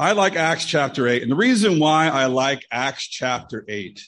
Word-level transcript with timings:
I 0.00 0.12
like 0.12 0.34
Acts 0.34 0.64
chapter 0.64 1.06
8. 1.06 1.22
And 1.22 1.30
the 1.30 1.36
reason 1.36 1.78
why 1.78 2.08
I 2.08 2.24
like 2.24 2.64
Acts 2.72 3.06
chapter 3.06 3.66
8 3.68 4.00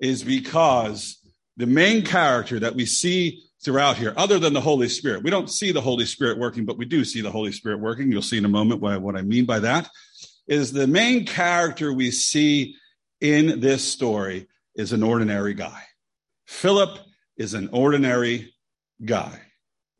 is 0.00 0.22
because 0.22 1.18
the 1.58 1.66
main 1.66 2.06
character 2.06 2.58
that 2.60 2.74
we 2.74 2.86
see 2.86 3.42
throughout 3.62 3.98
here, 3.98 4.14
other 4.16 4.38
than 4.38 4.54
the 4.54 4.62
Holy 4.62 4.88
Spirit, 4.88 5.22
we 5.22 5.28
don't 5.28 5.50
see 5.50 5.72
the 5.72 5.80
Holy 5.82 6.06
Spirit 6.06 6.38
working, 6.38 6.64
but 6.64 6.78
we 6.78 6.86
do 6.86 7.04
see 7.04 7.20
the 7.20 7.30
Holy 7.30 7.52
Spirit 7.52 7.80
working. 7.80 8.10
You'll 8.10 8.22
see 8.22 8.38
in 8.38 8.46
a 8.46 8.48
moment 8.48 8.80
what 8.80 8.92
I, 8.92 8.96
what 8.96 9.14
I 9.14 9.20
mean 9.20 9.44
by 9.44 9.58
that. 9.58 9.90
Is 10.48 10.72
the 10.72 10.86
main 10.86 11.26
character 11.26 11.92
we 11.92 12.12
see 12.12 12.74
in 13.20 13.60
this 13.60 13.84
story 13.86 14.48
is 14.74 14.94
an 14.94 15.02
ordinary 15.02 15.52
guy. 15.52 15.82
Philip 16.46 16.98
is 17.36 17.52
an 17.52 17.68
ordinary 17.74 18.54
guy. 19.04 19.38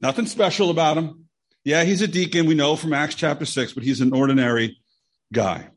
Nothing 0.01 0.25
special 0.25 0.71
about 0.71 0.97
him. 0.97 1.27
Yeah, 1.63 1.85
he's 1.85 2.01
a 2.01 2.09
deacon. 2.09 2.47
We 2.47 2.55
know 2.55 2.75
from 2.75 2.95
Acts 2.95 3.17
chapter 3.17 3.45
6, 3.45 3.75
but 3.75 3.83
he's 3.83 4.01
an 4.01 4.15
ordinary 4.15 4.79
guy. 5.33 5.69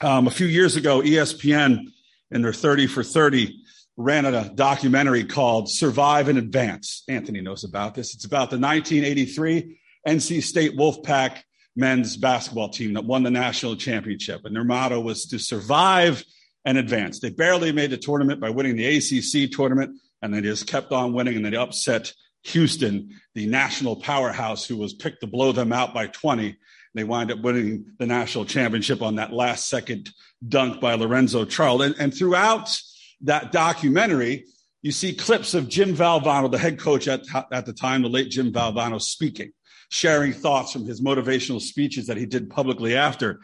Um, 0.00 0.26
a 0.26 0.30
few 0.30 0.46
years 0.46 0.76
ago, 0.76 1.00
ESPN 1.00 1.86
in 2.30 2.42
their 2.42 2.52
30 2.52 2.86
for 2.86 3.02
30 3.02 3.62
ran 3.96 4.24
a 4.24 4.48
documentary 4.54 5.24
called 5.24 5.68
Survive 5.68 6.28
and 6.28 6.38
Advance. 6.38 7.02
Anthony 7.08 7.40
knows 7.40 7.64
about 7.64 7.94
this. 7.94 8.14
It's 8.14 8.24
about 8.24 8.50
the 8.50 8.58
1983 8.58 9.78
NC 10.06 10.42
State 10.42 10.76
Wolfpack 10.76 11.38
men's 11.76 12.16
basketball 12.16 12.70
team 12.70 12.94
that 12.94 13.04
won 13.04 13.22
the 13.22 13.30
national 13.30 13.76
championship. 13.76 14.44
And 14.44 14.56
their 14.56 14.64
motto 14.64 15.00
was 15.00 15.26
to 15.26 15.38
survive 15.38 16.24
and 16.64 16.78
advance. 16.78 17.20
They 17.20 17.30
barely 17.30 17.72
made 17.72 17.90
the 17.90 17.96
tournament 17.96 18.40
by 18.40 18.50
winning 18.50 18.76
the 18.76 18.96
ACC 18.96 19.50
tournament, 19.50 19.98
and 20.22 20.32
they 20.32 20.40
just 20.40 20.66
kept 20.66 20.92
on 20.92 21.12
winning, 21.12 21.36
and 21.36 21.44
they 21.44 21.56
upset 21.56 22.12
Houston, 22.44 23.20
the 23.34 23.46
national 23.46 23.96
powerhouse, 23.96 24.66
who 24.66 24.76
was 24.76 24.94
picked 24.94 25.20
to 25.20 25.26
blow 25.26 25.52
them 25.52 25.72
out 25.72 25.94
by 25.94 26.06
20 26.06 26.56
they 26.94 27.04
wind 27.04 27.30
up 27.30 27.40
winning 27.40 27.84
the 27.98 28.06
national 28.06 28.44
championship 28.44 29.02
on 29.02 29.16
that 29.16 29.32
last 29.32 29.68
second 29.68 30.10
dunk 30.46 30.80
by 30.80 30.94
Lorenzo 30.94 31.44
Charles. 31.44 31.82
And, 31.82 31.94
and 31.98 32.14
throughout 32.14 32.76
that 33.22 33.52
documentary, 33.52 34.46
you 34.82 34.92
see 34.92 35.14
clips 35.14 35.54
of 35.54 35.68
Jim 35.68 35.94
Valvano, 35.94 36.50
the 36.50 36.58
head 36.58 36.78
coach 36.78 37.06
at, 37.06 37.22
at 37.52 37.66
the 37.66 37.72
time, 37.72 38.02
the 38.02 38.08
late 38.08 38.30
Jim 38.30 38.52
Valvano, 38.52 39.00
speaking, 39.00 39.52
sharing 39.90 40.32
thoughts 40.32 40.72
from 40.72 40.86
his 40.86 41.00
motivational 41.00 41.60
speeches 41.60 42.06
that 42.06 42.16
he 42.16 42.26
did 42.26 42.50
publicly 42.50 42.96
after. 42.96 43.40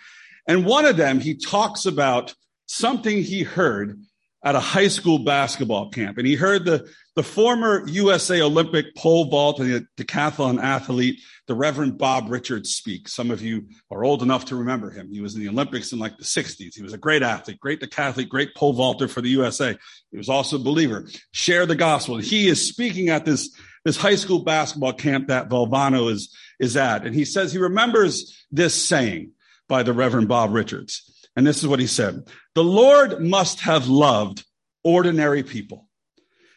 And 0.49 0.65
one 0.65 0.85
of 0.85 0.97
them, 0.97 1.21
he 1.21 1.35
talks 1.35 1.87
about 1.87 2.35
something 2.67 3.23
he 3.23 3.43
heard 3.43 4.01
at 4.47 4.55
a 4.55 4.61
high 4.61 4.87
school 4.87 5.19
basketball 5.19 5.91
camp. 5.91 6.19
And 6.19 6.27
he 6.27 6.37
heard 6.37 6.65
the, 6.65 6.89
the 7.17 7.25
former 7.25 7.85
USA 7.89 8.41
Olympic 8.43 8.95
pole 8.95 9.25
vault 9.25 9.59
and 9.59 9.89
decathlon 9.97 10.63
athlete, 10.63 11.21
the 11.49 11.55
Reverend 11.55 11.99
Bob 11.99 12.31
Richards, 12.31 12.73
speak. 12.73 13.09
Some 13.09 13.33
of 13.33 13.43
you 13.43 13.67
are 13.91 14.05
old 14.05 14.23
enough 14.23 14.45
to 14.45 14.57
remember 14.57 14.91
him. 14.91 15.13
He 15.13 15.21
was 15.21 15.35
in 15.35 15.41
the 15.41 15.49
Olympics 15.49 15.93
in 15.93 15.99
like 15.99 16.17
the 16.17 16.25
60s. 16.25 16.77
He 16.77 16.83
was 16.85 16.93
a 16.93 16.99
great 16.99 17.25
athlete, 17.25 17.59
great 17.59 17.81
decathlete, 17.81 18.29
great 18.29 18.55
pole 18.55 18.73
vaulter 18.73 19.09
for 19.09 19.21
the 19.21 19.31
USA. 19.31 19.77
He 20.13 20.17
was 20.17 20.29
also 20.29 20.57
a 20.57 20.61
believer, 20.61 21.09
share 21.33 21.67
the 21.67 21.75
gospel. 21.75 22.19
He 22.19 22.47
is 22.47 22.69
speaking 22.69 23.09
at 23.09 23.25
this, 23.25 23.53
this 23.85 23.97
high 23.97 24.15
school 24.15 24.45
basketball 24.45 24.93
camp 24.93 25.27
that 25.27 25.49
Valvano 25.49 26.09
is, 26.09 26.33
is 26.61 26.77
at. 26.77 27.05
And 27.05 27.17
he 27.17 27.25
says 27.25 27.53
he 27.53 27.59
remembers 27.59 28.47
this 28.53 28.81
saying 28.81 29.33
by 29.69 29.83
the 29.83 29.93
Reverend 29.93 30.29
Bob 30.29 30.55
Richards. 30.55 31.16
And 31.37 31.47
this 31.47 31.59
is 31.59 31.69
what 31.69 31.81
he 31.81 31.87
said 31.87 32.27
The 32.55 32.65
Lord 32.65 33.21
must 33.21 33.61
have 33.61 33.89
loved 33.89 34.45
ordinary 34.83 35.43
people 35.43 35.89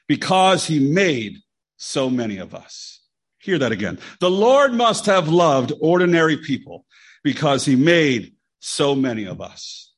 because 0.08 0.66
he 0.66 0.80
made 0.80 1.38
so 1.78 2.10
many 2.10 2.38
of 2.38 2.56
us. 2.56 3.02
Hear 3.40 3.58
that 3.60 3.72
again. 3.72 4.00
The 4.20 4.30
Lord 4.30 4.74
must 4.74 5.06
have 5.06 5.30
loved 5.30 5.72
ordinary 5.82 6.38
people 6.38 6.86
because 7.24 7.66
he 7.66 7.76
made 7.76 8.34
so 8.60 8.96
many 8.96 9.26
of 9.26 9.42
us. 9.42 9.94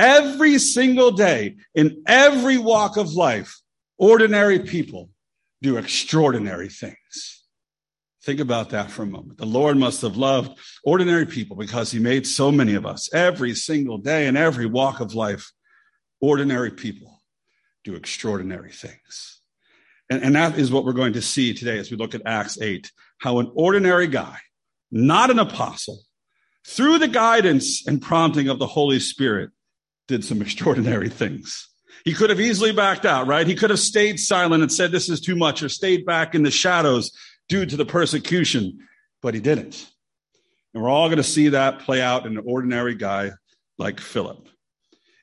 Every 0.00 0.58
single 0.58 1.12
day, 1.12 1.56
in 1.74 2.02
every 2.06 2.58
walk 2.58 2.96
of 2.96 3.12
life, 3.12 3.60
ordinary 3.98 4.58
people 4.58 5.10
do 5.60 5.76
extraordinary 5.76 6.68
things. 6.68 7.41
Think 8.24 8.38
about 8.38 8.70
that 8.70 8.90
for 8.90 9.02
a 9.02 9.06
moment. 9.06 9.38
The 9.38 9.46
Lord 9.46 9.76
must 9.76 10.02
have 10.02 10.16
loved 10.16 10.56
ordinary 10.84 11.26
people 11.26 11.56
because 11.56 11.90
he 11.90 11.98
made 11.98 12.26
so 12.26 12.52
many 12.52 12.74
of 12.74 12.86
us 12.86 13.12
every 13.12 13.54
single 13.54 13.98
day 13.98 14.28
in 14.28 14.36
every 14.36 14.66
walk 14.66 15.00
of 15.00 15.14
life. 15.14 15.50
Ordinary 16.20 16.70
people 16.70 17.20
do 17.82 17.96
extraordinary 17.96 18.70
things. 18.70 19.40
And, 20.08 20.22
and 20.22 20.34
that 20.36 20.56
is 20.56 20.70
what 20.70 20.84
we're 20.84 20.92
going 20.92 21.14
to 21.14 21.22
see 21.22 21.52
today 21.52 21.78
as 21.78 21.90
we 21.90 21.96
look 21.96 22.14
at 22.14 22.22
Acts 22.24 22.60
8 22.60 22.90
how 23.18 23.38
an 23.38 23.50
ordinary 23.54 24.08
guy, 24.08 24.36
not 24.90 25.30
an 25.30 25.38
apostle, 25.38 26.00
through 26.66 26.98
the 26.98 27.08
guidance 27.08 27.86
and 27.86 28.02
prompting 28.02 28.48
of 28.48 28.58
the 28.58 28.66
Holy 28.66 29.00
Spirit, 29.00 29.50
did 30.06 30.24
some 30.24 30.42
extraordinary 30.42 31.08
things. 31.08 31.68
He 32.04 32.14
could 32.14 32.30
have 32.30 32.40
easily 32.40 32.72
backed 32.72 33.06
out, 33.06 33.26
right? 33.26 33.46
He 33.46 33.54
could 33.54 33.70
have 33.70 33.78
stayed 33.78 34.18
silent 34.18 34.62
and 34.62 34.72
said, 34.72 34.90
This 34.90 35.08
is 35.08 35.20
too 35.20 35.36
much, 35.36 35.62
or 35.62 35.68
stayed 35.68 36.04
back 36.04 36.34
in 36.34 36.42
the 36.42 36.50
shadows 36.50 37.12
due 37.52 37.66
to 37.66 37.76
the 37.76 37.84
persecution, 37.84 38.78
but 39.20 39.34
he 39.34 39.40
didn't. 39.40 39.86
And 40.72 40.82
we're 40.82 40.88
all 40.88 41.08
going 41.08 41.18
to 41.18 41.22
see 41.22 41.50
that 41.50 41.80
play 41.80 42.00
out 42.00 42.24
in 42.24 42.38
an 42.38 42.44
ordinary 42.46 42.94
guy 42.94 43.32
like 43.76 44.00
Philip. 44.00 44.48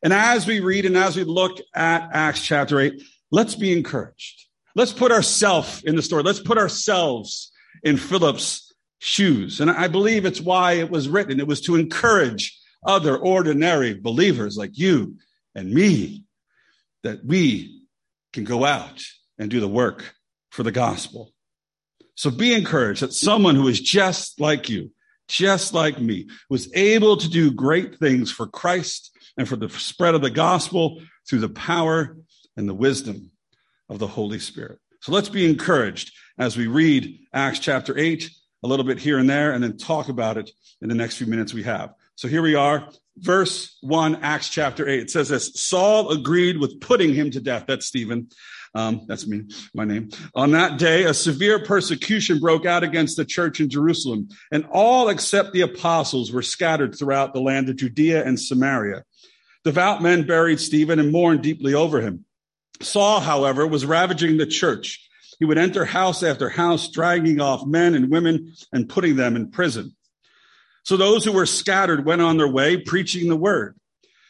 And 0.04 0.14
as 0.14 0.46
we 0.46 0.60
read 0.60 0.86
and 0.86 0.96
as 0.96 1.16
we 1.16 1.24
look 1.24 1.58
at 1.74 2.08
Acts 2.14 2.46
chapter 2.46 2.80
8, 2.80 3.02
let's 3.32 3.56
be 3.56 3.74
encouraged. 3.74 4.46
Let's 4.76 4.94
put 4.94 5.12
ourselves 5.12 5.82
in 5.84 5.96
the 5.96 6.04
story. 6.04 6.22
Let's 6.22 6.40
put 6.40 6.60
ourselves 6.60 7.52
in 7.82 7.98
Philip's 7.98 8.76
shoes. 9.00 9.60
And 9.60 9.72
I 9.72 9.88
believe 9.88 10.24
it's 10.24 10.40
why 10.40 10.74
it 10.74 10.92
was 10.92 11.10
written. 11.10 11.40
It 11.40 11.48
was 11.48 11.62
to 11.62 11.78
encourage 11.78 12.56
other 12.86 13.18
ordinary 13.18 13.96
believers 13.96 14.56
like 14.56 14.78
you 14.78 15.16
and 15.56 15.74
me 15.74 16.26
that 17.02 17.26
we 17.26 17.88
can 18.34 18.44
go 18.44 18.66
out 18.66 19.04
and 19.40 19.50
do 19.50 19.60
the 19.60 19.68
work 19.68 20.14
for 20.52 20.62
the 20.62 20.72
gospel. 20.72 21.34
So 22.20 22.30
be 22.30 22.54
encouraged 22.54 23.02
that 23.02 23.14
someone 23.14 23.56
who 23.56 23.70
is 23.70 23.80
just 23.80 24.42
like 24.42 24.68
you, 24.68 24.92
just 25.30 25.74
like 25.74 26.02
me, 26.02 26.28
was 26.50 26.70
able 26.76 27.16
to 27.16 27.30
do 27.30 27.50
great 27.50 27.98
things 27.98 28.30
for 28.30 28.46
Christ 28.46 29.18
and 29.38 29.48
for 29.48 29.56
the 29.56 29.70
spread 29.70 30.16
of 30.16 30.22
the 30.22 30.30
gospel 30.30 31.02
through 31.26 31.40
the 31.40 31.48
power 31.48 32.18
and 32.58 32.68
the 32.68 32.74
wisdom 32.74 33.32
of 33.88 34.00
the 34.00 34.08
Holy 34.08 34.38
Spirit. 34.38 34.80
So 35.00 35.14
let's 35.14 35.30
be 35.30 35.50
encouraged 35.50 36.12
as 36.38 36.58
we 36.58 36.68
read 36.68 37.20
Acts 37.34 37.60
chapter 37.60 37.98
8, 37.98 38.30
a 38.64 38.68
little 38.68 38.86
bit 38.86 39.00
here 39.00 39.18
and 39.18 39.30
there, 39.30 39.54
and 39.54 39.64
then 39.64 39.78
talk 39.78 40.10
about 40.10 40.36
it 40.36 40.52
in 40.82 40.90
the 40.90 40.96
next 40.96 41.16
few 41.16 41.28
minutes 41.28 41.54
we 41.54 41.64
have. 41.64 41.94
So 42.16 42.28
here 42.28 42.42
we 42.42 42.54
are, 42.54 42.90
verse 43.16 43.78
1, 43.80 44.18
Acts 44.24 44.50
chapter 44.50 44.90
8. 44.90 45.00
It 45.00 45.10
says 45.10 45.30
this 45.30 45.54
Saul 45.54 46.12
agreed 46.12 46.58
with 46.58 46.82
putting 46.82 47.14
him 47.14 47.32
to 47.32 47.40
death. 47.40 47.64
That's 47.66 47.86
Stephen. 47.86 48.28
Um, 48.76 49.06
that's 49.08 49.28
me, 49.28 49.44
my 49.74 49.86
name. 49.86 50.10
On 50.36 50.52
that 50.52 50.78
day, 50.78 51.04
a 51.04 51.14
severe 51.14 51.64
persecution 51.64 52.40
broke 52.40 52.66
out 52.66 52.84
against 52.84 53.18
the 53.18 53.26
church 53.26 53.60
in 53.60 53.70
Jerusalem, 53.70 54.30
and 54.52 54.66
all 54.72 55.10
except 55.10 55.54
the 55.54 55.62
apostles 55.62 56.32
were 56.32 56.42
scattered 56.42 56.98
throughout 56.98 57.34
the 57.34 57.42
land 57.42 57.70
of 57.70 57.78
Judea 57.78 58.24
and 58.26 58.40
Samaria. 58.40 59.04
Devout 59.64 60.02
men 60.02 60.26
buried 60.26 60.60
Stephen 60.60 61.00
and 61.00 61.12
mourned 61.12 61.42
deeply 61.42 61.74
over 61.74 62.00
him. 62.00 62.26
Saul, 62.82 63.20
however, 63.20 63.68
was 63.68 63.86
ravaging 63.86 64.38
the 64.38 64.46
church. 64.46 65.06
He 65.40 65.46
would 65.46 65.58
enter 65.58 65.86
house 65.86 66.22
after 66.22 66.50
house, 66.50 66.92
dragging 66.92 67.42
off 67.42 67.66
men 67.66 67.96
and 67.96 68.10
women 68.10 68.54
and 68.72 68.88
putting 68.88 69.16
them 69.16 69.36
in 69.36 69.52
prison. 69.52 69.96
So 70.84 70.98
those 70.98 71.26
who 71.26 71.32
were 71.32 71.46
scattered 71.46 72.06
went 72.06 72.22
on 72.22 72.38
their 72.38 72.48
way, 72.48 72.78
preaching 72.78 73.30
the 73.30 73.36
word. 73.36 73.76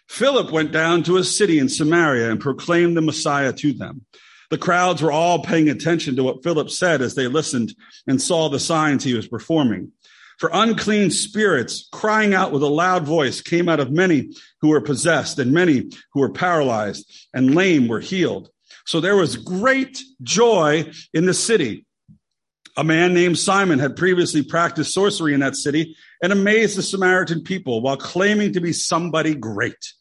Philip 0.07 0.51
went 0.51 0.71
down 0.71 1.03
to 1.03 1.17
a 1.17 1.23
city 1.23 1.59
in 1.59 1.69
Samaria 1.69 2.31
and 2.31 2.39
proclaimed 2.39 2.97
the 2.97 3.01
Messiah 3.01 3.53
to 3.53 3.73
them. 3.73 4.05
The 4.49 4.57
crowds 4.57 5.01
were 5.01 5.11
all 5.11 5.43
paying 5.43 5.69
attention 5.69 6.15
to 6.15 6.23
what 6.23 6.43
Philip 6.43 6.69
said 6.69 7.01
as 7.01 7.15
they 7.15 7.27
listened 7.27 7.75
and 8.07 8.21
saw 8.21 8.49
the 8.49 8.59
signs 8.59 9.03
he 9.03 9.13
was 9.13 9.27
performing. 9.27 9.91
For 10.39 10.49
unclean 10.53 11.11
spirits, 11.11 11.87
crying 11.91 12.33
out 12.33 12.51
with 12.51 12.63
a 12.63 12.67
loud 12.67 13.05
voice, 13.05 13.41
came 13.41 13.67
out 13.67 13.81
of 13.81 13.91
many 13.91 14.31
who 14.61 14.69
were 14.69 14.79
possessed, 14.81 15.37
and 15.37 15.51
many 15.51 15.91
who 16.13 16.21
were 16.21 16.31
paralyzed 16.31 17.27
and 17.33 17.53
lame 17.53 17.87
were 17.89 17.99
healed. 17.99 18.49
So 18.85 19.01
there 19.01 19.17
was 19.17 19.35
great 19.35 20.01
joy 20.23 20.91
in 21.13 21.25
the 21.25 21.33
city. 21.33 21.85
A 22.77 22.83
man 22.85 23.13
named 23.13 23.37
Simon 23.37 23.79
had 23.79 23.97
previously 23.97 24.41
practiced 24.41 24.93
sorcery 24.93 25.33
in 25.33 25.41
that 25.41 25.57
city 25.57 25.95
and 26.23 26.31
amazed 26.31 26.77
the 26.77 26.83
Samaritan 26.83 27.43
people 27.43 27.81
while 27.81 27.97
claiming 27.97 28.53
to 28.53 28.61
be 28.61 28.71
somebody 28.71 29.35
great. 29.35 29.93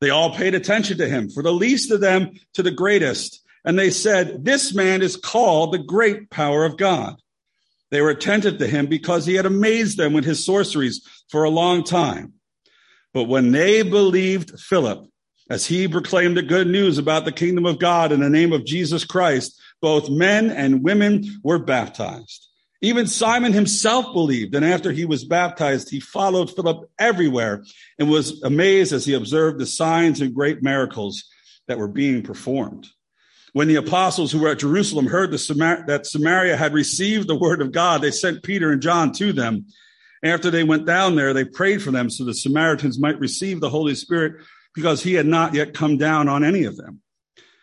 They 0.00 0.10
all 0.10 0.34
paid 0.34 0.56
attention 0.56 0.98
to 0.98 1.08
him, 1.08 1.30
for 1.30 1.42
the 1.42 1.52
least 1.52 1.92
of 1.92 2.00
them 2.00 2.32
to 2.54 2.64
the 2.64 2.72
greatest 2.72 3.43
and 3.64 3.78
they 3.78 3.90
said, 3.90 4.44
This 4.44 4.74
man 4.74 5.02
is 5.02 5.16
called 5.16 5.72
the 5.72 5.78
great 5.78 6.30
power 6.30 6.64
of 6.64 6.76
God. 6.76 7.16
They 7.90 8.00
were 8.00 8.10
attentive 8.10 8.58
to 8.58 8.66
him 8.66 8.86
because 8.86 9.24
he 9.24 9.34
had 9.34 9.46
amazed 9.46 9.96
them 9.96 10.12
with 10.12 10.24
his 10.24 10.44
sorceries 10.44 11.06
for 11.30 11.44
a 11.44 11.50
long 11.50 11.84
time. 11.84 12.34
But 13.12 13.24
when 13.24 13.52
they 13.52 13.82
believed 13.82 14.58
Philip, 14.58 15.06
as 15.50 15.66
he 15.66 15.86
proclaimed 15.86 16.36
the 16.36 16.42
good 16.42 16.66
news 16.66 16.98
about 16.98 17.24
the 17.24 17.32
kingdom 17.32 17.66
of 17.66 17.78
God 17.78 18.12
in 18.12 18.20
the 18.20 18.30
name 18.30 18.52
of 18.52 18.64
Jesus 18.64 19.04
Christ, 19.04 19.60
both 19.80 20.08
men 20.08 20.50
and 20.50 20.82
women 20.82 21.24
were 21.42 21.58
baptized. 21.58 22.48
Even 22.80 23.06
Simon 23.06 23.52
himself 23.52 24.12
believed, 24.12 24.54
and 24.54 24.64
after 24.64 24.90
he 24.90 25.04
was 25.04 25.24
baptized, 25.24 25.90
he 25.90 26.00
followed 26.00 26.54
Philip 26.54 26.90
everywhere 26.98 27.64
and 27.98 28.10
was 28.10 28.42
amazed 28.42 28.92
as 28.92 29.04
he 29.04 29.14
observed 29.14 29.58
the 29.58 29.66
signs 29.66 30.20
and 30.20 30.34
great 30.34 30.62
miracles 30.62 31.24
that 31.68 31.78
were 31.78 31.88
being 31.88 32.22
performed. 32.22 32.86
When 33.54 33.68
the 33.68 33.76
apostles 33.76 34.32
who 34.32 34.40
were 34.40 34.48
at 34.48 34.58
Jerusalem 34.58 35.06
heard 35.06 35.38
Samar- 35.38 35.84
that 35.86 36.08
Samaria 36.08 36.56
had 36.56 36.74
received 36.74 37.28
the 37.28 37.36
word 37.36 37.62
of 37.62 37.70
God, 37.70 38.02
they 38.02 38.10
sent 38.10 38.42
Peter 38.42 38.72
and 38.72 38.82
John 38.82 39.12
to 39.12 39.32
them. 39.32 39.66
After 40.24 40.50
they 40.50 40.64
went 40.64 40.86
down 40.86 41.14
there, 41.14 41.32
they 41.32 41.44
prayed 41.44 41.80
for 41.80 41.92
them 41.92 42.10
so 42.10 42.24
the 42.24 42.34
Samaritans 42.34 42.98
might 42.98 43.20
receive 43.20 43.60
the 43.60 43.70
Holy 43.70 43.94
Spirit 43.94 44.42
because 44.74 45.04
he 45.04 45.14
had 45.14 45.26
not 45.26 45.54
yet 45.54 45.72
come 45.72 45.96
down 45.96 46.28
on 46.28 46.42
any 46.42 46.64
of 46.64 46.76
them. 46.76 47.00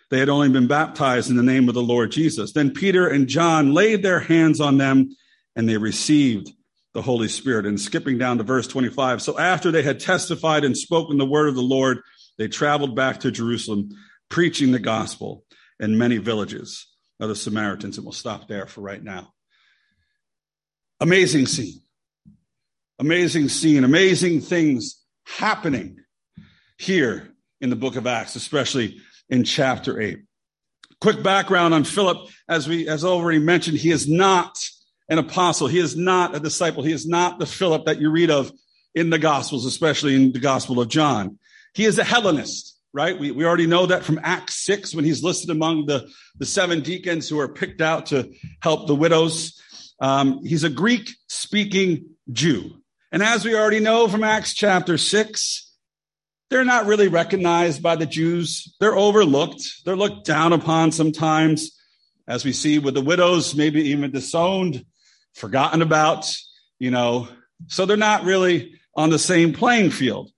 They 0.09 0.19
had 0.19 0.29
only 0.29 0.47
been 0.47 0.67
baptized 0.67 1.29
in 1.29 1.35
the 1.35 1.43
name 1.43 1.67
of 1.67 1.75
the 1.75 1.83
Lord 1.83 2.11
Jesus. 2.11 2.53
Then 2.53 2.71
Peter 2.71 3.09
and 3.09 3.27
John 3.27 3.73
laid 3.73 4.01
their 4.01 4.21
hands 4.21 4.61
on 4.61 4.77
them 4.77 5.09
and 5.57 5.67
they 5.67 5.77
received 5.77 6.53
the 6.93 7.01
Holy 7.01 7.27
Spirit. 7.27 7.65
And 7.65 7.79
skipping 7.79 8.17
down 8.17 8.37
to 8.37 8.45
verse 8.45 8.67
25. 8.67 9.21
So 9.21 9.37
after 9.37 9.71
they 9.71 9.83
had 9.83 9.99
testified 9.99 10.63
and 10.63 10.77
spoken 10.77 11.17
the 11.17 11.25
word 11.25 11.49
of 11.49 11.55
the 11.55 11.61
Lord, 11.61 11.99
they 12.37 12.47
traveled 12.47 12.95
back 12.95 13.19
to 13.21 13.31
Jerusalem, 13.31 13.89
preaching 14.29 14.71
the 14.71 14.79
gospel 14.79 15.43
in 15.81 15.97
many 15.97 16.17
villages 16.17 16.87
of 17.19 17.27
the 17.27 17.35
Samaritans. 17.35 17.97
And 17.97 18.05
we'll 18.05 18.13
stop 18.13 18.47
there 18.47 18.67
for 18.67 18.81
right 18.81 19.03
now. 19.03 19.33
Amazing 21.01 21.47
scene. 21.47 21.81
Amazing 22.99 23.49
scene. 23.49 23.83
Amazing 23.83 24.41
things 24.41 25.03
happening 25.25 25.97
here 26.77 27.33
in 27.59 27.69
the 27.69 27.75
book 27.75 27.95
of 27.95 28.07
Acts, 28.07 28.35
especially 28.35 29.01
in 29.29 29.43
chapter 29.43 29.99
8. 29.99 30.19
Quick 30.99 31.23
background 31.23 31.73
on 31.73 31.83
Philip, 31.83 32.29
as 32.47 32.67
we 32.67 32.87
as 32.87 33.03
already 33.03 33.39
mentioned, 33.39 33.79
he 33.79 33.89
is 33.89 34.07
not 34.07 34.55
an 35.09 35.17
apostle. 35.17 35.67
He 35.67 35.79
is 35.79 35.97
not 35.97 36.35
a 36.35 36.39
disciple. 36.39 36.83
He 36.83 36.91
is 36.91 37.07
not 37.07 37.39
the 37.39 37.47
Philip 37.47 37.85
that 37.85 37.99
you 37.99 38.11
read 38.11 38.29
of 38.29 38.51
in 38.93 39.09
the 39.09 39.17
Gospels, 39.19 39.65
especially 39.65 40.15
in 40.15 40.31
the 40.31 40.39
Gospel 40.39 40.79
of 40.79 40.89
John. 40.89 41.39
He 41.73 41.85
is 41.85 41.97
a 41.97 42.03
Hellenist, 42.03 42.70
right? 42.93 43.17
We, 43.17 43.31
we 43.31 43.45
already 43.45 43.67
know 43.67 43.85
that 43.85 44.03
from 44.03 44.19
Acts 44.23 44.65
6 44.65 44.93
when 44.93 45.05
he's 45.05 45.23
listed 45.23 45.49
among 45.49 45.85
the, 45.85 46.09
the 46.37 46.45
seven 46.45 46.81
deacons 46.81 47.29
who 47.29 47.39
are 47.39 47.47
picked 47.47 47.81
out 47.81 48.07
to 48.07 48.33
help 48.61 48.87
the 48.87 48.95
widows. 48.95 49.61
Um, 49.99 50.43
he's 50.43 50.63
a 50.63 50.69
Greek 50.69 51.09
speaking 51.27 52.09
Jew. 52.31 52.81
And 53.11 53.23
as 53.23 53.45
we 53.45 53.55
already 53.55 53.79
know 53.79 54.07
from 54.07 54.23
Acts 54.23 54.53
chapter 54.53 54.97
6, 54.97 55.71
they're 56.49 56.65
not 56.65 56.85
really 56.85 57.07
recognized 57.07 57.81
by 57.81 57.95
the 57.95 58.05
Jews. 58.05 58.75
They're 58.79 58.95
overlooked. 58.95 59.63
They're 59.85 59.95
looked 59.95 60.25
down 60.25 60.51
upon 60.51 60.91
sometimes, 60.91 61.77
as 62.27 62.43
we 62.43 62.51
see 62.51 62.77
with 62.77 62.93
the 62.93 63.01
widows, 63.01 63.55
maybe 63.55 63.89
even 63.89 64.11
disowned, 64.11 64.85
forgotten 65.33 65.81
about, 65.81 66.33
you 66.77 66.91
know. 66.91 67.29
So 67.67 67.85
they're 67.85 67.95
not 67.95 68.25
really 68.25 68.75
on 68.95 69.11
the 69.11 69.19
same 69.19 69.53
playing 69.53 69.91
field. 69.91 70.31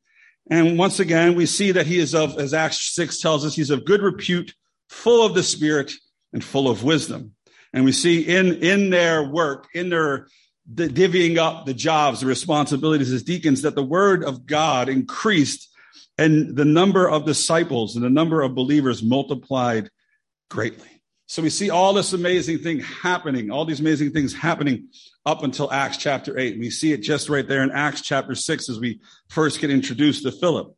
And 0.50 0.78
once 0.78 1.00
again, 1.00 1.36
we 1.36 1.46
see 1.46 1.72
that 1.72 1.88
he 1.88 2.00
is 2.00 2.14
of, 2.14 2.38
as 2.38 2.54
Acts 2.54 2.94
6 2.96 3.20
tells 3.20 3.46
us, 3.46 3.56
he's 3.56 3.70
of 3.70 3.86
good 3.86 4.02
repute, 4.02 4.54
full 4.90 5.26
of 5.26 5.34
the 5.34 5.44
Spirit, 5.44 5.92
and 6.34 6.44
full 6.44 6.68
of 6.68 6.84
wisdom. 6.84 7.34
And 7.72 7.86
we 7.86 7.92
see 7.92 8.22
in, 8.22 8.56
in 8.62 8.90
their 8.90 9.24
work, 9.24 9.68
in 9.74 9.90
their 9.90 10.28
the 10.72 10.88
divvying 10.88 11.38
up 11.38 11.66
the 11.66 11.74
jobs, 11.74 12.22
the 12.22 12.26
responsibilities 12.26 13.12
as 13.12 13.24
deacons, 13.24 13.64
that 13.64 13.76
the 13.76 13.84
word 13.84 14.24
of 14.24 14.46
God 14.46 14.88
increased 14.88 15.70
and 16.18 16.56
the 16.56 16.66
number 16.66 17.10
of 17.10 17.26
disciples 17.26 17.96
and 17.96 18.06
the 18.06 18.10
number 18.10 18.42
of 18.42 18.56
believers 18.56 19.04
multiplied 19.04 19.90
greatly. 20.50 20.93
So 21.26 21.42
we 21.42 21.50
see 21.50 21.70
all 21.70 21.94
this 21.94 22.14
amazing 22.14 22.60
thing 22.60 22.80
happening, 22.80 23.50
all 23.50 23.66
these 23.66 23.80
amazing 23.80 24.12
things 24.12 24.34
happening 24.34 24.90
up 25.26 25.44
until 25.44 25.72
Acts 25.72 25.98
chapter 25.98 26.38
8. 26.38 26.60
We 26.60 26.70
see 26.70 26.92
it 26.92 26.98
just 26.98 27.30
right 27.30 27.48
there 27.48 27.64
in 27.64 27.72
Acts 27.72 28.02
chapter 28.02 28.36
6 28.36 28.70
as 28.70 28.80
we 28.80 29.00
first 29.30 29.60
get 29.60 29.70
introduced 29.70 30.24
to 30.24 30.32
Philip. 30.32 30.76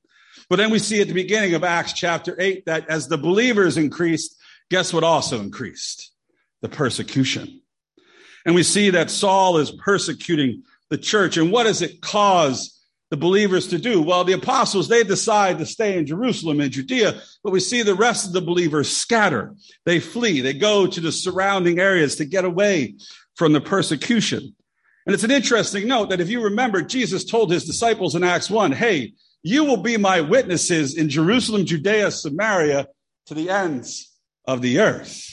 But 0.49 0.57
then 0.57 0.69
we 0.69 0.79
see 0.79 1.01
at 1.01 1.07
the 1.07 1.13
beginning 1.13 1.55
of 1.55 1.63
Acts 1.63 1.93
chapter 1.93 2.35
8 2.39 2.65
that 2.67 2.87
as 2.89 3.07
the 3.07 3.17
believers 3.17 3.77
increased, 3.77 4.37
guess 4.69 4.93
what 4.93 5.03
also 5.03 5.39
increased? 5.39 6.11
The 6.61 6.69
persecution. 6.69 7.61
And 8.45 8.53
we 8.53 8.63
see 8.63 8.91
that 8.91 9.09
Saul 9.09 9.57
is 9.57 9.71
persecuting 9.71 10.63
the 10.89 10.97
church. 10.99 11.37
And 11.37 11.51
what 11.51 11.63
does 11.63 11.81
it 11.81 12.01
cause 12.01 12.74
the 13.15 13.21
believers 13.21 13.67
to 13.67 13.77
do? 13.77 14.01
Well, 14.01 14.25
the 14.25 14.33
apostles, 14.33 14.89
they 14.89 15.03
decide 15.03 15.57
to 15.59 15.65
stay 15.65 15.97
in 15.97 16.05
Jerusalem 16.05 16.59
and 16.59 16.69
Judea, 16.69 17.21
but 17.43 17.53
we 17.53 17.61
see 17.61 17.81
the 17.81 17.95
rest 17.95 18.27
of 18.27 18.33
the 18.33 18.41
believers 18.41 18.91
scatter. 18.91 19.55
They 19.85 20.01
flee. 20.01 20.41
They 20.41 20.53
go 20.53 20.85
to 20.85 20.99
the 20.99 21.13
surrounding 21.13 21.79
areas 21.79 22.17
to 22.17 22.25
get 22.25 22.43
away 22.43 22.95
from 23.35 23.53
the 23.53 23.61
persecution. 23.61 24.53
And 25.05 25.13
it's 25.13 25.23
an 25.23 25.31
interesting 25.31 25.87
note 25.87 26.09
that 26.09 26.19
if 26.19 26.29
you 26.29 26.43
remember, 26.43 26.81
Jesus 26.81 27.23
told 27.23 27.51
his 27.51 27.63
disciples 27.63 28.15
in 28.15 28.23
Acts 28.23 28.49
1, 28.49 28.73
hey, 28.73 29.13
you 29.43 29.63
will 29.63 29.77
be 29.77 29.95
my 29.95 30.19
witnesses 30.19 30.97
in 30.97 31.07
Jerusalem, 31.07 31.65
Judea, 31.65 32.11
Samaria, 32.11 32.87
to 33.27 33.33
the 33.33 33.49
ends 33.49 34.11
of 34.45 34.61
the 34.61 34.79
earth. 34.81 35.25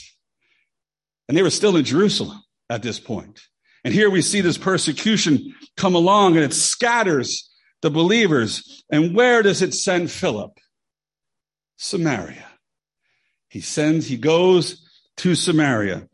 And 1.27 1.37
they 1.37 1.43
were 1.43 1.49
still 1.49 1.75
in 1.75 1.83
Jerusalem 1.83 2.41
at 2.69 2.81
this 2.81 2.99
point. 2.99 3.41
And 3.83 3.93
here 3.93 4.09
we 4.09 4.21
see 4.21 4.39
this 4.39 4.57
persecution 4.57 5.53
come 5.75 5.95
along 5.95 6.37
and 6.37 6.45
it 6.45 6.53
scatters 6.53 7.49
the 7.83 7.91
believers. 7.91 8.83
And 8.89 9.13
where 9.13 9.43
does 9.43 9.61
it 9.61 9.75
send 9.75 10.09
Philip? 10.09 10.57
Samaria. 11.77 12.47
He 13.49 13.59
sends, 13.59 14.07
he 14.07 14.17
goes 14.17 14.89
to 15.17 15.35
Samaria 15.35 16.07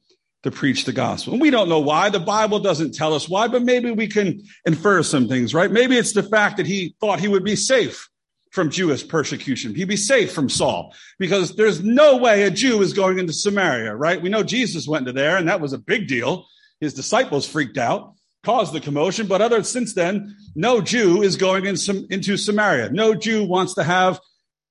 to 0.44 0.51
preach 0.51 0.86
the 0.86 0.92
gospel. 0.92 1.33
And 1.33 1.42
we 1.42 1.51
don't 1.51 1.69
know 1.69 1.80
why. 1.80 2.10
The 2.10 2.19
Bible 2.19 2.60
doesn't 2.60 2.95
tell 2.95 3.13
us 3.13 3.30
why, 3.30 3.48
but 3.48 3.62
maybe 3.62 3.92
we 3.92 4.07
can 4.07 4.42
infer 4.66 5.04
some 5.04 5.27
things, 5.27 5.54
right? 5.54 5.71
Maybe 5.71 5.95
it's 5.95 6.13
the 6.13 6.24
fact 6.24 6.57
that 6.57 6.66
he 6.66 6.95
thought 7.00 7.19
he 7.19 7.27
would 7.27 7.44
be 7.44 7.56
safe 7.56 8.10
from 8.51 8.72
Jewish 8.72 9.07
persecution. 9.07 9.75
He'd 9.75 9.88
be 9.88 9.95
safe 9.95 10.33
from 10.33 10.50
Saul 10.50 10.95
because 11.19 11.56
there's 11.56 11.83
no 11.83 12.18
way 12.18 12.44
a 12.44 12.51
Jew 12.51 12.81
is 12.81 12.94
going 12.94 13.19
into 13.19 13.31
Samaria, 13.31 13.95
right? 13.95 14.22
We 14.22 14.30
know 14.30 14.42
Jesus 14.42 14.88
went 14.88 15.06
to 15.06 15.13
there 15.13 15.38
and 15.38 15.48
that 15.48 15.62
was 15.62 15.74
a 15.74 15.77
big 15.77 16.07
deal. 16.07 16.48
His 16.80 16.95
disciples 16.95 17.48
freaked 17.48 17.77
out 17.77 18.15
caused 18.44 18.74
the 18.74 18.80
commotion. 18.80 19.27
But 19.27 19.41
other 19.41 19.63
since 19.63 19.94
then, 19.94 20.36
no 20.56 20.81
Jew 20.81 21.21
is 21.21 21.36
going 21.36 21.65
in 21.65 21.77
some, 21.77 22.07
into 22.09 22.38
Samaria. 22.38 22.89
No 22.91 23.13
Jew 23.13 23.45
wants 23.45 23.74
to 23.75 23.83
have 23.83 24.19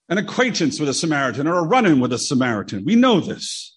an 0.09 0.19
acquaintance 0.19 0.81
with 0.81 0.89
a 0.89 0.95
Samaritan 0.95 1.47
or 1.47 1.59
a 1.59 1.63
run 1.63 1.87
in 1.87 2.01
with 2.01 2.13
a 2.13 2.19
Samaritan. 2.19 2.85
We 2.85 2.97
know 2.97 3.21
this. 3.21 3.77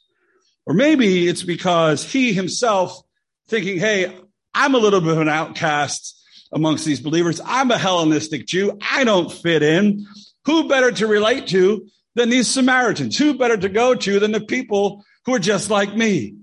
Or 0.65 0.73
maybe 0.73 1.27
it's 1.27 1.43
because 1.43 2.09
he 2.09 2.33
himself 2.33 3.01
thinking, 3.47 3.79
hey, 3.79 4.17
I'm 4.53 4.75
a 4.75 4.79
little 4.79 5.01
bit 5.01 5.11
of 5.11 5.19
an 5.19 5.29
outcast 5.29 6.17
amongst 6.53 6.85
these 6.85 6.99
believers. 6.99 7.41
I'm 7.43 7.71
a 7.71 7.77
Hellenistic 7.77 8.45
Jew. 8.45 8.77
I 8.81 9.03
don't 9.03 9.31
fit 9.31 9.63
in. 9.63 10.05
Who 10.45 10.67
better 10.67 10.91
to 10.91 11.07
relate 11.07 11.47
to 11.47 11.87
than 12.15 12.29
these 12.29 12.47
Samaritans? 12.47 13.17
Who 13.17 13.37
better 13.37 13.57
to 13.57 13.69
go 13.69 13.95
to 13.95 14.19
than 14.19 14.31
the 14.31 14.41
people 14.41 15.03
who 15.25 15.35
are 15.35 15.39
just 15.39 15.69
like 15.69 15.95
me, 15.95 16.35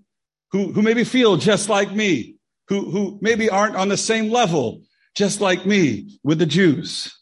who, 0.53 0.73
who 0.73 0.83
maybe 0.83 1.05
feel 1.05 1.37
just 1.37 1.69
like 1.69 1.93
me, 1.93 2.38
who, 2.69 2.91
who 2.91 3.19
maybe 3.21 3.49
aren't 3.49 3.77
on 3.77 3.89
the 3.89 3.97
same 3.97 4.31
level, 4.31 4.83
just 5.15 5.41
like 5.41 5.67
me 5.67 6.19
with 6.23 6.39
the 6.39 6.47
Jews. 6.47 7.15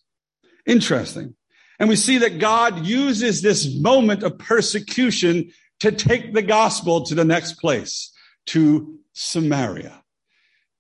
Interesting. 0.67 1.35
And 1.79 1.89
we 1.89 1.97
see 1.97 2.19
that 2.19 2.39
God 2.39 2.87
uses 2.87 3.43
this 3.43 3.79
moment 3.79 4.23
of 4.23 4.39
persecution 4.39 5.51
to 5.81 5.93
take 5.93 6.33
the 6.33 6.43
gospel 6.43 7.05
to 7.05 7.15
the 7.15 7.25
next 7.25 7.55
place, 7.55 8.13
to 8.47 8.99
Samaria. 9.13 10.03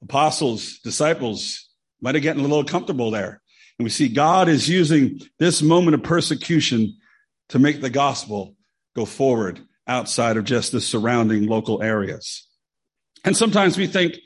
Apostles, 0.03 0.79
disciples 0.79 1.69
might 2.01 2.15
have 2.15 2.25
gotten 2.25 2.41
a 2.41 2.49
little 2.49 2.65
comfortable 2.65 3.11
there. 3.11 3.43
And 3.79 3.85
we 3.85 3.91
see 3.91 4.09
God 4.09 4.49
is 4.49 4.69
using 4.69 5.21
this 5.39 5.63
moment 5.63 5.95
of 5.95 6.03
persecution 6.03 6.97
to 7.51 7.59
make 7.59 7.81
the 7.81 7.91
gospel 7.91 8.57
go 8.95 9.05
forward 9.05 9.61
outside 9.87 10.37
of 10.37 10.45
just 10.45 10.73
the 10.73 10.81
surrounding 10.81 11.47
local 11.47 11.83
areas. 11.83 12.47
And 13.25 13.37
sometimes 13.37 13.77
we 13.77 13.87
think, 13.87 14.17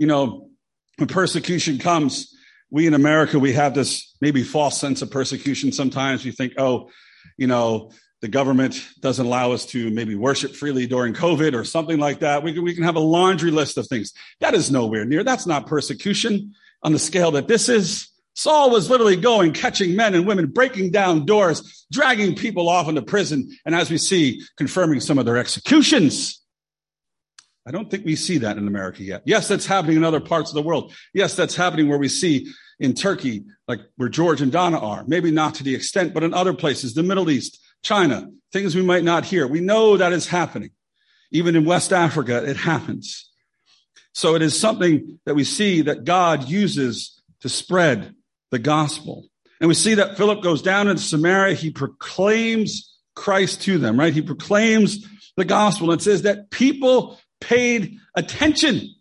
you 0.00 0.06
know, 0.06 0.48
when 0.96 1.08
persecution 1.08 1.78
comes, 1.78 2.34
we 2.70 2.86
in 2.86 2.94
America, 2.94 3.38
we 3.38 3.52
have 3.52 3.74
this 3.74 4.16
maybe 4.22 4.42
false 4.42 4.80
sense 4.80 5.02
of 5.02 5.10
persecution. 5.10 5.72
Sometimes 5.72 6.24
we 6.24 6.30
think, 6.32 6.54
oh, 6.56 6.88
you 7.36 7.46
know, 7.46 7.92
the 8.22 8.28
government 8.28 8.82
doesn't 9.00 9.26
allow 9.26 9.52
us 9.52 9.66
to 9.66 9.90
maybe 9.90 10.14
worship 10.14 10.54
freely 10.54 10.86
during 10.86 11.12
COVID 11.12 11.54
or 11.54 11.64
something 11.64 11.98
like 11.98 12.20
that. 12.20 12.42
We 12.42 12.54
can, 12.54 12.64
we 12.64 12.74
can 12.74 12.84
have 12.84 12.96
a 12.96 13.00
laundry 13.00 13.50
list 13.50 13.76
of 13.76 13.86
things. 13.88 14.14
That 14.40 14.54
is 14.54 14.70
nowhere 14.70 15.04
near. 15.04 15.22
That's 15.22 15.46
not 15.46 15.66
persecution 15.66 16.54
on 16.82 16.92
the 16.92 16.98
scale 16.98 17.32
that 17.32 17.46
this 17.46 17.68
is. 17.68 18.08
Saul 18.34 18.70
was 18.70 18.88
literally 18.88 19.16
going, 19.16 19.52
catching 19.52 19.96
men 19.96 20.14
and 20.14 20.26
women, 20.26 20.46
breaking 20.46 20.92
down 20.92 21.26
doors, 21.26 21.86
dragging 21.92 22.34
people 22.34 22.70
off 22.70 22.88
into 22.88 23.02
prison, 23.02 23.54
and 23.66 23.74
as 23.74 23.90
we 23.90 23.98
see, 23.98 24.40
confirming 24.56 25.00
some 25.00 25.18
of 25.18 25.26
their 25.26 25.36
executions. 25.36 26.39
I 27.66 27.70
don't 27.70 27.90
think 27.90 28.04
we 28.04 28.16
see 28.16 28.38
that 28.38 28.56
in 28.56 28.66
America 28.66 29.02
yet. 29.02 29.22
Yes, 29.26 29.48
that's 29.48 29.66
happening 29.66 29.98
in 29.98 30.04
other 30.04 30.20
parts 30.20 30.50
of 30.50 30.54
the 30.54 30.62
world. 30.62 30.92
Yes, 31.12 31.36
that's 31.36 31.54
happening 31.54 31.88
where 31.88 31.98
we 31.98 32.08
see 32.08 32.50
in 32.78 32.94
Turkey, 32.94 33.44
like 33.68 33.80
where 33.96 34.08
George 34.08 34.40
and 34.40 34.50
Donna 34.50 34.78
are. 34.78 35.04
Maybe 35.06 35.30
not 35.30 35.54
to 35.56 35.62
the 35.62 35.74
extent, 35.74 36.14
but 36.14 36.24
in 36.24 36.32
other 36.32 36.54
places, 36.54 36.94
the 36.94 37.02
Middle 37.02 37.30
East, 37.30 37.60
China, 37.82 38.28
things 38.52 38.74
we 38.74 38.82
might 38.82 39.04
not 39.04 39.24
hear. 39.26 39.46
We 39.46 39.60
know 39.60 39.98
that 39.98 40.12
is 40.12 40.26
happening. 40.26 40.70
Even 41.30 41.54
in 41.54 41.64
West 41.64 41.92
Africa, 41.92 42.42
it 42.48 42.56
happens. 42.56 43.30
So 44.14 44.34
it 44.34 44.42
is 44.42 44.58
something 44.58 45.20
that 45.26 45.34
we 45.34 45.44
see 45.44 45.82
that 45.82 46.04
God 46.04 46.48
uses 46.48 47.22
to 47.40 47.48
spread 47.48 48.14
the 48.50 48.58
gospel. 48.58 49.26
And 49.60 49.68
we 49.68 49.74
see 49.74 49.94
that 49.94 50.16
Philip 50.16 50.42
goes 50.42 50.62
down 50.62 50.88
into 50.88 51.02
Samaria. 51.02 51.54
He 51.54 51.70
proclaims 51.70 52.96
Christ 53.14 53.62
to 53.62 53.78
them, 53.78 54.00
right? 54.00 54.12
He 54.12 54.22
proclaims 54.22 55.06
the 55.36 55.44
gospel 55.44 55.92
and 55.92 56.02
says 56.02 56.22
that 56.22 56.50
people 56.50 57.19
paid 57.40 57.98
attention. 58.14 58.94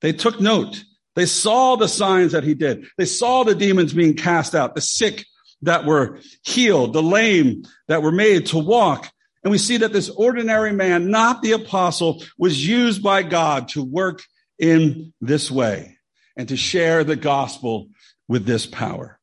They 0.00 0.12
took 0.12 0.40
note. 0.40 0.82
They 1.14 1.26
saw 1.26 1.76
the 1.76 1.88
signs 1.88 2.32
that 2.32 2.44
he 2.44 2.54
did. 2.54 2.86
They 2.98 3.06
saw 3.06 3.42
the 3.42 3.54
demons 3.54 3.94
being 3.94 4.14
cast 4.14 4.54
out, 4.54 4.74
the 4.74 4.80
sick 4.82 5.24
that 5.62 5.86
were 5.86 6.20
healed, 6.42 6.92
the 6.92 7.02
lame 7.02 7.62
that 7.88 8.02
were 8.02 8.12
made 8.12 8.46
to 8.46 8.58
walk. 8.58 9.10
And 9.42 9.50
we 9.50 9.58
see 9.58 9.78
that 9.78 9.92
this 9.92 10.10
ordinary 10.10 10.72
man, 10.72 11.10
not 11.10 11.40
the 11.40 11.52
apostle, 11.52 12.22
was 12.38 12.66
used 12.66 13.02
by 13.02 13.22
God 13.22 13.68
to 13.68 13.82
work 13.82 14.22
in 14.58 15.12
this 15.20 15.50
way 15.50 15.96
and 16.36 16.48
to 16.48 16.56
share 16.56 17.04
the 17.04 17.16
gospel 17.16 17.88
with 18.28 18.44
this 18.44 18.66
power. 18.66 19.18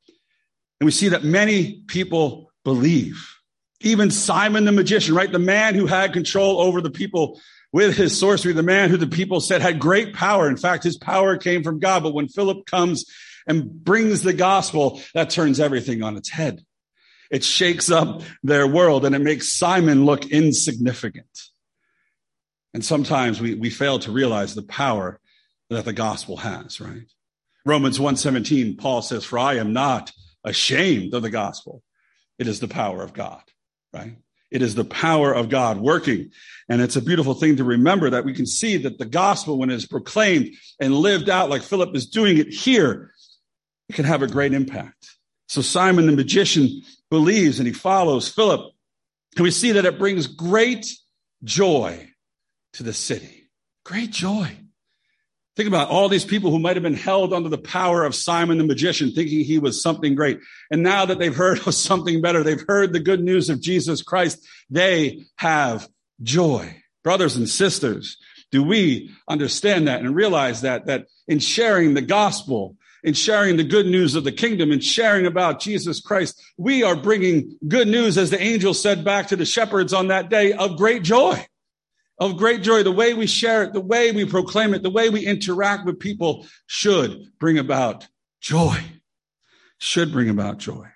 And 0.80 0.86
we 0.86 0.92
see 0.92 1.10
that 1.10 1.24
many 1.24 1.84
people 1.88 2.52
believe. 2.64 3.30
Even 3.82 4.10
Simon 4.12 4.66
the 4.66 4.72
magician, 4.72 5.14
right? 5.14 5.32
The 5.32 5.40
man 5.40 5.76
who 5.76 5.86
had 5.86 6.14
control 6.14 6.62
over 6.62 6.82
the 6.82 6.90
people 6.90 7.40
with 7.74 7.98
his 7.98 8.18
sorcery, 8.18 8.54
the 8.54 8.64
man 8.64 8.92
who 8.92 8.98
the 8.98 9.08
people 9.08 9.42
said 9.42 9.62
had 9.62 9.80
great 9.80 10.14
power. 10.14 10.48
In 10.48 10.58
fact, 10.58 10.84
his 10.84 10.96
power 10.96 11.36
came 11.36 11.64
from 11.64 11.80
God. 11.80 12.04
But 12.04 12.14
when 12.14 12.28
Philip 12.28 12.68
comes 12.68 13.06
and 13.48 13.84
brings 13.84 14.22
the 14.22 14.32
gospel, 14.32 15.02
that 15.16 15.32
turns 15.32 15.60
everything 15.60 16.04
on 16.04 16.16
its 16.16 16.30
head. 16.30 16.64
It 17.32 17.44
shakes 17.44 17.90
up 17.90 18.22
their 18.44 18.68
world 18.68 19.06
and 19.06 19.16
it 19.16 19.20
makes 19.20 19.52
Simon 19.52 20.06
look 20.06 20.28
insignificant. 20.28 21.42
And 22.76 22.86
sometimes 22.86 23.42
we, 23.42 23.56
we 23.56 23.72
fail 23.72 23.98
to 24.00 24.12
realize 24.12 24.54
the 24.54 24.62
power 24.62 25.20
that 25.72 25.86
the 25.86 25.94
gospel 25.94 26.38
has, 26.38 26.80
right? 26.80 27.08
Romans 27.66 27.98
1:17, 27.98 28.78
Paul 28.78 29.02
says, 29.02 29.26
For 29.26 29.40
I 29.40 29.56
am 29.56 29.74
not 29.74 30.12
ashamed 30.44 31.14
of 31.16 31.24
the 31.24 31.30
gospel. 31.32 31.82
It 32.38 32.48
is 32.48 32.60
the 32.60 32.68
power 32.68 33.02
of 33.02 33.14
God, 33.14 33.42
right? 33.92 34.18
It 34.54 34.62
is 34.62 34.76
the 34.76 34.86
power 34.86 35.34
of 35.34 35.50
God 35.50 35.80
working. 35.80 36.30
And 36.70 36.80
it's 36.80 36.96
a 36.96 37.02
beautiful 37.02 37.34
thing 37.34 37.58
to 37.58 37.64
remember 37.64 38.12
that 38.12 38.24
we 38.24 38.34
can 38.34 38.46
see 38.46 38.78
that 38.78 39.00
the 39.00 39.06
gospel, 39.06 39.58
when 39.58 39.72
it 39.72 39.76
is 39.76 39.88
proclaimed 39.88 40.52
and 40.80 40.96
lived 40.96 41.28
out 41.28 41.50
like 41.50 41.64
Philip 41.64 41.96
is 41.96 42.06
doing 42.06 42.38
it 42.38 42.54
here, 42.54 43.12
it 43.90 43.96
can 43.96 44.06
have 44.06 44.22
a 44.22 44.28
great 44.28 44.54
impact. 44.54 45.10
So 45.48 45.62
Simon 45.62 46.06
the 46.06 46.12
magician 46.12 46.84
believes 47.10 47.58
and 47.58 47.68
he 47.68 47.74
follows 47.74 48.30
Philip. 48.30 48.72
And 49.36 49.44
we 49.44 49.50
see 49.50 49.72
that 49.72 49.86
it 49.86 49.98
brings 49.98 50.28
great 50.28 50.86
joy 51.44 52.10
to 52.74 52.84
the 52.84 52.94
city. 52.94 53.50
Great 53.84 54.12
joy. 54.12 54.56
Think 55.56 55.68
about 55.68 55.90
all 55.90 56.10
these 56.10 56.26
people 56.26 56.50
who 56.50 56.58
might 56.58 56.76
have 56.76 56.84
been 56.84 56.96
held 56.96 57.32
under 57.32 57.50
the 57.50 57.60
power 57.60 58.04
of 58.04 58.16
Simon 58.16 58.58
the 58.58 58.64
magician, 58.64 59.12
thinking 59.12 59.42
he 59.42 59.60
was 59.60 59.84
something 59.84 60.16
great. 60.16 60.40
And 60.72 60.82
now 60.82 61.06
that 61.06 61.20
they've 61.20 61.36
heard 61.36 61.66
of 61.68 61.76
something 61.76 62.22
better, 62.22 62.44
they've 62.44 62.66
heard 62.68 62.92
the 62.92 63.00
good 63.00 63.24
news 63.24 63.50
of 63.50 63.62
Jesus 63.62 64.02
Christ, 64.02 64.44
they 64.70 65.26
have 65.36 65.88
joy. 66.24 66.82
Brothers 67.04 67.36
and 67.36 67.48
sisters, 67.48 68.18
do 68.52 68.64
we 68.64 69.12
understand 69.28 69.88
that 69.88 70.00
and 70.00 70.16
realize 70.16 70.62
that, 70.62 70.88
that 70.88 71.06
in 71.28 71.38
sharing 71.38 71.94
the 71.94 72.02
gospel, 72.02 72.76
in 73.04 73.14
sharing 73.14 73.58
the 73.58 73.64
good 73.64 73.86
news 73.86 74.16
of 74.16 74.24
the 74.24 74.32
kingdom 74.32 74.72
and 74.72 74.84
sharing 74.84 75.28
about 75.28 75.60
Jesus 75.60 76.02
Christ, 76.02 76.42
we 76.58 76.82
are 76.82 76.96
bringing 76.96 77.58
good 77.68 77.88
news, 77.88 78.18
as 78.18 78.32
the 78.32 78.42
angel 78.42 78.74
said 78.74 79.04
back 79.04 79.28
to 79.28 79.36
the 79.36 79.46
shepherds 79.46 79.94
on 79.94 80.08
that 80.08 80.30
day, 80.30 80.54
of 80.54 80.78
great 80.78 81.04
joy 81.04 81.46
of 82.18 82.38
great 82.38 82.62
joy. 82.62 82.84
The 82.84 82.92
way 82.92 83.14
we 83.14 83.28
share 83.28 83.64
it, 83.64 83.74
the 83.74 83.82
way 83.82 84.12
we 84.12 84.26
proclaim 84.26 84.74
it, 84.74 84.84
the 84.84 84.90
way 84.90 85.10
we 85.10 85.26
interact 85.26 85.86
with 85.86 86.00
people 86.00 86.46
should 86.68 87.32
bring 87.40 87.58
about 87.58 88.08
joy. 88.42 88.78
Should 89.80 90.12
bring 90.12 90.30
about 90.30 90.60
joy. 90.60 90.88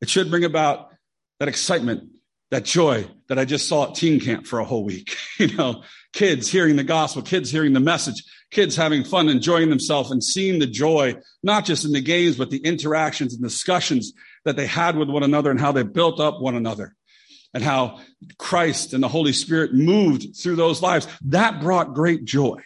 It 0.00 0.08
should 0.08 0.30
bring 0.30 0.44
about 0.44 0.90
that 1.38 1.48
excitement, 1.48 2.10
that 2.50 2.64
joy 2.64 3.06
that 3.28 3.38
I 3.38 3.44
just 3.44 3.68
saw 3.68 3.88
at 3.88 3.94
teen 3.94 4.20
camp 4.20 4.46
for 4.46 4.58
a 4.58 4.64
whole 4.64 4.84
week. 4.84 5.16
you 5.38 5.54
know, 5.56 5.82
kids 6.12 6.48
hearing 6.48 6.76
the 6.76 6.84
gospel, 6.84 7.22
kids 7.22 7.50
hearing 7.50 7.72
the 7.72 7.80
message, 7.80 8.22
kids 8.50 8.76
having 8.76 9.04
fun, 9.04 9.28
enjoying 9.28 9.68
themselves 9.68 10.10
and 10.10 10.22
seeing 10.22 10.58
the 10.58 10.66
joy, 10.66 11.16
not 11.42 11.64
just 11.64 11.84
in 11.84 11.92
the 11.92 12.00
games, 12.00 12.36
but 12.36 12.50
the 12.50 12.58
interactions 12.58 13.34
and 13.34 13.42
discussions 13.42 14.12
that 14.44 14.56
they 14.56 14.66
had 14.66 14.96
with 14.96 15.10
one 15.10 15.22
another 15.22 15.50
and 15.50 15.60
how 15.60 15.72
they 15.72 15.82
built 15.82 16.20
up 16.20 16.40
one 16.40 16.54
another 16.54 16.94
and 17.56 17.64
how 17.64 17.98
Christ 18.36 18.92
and 18.92 19.02
the 19.02 19.08
Holy 19.08 19.32
Spirit 19.32 19.72
moved 19.72 20.36
through 20.36 20.56
those 20.56 20.82
lives. 20.82 21.08
That 21.24 21.62
brought 21.62 21.94
great 21.94 22.22
joy. 22.26 22.60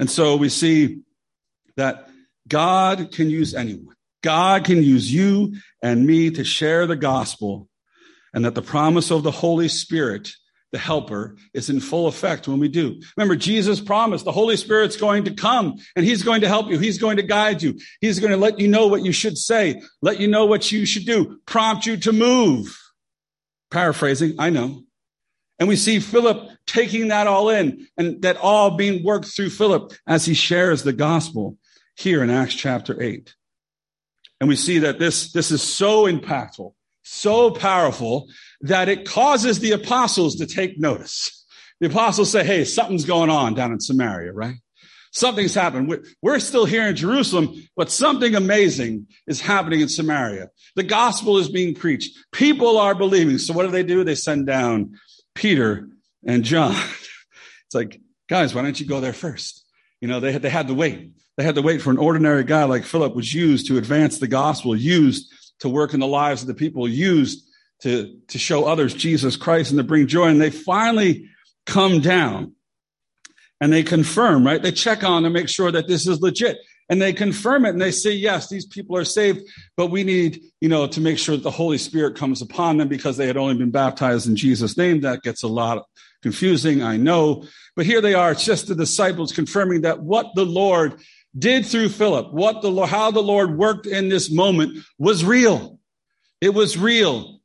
And 0.00 0.10
so 0.10 0.34
we 0.34 0.48
see 0.48 1.02
that 1.76 2.08
God 2.48 3.12
can 3.12 3.30
use 3.30 3.54
anyone. 3.54 3.94
God 4.24 4.64
can 4.64 4.82
use 4.82 5.12
you 5.14 5.54
and 5.80 6.04
me 6.04 6.32
to 6.32 6.42
share 6.42 6.88
the 6.88 6.96
gospel 6.96 7.68
and 8.34 8.44
that 8.44 8.56
the 8.56 8.60
promise 8.60 9.12
of 9.12 9.22
the 9.22 9.30
Holy 9.30 9.68
Spirit, 9.68 10.32
the 10.72 10.78
helper, 10.78 11.36
is 11.54 11.70
in 11.70 11.78
full 11.78 12.08
effect 12.08 12.48
when 12.48 12.58
we 12.58 12.66
do. 12.66 13.00
Remember, 13.16 13.36
Jesus 13.36 13.78
promised 13.78 14.24
the 14.24 14.32
Holy 14.32 14.56
Spirit's 14.56 14.96
going 14.96 15.26
to 15.26 15.32
come 15.32 15.76
and 15.94 16.04
he's 16.04 16.24
going 16.24 16.40
to 16.40 16.48
help 16.48 16.70
you. 16.70 16.78
He's 16.80 16.98
going 16.98 17.18
to 17.18 17.22
guide 17.22 17.62
you. 17.62 17.78
He's 18.00 18.18
going 18.18 18.32
to 18.32 18.36
let 18.36 18.58
you 18.58 18.66
know 18.66 18.88
what 18.88 19.04
you 19.04 19.12
should 19.12 19.38
say, 19.38 19.80
let 20.02 20.18
you 20.18 20.26
know 20.26 20.46
what 20.46 20.72
you 20.72 20.84
should 20.86 21.06
do, 21.06 21.38
prompt 21.46 21.86
you 21.86 21.96
to 21.98 22.12
move. 22.12 22.76
Paraphrasing, 23.70 24.34
I 24.38 24.50
know. 24.50 24.84
And 25.58 25.68
we 25.68 25.76
see 25.76 26.00
Philip 26.00 26.50
taking 26.66 27.08
that 27.08 27.26
all 27.26 27.50
in 27.50 27.86
and 27.96 28.22
that 28.22 28.38
all 28.38 28.76
being 28.76 29.04
worked 29.04 29.26
through 29.26 29.50
Philip 29.50 29.92
as 30.06 30.24
he 30.24 30.34
shares 30.34 30.82
the 30.82 30.92
gospel 30.92 31.58
here 31.96 32.22
in 32.22 32.30
Acts 32.30 32.54
chapter 32.54 33.00
8. 33.00 33.34
And 34.40 34.48
we 34.48 34.56
see 34.56 34.78
that 34.78 34.98
this, 34.98 35.32
this 35.32 35.50
is 35.50 35.62
so 35.62 36.04
impactful, 36.04 36.72
so 37.02 37.50
powerful 37.50 38.28
that 38.62 38.88
it 38.88 39.06
causes 39.06 39.58
the 39.58 39.72
apostles 39.72 40.36
to 40.36 40.46
take 40.46 40.78
notice. 40.78 41.44
The 41.80 41.88
apostles 41.88 42.30
say, 42.30 42.42
Hey, 42.42 42.64
something's 42.64 43.04
going 43.04 43.28
on 43.28 43.54
down 43.54 43.72
in 43.72 43.80
Samaria, 43.80 44.32
right? 44.32 44.56
Something's 45.12 45.54
happened. 45.54 45.92
We're 46.22 46.38
still 46.38 46.64
here 46.64 46.86
in 46.86 46.94
Jerusalem, 46.94 47.68
but 47.76 47.90
something 47.90 48.36
amazing 48.36 49.08
is 49.26 49.40
happening 49.40 49.80
in 49.80 49.88
Samaria. 49.88 50.50
The 50.76 50.84
gospel 50.84 51.38
is 51.38 51.48
being 51.48 51.74
preached. 51.74 52.16
People 52.32 52.78
are 52.78 52.94
believing. 52.94 53.38
So 53.38 53.52
what 53.52 53.64
do 53.64 53.72
they 53.72 53.82
do? 53.82 54.04
They 54.04 54.14
send 54.14 54.46
down 54.46 54.94
Peter 55.34 55.88
and 56.24 56.44
John. 56.44 56.74
It's 57.66 57.74
like, 57.76 58.00
guys, 58.28 58.52
why 58.52 58.62
don't 58.62 58.80
you 58.80 58.84
go 58.84 59.00
there 59.00 59.12
first? 59.12 59.64
You 60.00 60.08
know, 60.08 60.18
they 60.18 60.32
had, 60.32 60.42
they 60.42 60.50
had 60.50 60.66
to 60.66 60.74
wait. 60.74 61.12
They 61.36 61.44
had 61.44 61.54
to 61.54 61.62
wait 61.62 61.80
for 61.80 61.90
an 61.90 61.98
ordinary 61.98 62.42
guy 62.42 62.64
like 62.64 62.82
Philip 62.82 63.14
was 63.14 63.32
used 63.32 63.68
to 63.68 63.78
advance 63.78 64.18
the 64.18 64.26
gospel, 64.26 64.74
used 64.74 65.32
to 65.60 65.68
work 65.68 65.94
in 65.94 66.00
the 66.00 66.06
lives 66.08 66.42
of 66.42 66.48
the 66.48 66.54
people, 66.54 66.88
used 66.88 67.48
to, 67.82 68.18
to 68.26 68.38
show 68.38 68.64
others 68.64 68.92
Jesus 68.92 69.36
Christ 69.36 69.70
and 69.70 69.78
to 69.78 69.84
bring 69.84 70.08
joy. 70.08 70.26
And 70.26 70.40
they 70.40 70.50
finally 70.50 71.28
come 71.64 72.00
down 72.00 72.54
and 73.60 73.72
they 73.72 73.82
confirm, 73.82 74.44
right? 74.44 74.62
They 74.62 74.72
check 74.72 75.04
on 75.04 75.22
to 75.24 75.30
make 75.30 75.48
sure 75.48 75.70
that 75.70 75.86
this 75.86 76.06
is 76.06 76.20
legit 76.20 76.58
and 76.88 77.00
they 77.00 77.12
confirm 77.12 77.64
it 77.64 77.70
and 77.70 77.80
they 77.80 77.92
say, 77.92 78.10
yes, 78.10 78.48
these 78.48 78.66
people 78.66 78.96
are 78.96 79.04
saved, 79.04 79.48
but 79.76 79.86
we 79.86 80.02
need, 80.02 80.42
you 80.60 80.68
know, 80.68 80.86
to 80.88 81.00
make 81.00 81.18
sure 81.18 81.36
that 81.36 81.42
the 81.42 81.50
Holy 81.50 81.78
Spirit 81.78 82.16
comes 82.16 82.42
upon 82.42 82.78
them 82.78 82.88
because 82.88 83.16
they 83.16 83.28
had 83.28 83.36
only 83.36 83.54
been 83.54 83.70
baptized 83.70 84.26
in 84.26 84.34
Jesus' 84.34 84.76
name. 84.76 85.00
That 85.02 85.22
gets 85.22 85.42
a 85.42 85.48
lot 85.48 85.86
confusing, 86.22 86.82
I 86.82 86.96
know. 86.96 87.44
But 87.76 87.86
here 87.86 88.00
they 88.00 88.14
are. 88.14 88.32
It's 88.32 88.44
just 88.44 88.66
the 88.66 88.74
disciples 88.74 89.32
confirming 89.32 89.82
that 89.82 90.02
what 90.02 90.34
the 90.34 90.44
Lord 90.44 91.00
did 91.38 91.64
through 91.64 91.90
Philip, 91.90 92.32
what 92.32 92.60
the 92.60 92.86
how 92.86 93.12
the 93.12 93.22
Lord 93.22 93.56
worked 93.56 93.86
in 93.86 94.08
this 94.08 94.30
moment 94.30 94.84
was 94.98 95.24
real. 95.24 95.78
It 96.40 96.54
was 96.54 96.76
real. 96.76 97.40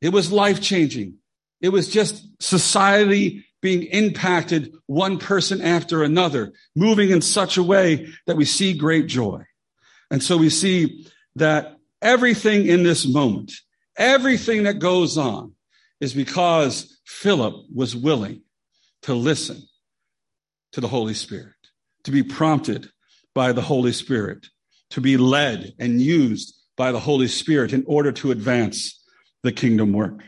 It 0.00 0.08
was 0.08 0.32
life 0.32 0.60
changing. 0.60 1.18
It 1.60 1.68
was 1.68 1.88
just 1.88 2.24
society 2.42 3.46
being 3.62 3.84
impacted 3.84 4.74
one 4.86 5.18
person 5.18 5.62
after 5.62 6.02
another, 6.02 6.52
moving 6.76 7.10
in 7.10 7.22
such 7.22 7.56
a 7.56 7.62
way 7.62 8.08
that 8.26 8.36
we 8.36 8.44
see 8.44 8.74
great 8.74 9.06
joy. 9.06 9.42
And 10.10 10.22
so 10.22 10.36
we 10.36 10.50
see 10.50 11.06
that 11.36 11.76
everything 12.02 12.66
in 12.66 12.82
this 12.82 13.06
moment, 13.06 13.52
everything 13.96 14.64
that 14.64 14.80
goes 14.80 15.16
on 15.16 15.52
is 16.00 16.12
because 16.12 17.00
Philip 17.06 17.54
was 17.74 17.96
willing 17.96 18.42
to 19.02 19.14
listen 19.14 19.62
to 20.72 20.80
the 20.80 20.88
Holy 20.88 21.14
Spirit, 21.14 21.54
to 22.04 22.10
be 22.10 22.22
prompted 22.22 22.90
by 23.34 23.52
the 23.52 23.62
Holy 23.62 23.92
Spirit, 23.92 24.48
to 24.90 25.00
be 25.00 25.16
led 25.16 25.72
and 25.78 26.00
used 26.00 26.54
by 26.76 26.90
the 26.92 27.00
Holy 27.00 27.28
Spirit 27.28 27.72
in 27.72 27.84
order 27.86 28.10
to 28.12 28.32
advance 28.32 29.02
the 29.42 29.52
kingdom 29.52 29.92
work. 29.92 30.22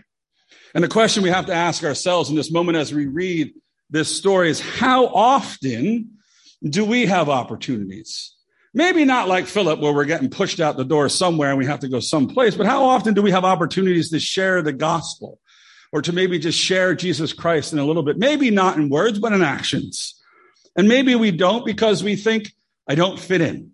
And 0.75 0.83
the 0.83 0.89
question 0.89 1.23
we 1.23 1.31
have 1.31 1.47
to 1.47 1.55
ask 1.55 1.85
ourselves 1.85 2.31
in 2.31 2.37
this 2.37 2.51
moment 2.51 2.77
as 2.77 2.93
we 2.93 3.07
read 3.07 3.55
this 3.91 4.15
story 4.15 4.51
is 4.51 4.61
how 4.61 5.07
often 5.07 6.19
do 6.63 6.85
we 6.85 7.07
have 7.07 7.29
opportunities? 7.29 8.35
Maybe 8.73 9.05
not 9.05 9.29
like 9.29 9.47
Philip, 9.47 9.79
where 9.79 9.93
we're 9.93 10.05
getting 10.05 10.31
pushed 10.31 10.59
out 10.59 10.77
the 10.77 10.85
door 10.85 11.09
somewhere 11.09 11.51
and 11.51 11.59
we 11.59 11.67
have 11.67 11.81
to 11.81 11.89
go 11.89 12.01
someplace, 12.01 12.57
but 12.57 12.67
how 12.67 12.87
often 12.87 13.15
do 13.15 13.23
we 13.23 13.31
have 13.31 13.45
opportunities 13.45 14.11
to 14.11 14.19
share 14.19 14.63
the 14.63 14.73
gospel 14.73 15.39
or 15.93 16.03
to 16.03 16.13
maybe 16.13 16.41
just 16.41 16.59
share 16.59 16.93
Jesus 16.97 17.33
Christ 17.33 17.73
in 17.73 17.79
a 17.79 17.85
little 17.85 18.03
bit? 18.03 18.19
Maybe 18.19 18.51
not 18.51 18.77
in 18.77 18.89
words, 18.89 19.21
but 19.21 19.33
in 19.33 19.43
actions. 19.43 20.21
And 20.77 20.89
maybe 20.89 21.15
we 21.15 21.31
don't 21.31 21.65
because 21.65 22.03
we 22.03 22.17
think 22.17 22.53
I 22.89 22.97
don't 22.97 23.21
fit 23.21 23.41
in. 23.41 23.71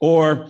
Or 0.00 0.48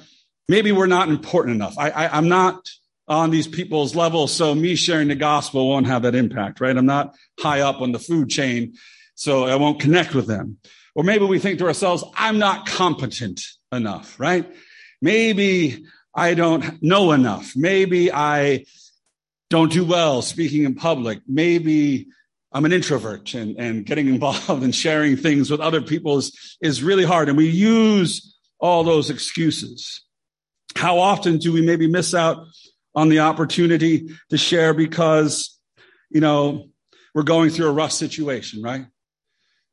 maybe 0.49 0.71
we're 0.71 0.87
not 0.87 1.09
important 1.09 1.57
enough. 1.57 1.77
I, 1.77 1.91
I, 1.91 2.17
I'm 2.17 2.29
not 2.29 2.69
on 3.09 3.31
these 3.31 3.49
people's 3.49 3.95
level, 3.95 4.29
so 4.29 4.55
me 4.55 4.75
sharing 4.75 5.09
the 5.09 5.15
gospel 5.15 5.69
won't 5.69 5.87
have 5.87 6.03
that 6.03 6.15
impact, 6.15 6.61
right? 6.61 6.77
I'm 6.77 6.87
not 6.87 7.15
high 7.41 7.61
up 7.61 7.81
on 7.81 7.93
the 7.93 7.99
food 7.99 8.29
chain, 8.31 8.75
so 9.15 9.45
I 9.45 9.57
won't 9.57 9.81
connect 9.81 10.15
with 10.15 10.27
them. 10.27 10.59
Or 10.95 11.05
maybe 11.05 11.25
we 11.25 11.39
think 11.39 11.59
to 11.59 11.67
ourselves, 11.67 12.05
I'm 12.15 12.39
not 12.39 12.67
competent 12.67 13.41
enough, 13.73 14.19
right? 14.21 14.51
Maybe 15.01 15.85
I 16.15 16.35
don't 16.35 16.83
know 16.83 17.13
enough. 17.13 17.53
Maybe 17.57 18.13
I 18.13 18.67
don't 19.51 19.73
do 19.73 19.85
well 19.85 20.23
speaking 20.23 20.65
in 20.65 20.75
public. 20.75 21.21
Maybe 21.27 22.09
I'm 22.53 22.65
an 22.65 22.73
introvert 22.73 23.35
and, 23.35 23.57
and 23.59 23.85
getting 23.85 24.09
involved 24.15 24.63
and 24.63 24.75
sharing 24.75 25.17
things 25.17 25.51
with 25.51 25.61
other 25.61 25.81
people 25.81 26.19
is, 26.19 26.57
is 26.61 26.83
really 26.83 27.05
hard. 27.05 27.29
And 27.29 27.37
we 27.37 27.49
use 27.49 28.37
all 28.59 28.85
those 28.85 29.11
excuses. 29.11 30.03
How 30.77 30.99
often 30.99 31.39
do 31.39 31.53
we 31.53 31.63
maybe 31.63 31.87
miss 31.87 32.15
out 32.15 32.47
on 32.95 33.09
the 33.09 33.21
opportunity 33.21 34.11
to 34.31 34.39
share 34.39 34.75
because, 34.75 35.59
you 36.11 36.21
know, 36.21 36.69
we're 37.15 37.23
going 37.23 37.51
through 37.51 37.69
a 37.69 37.73
rough 37.73 37.93
situation, 37.93 38.63
right? 38.63 38.87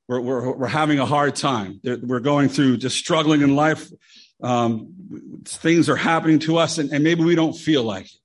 We're, 0.07 0.21
we're, 0.21 0.51
we're 0.55 0.67
having 0.67 0.99
a 0.99 1.05
hard 1.05 1.35
time. 1.35 1.79
We're 1.83 2.19
going 2.19 2.49
through 2.49 2.77
just 2.77 2.97
struggling 2.97 3.41
in 3.41 3.55
life. 3.55 3.87
Um, 4.41 4.93
things 5.45 5.89
are 5.89 5.95
happening 5.95 6.39
to 6.39 6.57
us 6.57 6.77
and, 6.77 6.91
and 6.91 7.03
maybe 7.03 7.23
we 7.23 7.35
don't 7.35 7.53
feel 7.53 7.83
like 7.83 8.05
it. 8.05 8.19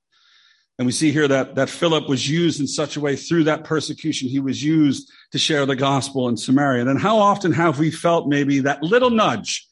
And 0.79 0.87
we 0.87 0.93
see 0.93 1.13
here 1.13 1.29
that, 1.29 1.55
that 1.55 1.71
Philip 1.71 2.09
was 2.09 2.29
used 2.29 2.61
in 2.61 2.67
such 2.67 2.97
a 2.97 3.01
way 3.01 3.15
through 3.15 3.45
that 3.45 3.63
persecution. 3.63 4.29
He 4.29 4.41
was 4.41 4.63
used 4.63 5.11
to 5.31 5.39
share 5.39 5.67
the 5.67 5.77
gospel 5.77 6.29
in 6.29 6.37
Samaria. 6.37 6.87
And 6.87 7.01
how 7.01 7.19
often 7.19 7.53
have 7.53 7.79
we 7.79 7.93
felt 7.93 8.27
maybe 8.27 8.59
that 8.61 8.83
little 8.83 9.11
nudge 9.11 9.69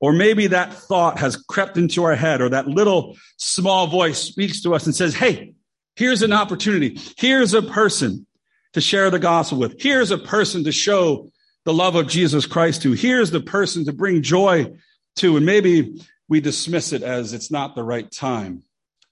or 0.00 0.12
maybe 0.12 0.48
that 0.48 0.72
thought 0.72 1.18
has 1.18 1.36
crept 1.36 1.76
into 1.76 2.04
our 2.04 2.16
head 2.16 2.40
or 2.40 2.48
that 2.48 2.66
little 2.66 3.16
small 3.36 3.86
voice 3.86 4.18
speaks 4.18 4.62
to 4.62 4.74
us 4.74 4.86
and 4.86 4.94
says, 4.94 5.14
Hey, 5.14 5.54
here's 5.94 6.22
an 6.22 6.32
opportunity. 6.32 6.98
Here's 7.16 7.54
a 7.54 7.62
person 7.62 8.26
to 8.72 8.80
share 8.80 9.10
the 9.10 9.18
gospel 9.18 9.58
with. 9.58 9.80
Here's 9.80 10.10
a 10.10 10.18
person 10.18 10.64
to 10.64 10.72
show 10.72 11.30
the 11.64 11.74
love 11.74 11.94
of 11.94 12.08
Jesus 12.08 12.46
Christ 12.46 12.82
to. 12.82 12.92
Here's 12.92 13.30
the 13.30 13.40
person 13.40 13.84
to 13.84 13.92
bring 13.92 14.22
joy 14.22 14.72
to. 15.16 15.36
And 15.36 15.44
maybe 15.44 16.00
we 16.28 16.40
dismiss 16.40 16.92
it 16.92 17.02
as 17.02 17.32
it's 17.32 17.50
not 17.50 17.74
the 17.74 17.82
right 17.82 18.10
time 18.10 18.62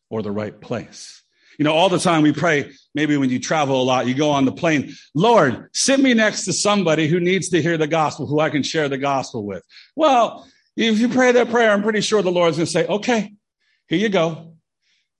or 0.09 0.23
the 0.23 0.31
right 0.31 0.59
place. 0.59 1.23
You 1.59 1.65
know, 1.65 1.75
all 1.75 1.89
the 1.89 1.99
time 1.99 2.23
we 2.23 2.33
pray, 2.33 2.71
maybe 2.95 3.17
when 3.17 3.31
you 3.31 3.41
travel 3.41 3.83
a 3.83 3.83
lot, 3.83 4.07
you 4.07 4.15
go 4.15 4.31
on 4.31 4.45
the 4.45 4.53
plane, 4.53 4.95
Lord, 5.13 5.69
sit 5.73 5.99
me 5.99 6.15
next 6.15 6.45
to 6.45 6.53
somebody 6.53 7.09
who 7.09 7.19
needs 7.19 7.49
to 7.49 7.61
hear 7.61 7.77
the 7.77 7.89
gospel, 7.89 8.27
who 8.27 8.39
I 8.39 8.49
can 8.49 8.63
share 8.63 8.89
the 8.89 8.97
gospel 8.97 9.45
with. 9.45 9.65
Well, 9.97 10.47
if 10.87 10.99
you 11.01 11.09
pray 11.09 11.33
that 11.33 11.51
prayer, 11.51 11.73
I'm 11.73 11.83
pretty 11.83 12.01
sure 12.01 12.23
the 12.23 12.31
Lord's 12.31 12.57
going 12.57 12.67
to 12.67 12.73
say, 12.73 12.87
okay, 12.87 13.35
here 13.89 13.99
you 13.99 14.09
go. 14.09 14.55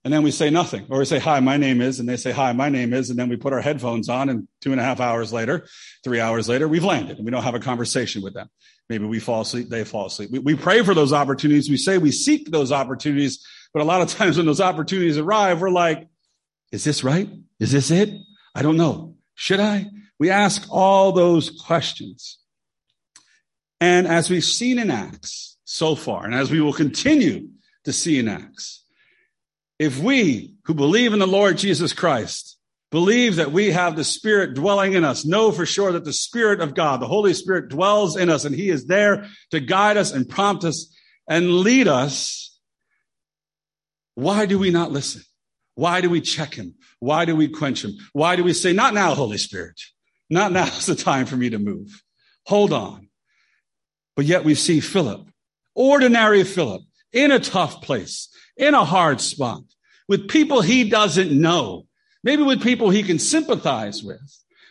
And 0.05 0.13
then 0.13 0.23
we 0.23 0.31
say 0.31 0.49
nothing. 0.49 0.87
Or 0.89 0.99
we 0.99 1.05
say, 1.05 1.19
hi, 1.19 1.41
my 1.41 1.57
name 1.57 1.81
is. 1.81 1.99
And 1.99 2.07
they 2.07 2.15
say, 2.15 2.31
hi, 2.31 2.53
my 2.53 2.69
name 2.69 2.93
is. 2.93 3.09
And 3.09 3.19
then 3.19 3.27
we 3.27 3.35
put 3.35 3.51
our 3.51 3.59
headphones 3.59 4.07
on. 4.07 4.29
And 4.29 4.47
two 4.61 4.71
and 4.71 4.79
a 4.79 4.83
half 4.83 5.01
hours 5.01 5.33
later, 5.33 5.67
three 6.03 6.21
hours 6.21 6.47
later, 6.47 6.67
we've 6.67 6.85
landed 6.85 7.17
and 7.17 7.25
we 7.25 7.31
don't 7.31 7.43
have 7.43 7.55
a 7.55 7.59
conversation 7.59 8.21
with 8.21 8.33
them. 8.33 8.49
Maybe 8.87 9.05
we 9.05 9.19
fall 9.19 9.41
asleep, 9.41 9.67
they 9.69 9.83
fall 9.83 10.07
asleep. 10.07 10.31
We, 10.31 10.39
we 10.39 10.55
pray 10.55 10.81
for 10.83 10.93
those 10.93 11.11
opportunities. 11.11 11.69
We 11.69 11.77
say 11.77 11.97
we 11.97 12.11
seek 12.11 12.49
those 12.49 12.71
opportunities. 12.71 13.45
But 13.73 13.81
a 13.81 13.85
lot 13.85 14.01
of 14.01 14.07
times 14.17 14.37
when 14.37 14.45
those 14.45 14.61
opportunities 14.61 15.17
arrive, 15.17 15.59
we're 15.59 15.69
like, 15.69 16.07
is 16.71 16.85
this 16.85 17.03
right? 17.03 17.29
Is 17.59 17.73
this 17.73 17.91
it? 17.91 18.09
I 18.55 18.61
don't 18.61 18.77
know. 18.77 19.15
Should 19.35 19.59
I? 19.59 19.87
We 20.17 20.29
ask 20.29 20.65
all 20.69 21.11
those 21.11 21.49
questions. 21.49 22.37
And 23.81 24.07
as 24.07 24.29
we've 24.29 24.43
seen 24.43 24.79
in 24.79 24.91
Acts 24.91 25.48
so 25.71 25.93
far, 25.93 26.25
and 26.25 26.33
as 26.33 26.49
we 26.49 26.59
will 26.59 26.73
continue 26.73 27.47
to 27.83 27.93
see 27.93 28.17
in 28.17 28.27
Acts, 28.27 28.83
if 29.77 29.99
we 29.99 30.55
who 30.65 30.73
believe 30.73 31.13
in 31.13 31.19
the 31.19 31.27
Lord 31.27 31.59
Jesus 31.59 31.93
Christ 31.93 32.57
believe 32.89 33.35
that 33.35 33.51
we 33.51 33.69
have 33.69 33.95
the 33.95 34.03
Spirit 34.03 34.55
dwelling 34.55 34.93
in 34.93 35.05
us, 35.05 35.25
know 35.25 35.51
for 35.51 35.67
sure 35.67 35.91
that 35.91 36.05
the 36.05 36.11
Spirit 36.11 36.59
of 36.59 36.73
God, 36.73 36.99
the 36.99 37.07
Holy 37.07 37.35
Spirit 37.35 37.69
dwells 37.69 38.17
in 38.17 38.31
us 38.31 38.45
and 38.45 38.55
He 38.55 38.71
is 38.71 38.87
there 38.87 39.27
to 39.51 39.59
guide 39.59 39.95
us 39.95 40.11
and 40.11 40.27
prompt 40.27 40.63
us 40.63 40.91
and 41.27 41.59
lead 41.59 41.87
us, 41.87 42.59
why 44.15 44.47
do 44.47 44.57
we 44.57 44.71
not 44.71 44.91
listen? 44.91 45.21
Why 45.75 46.01
do 46.01 46.09
we 46.09 46.19
check 46.19 46.55
Him? 46.55 46.73
Why 46.99 47.25
do 47.25 47.35
we 47.35 47.47
quench 47.47 47.85
Him? 47.85 47.91
Why 48.11 48.35
do 48.35 48.43
we 48.43 48.53
say, 48.53 48.73
not 48.73 48.95
now, 48.95 49.13
Holy 49.13 49.37
Spirit? 49.37 49.79
Not 50.31 50.51
now 50.51 50.65
is 50.65 50.87
the 50.87 50.95
time 50.95 51.27
for 51.27 51.37
me 51.37 51.51
to 51.51 51.59
move. 51.59 52.01
Hold 52.47 52.73
on. 52.73 53.09
But 54.15 54.25
yet 54.25 54.43
we 54.43 54.55
see 54.55 54.79
Philip, 54.79 55.28
ordinary 55.79 56.43
Philip, 56.43 56.81
in 57.13 57.31
a 57.31 57.39
tough 57.39 57.81
place, 57.81 58.27
in 58.57 58.73
a 58.73 58.83
hard 58.83 59.21
spot, 59.21 59.63
with 60.09 60.27
people 60.27 60.61
he 60.61 60.89
doesn't 60.89 61.31
know, 61.31 61.85
maybe 62.21 62.43
with 62.43 62.61
people 62.61 62.89
he 62.89 63.01
can 63.01 63.17
sympathize 63.17 64.03
with, 64.03 64.19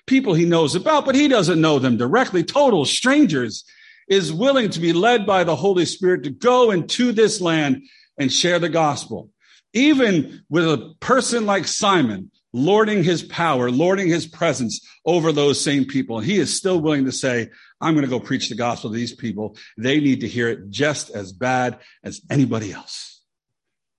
people 0.07 0.35
he 0.35 0.45
knows 0.45 0.75
about, 0.75 1.07
but 1.07 1.15
he 1.15 1.27
doesn't 1.27 1.63
know 1.63 1.79
them 1.79 1.97
directly, 1.97 2.45
total 2.45 2.85
strangers, 2.85 3.65
is 4.07 4.33
willing 4.33 4.69
to 4.69 4.81
be 4.81 4.93
led 4.93 5.25
by 5.25 5.45
the 5.45 5.57
Holy 5.57 5.87
Spirit 5.87 6.25
to 6.25 6.31
go 6.31 6.71
into 6.71 7.11
this 7.13 7.41
land 7.41 7.83
and 8.19 8.31
share 8.31 8.59
the 8.59 8.69
gospel. 8.69 9.31
Even 9.73 10.43
with 10.51 10.65
a 10.65 10.95
person 11.01 11.47
like 11.47 11.67
Simon, 11.67 12.31
lording 12.53 13.03
his 13.03 13.23
power, 13.23 13.71
lording 13.71 14.09
his 14.09 14.27
presence 14.27 14.87
over 15.05 15.33
those 15.33 15.63
same 15.63 15.85
people. 15.85 16.21
He 16.21 16.39
is 16.39 16.55
still 16.55 16.81
willing 16.81 17.05
to 17.05 17.13
say, 17.13 17.51
I'm 17.81 17.95
going 17.95 18.05
to 18.05 18.11
go 18.11 18.21
preach 18.21 18.49
the 18.49 18.57
gospel 18.57 18.91
to 18.91 18.97
these 18.97 19.15
people. 19.15 19.57
They 19.77 20.01
need 20.01 20.21
to 20.21 20.29
hear 20.29 20.49
it 20.49 20.71
just 20.71 21.11
as 21.11 21.33
bad 21.33 21.79
as 22.03 22.21
anybody 22.31 22.73
else. 22.73 23.23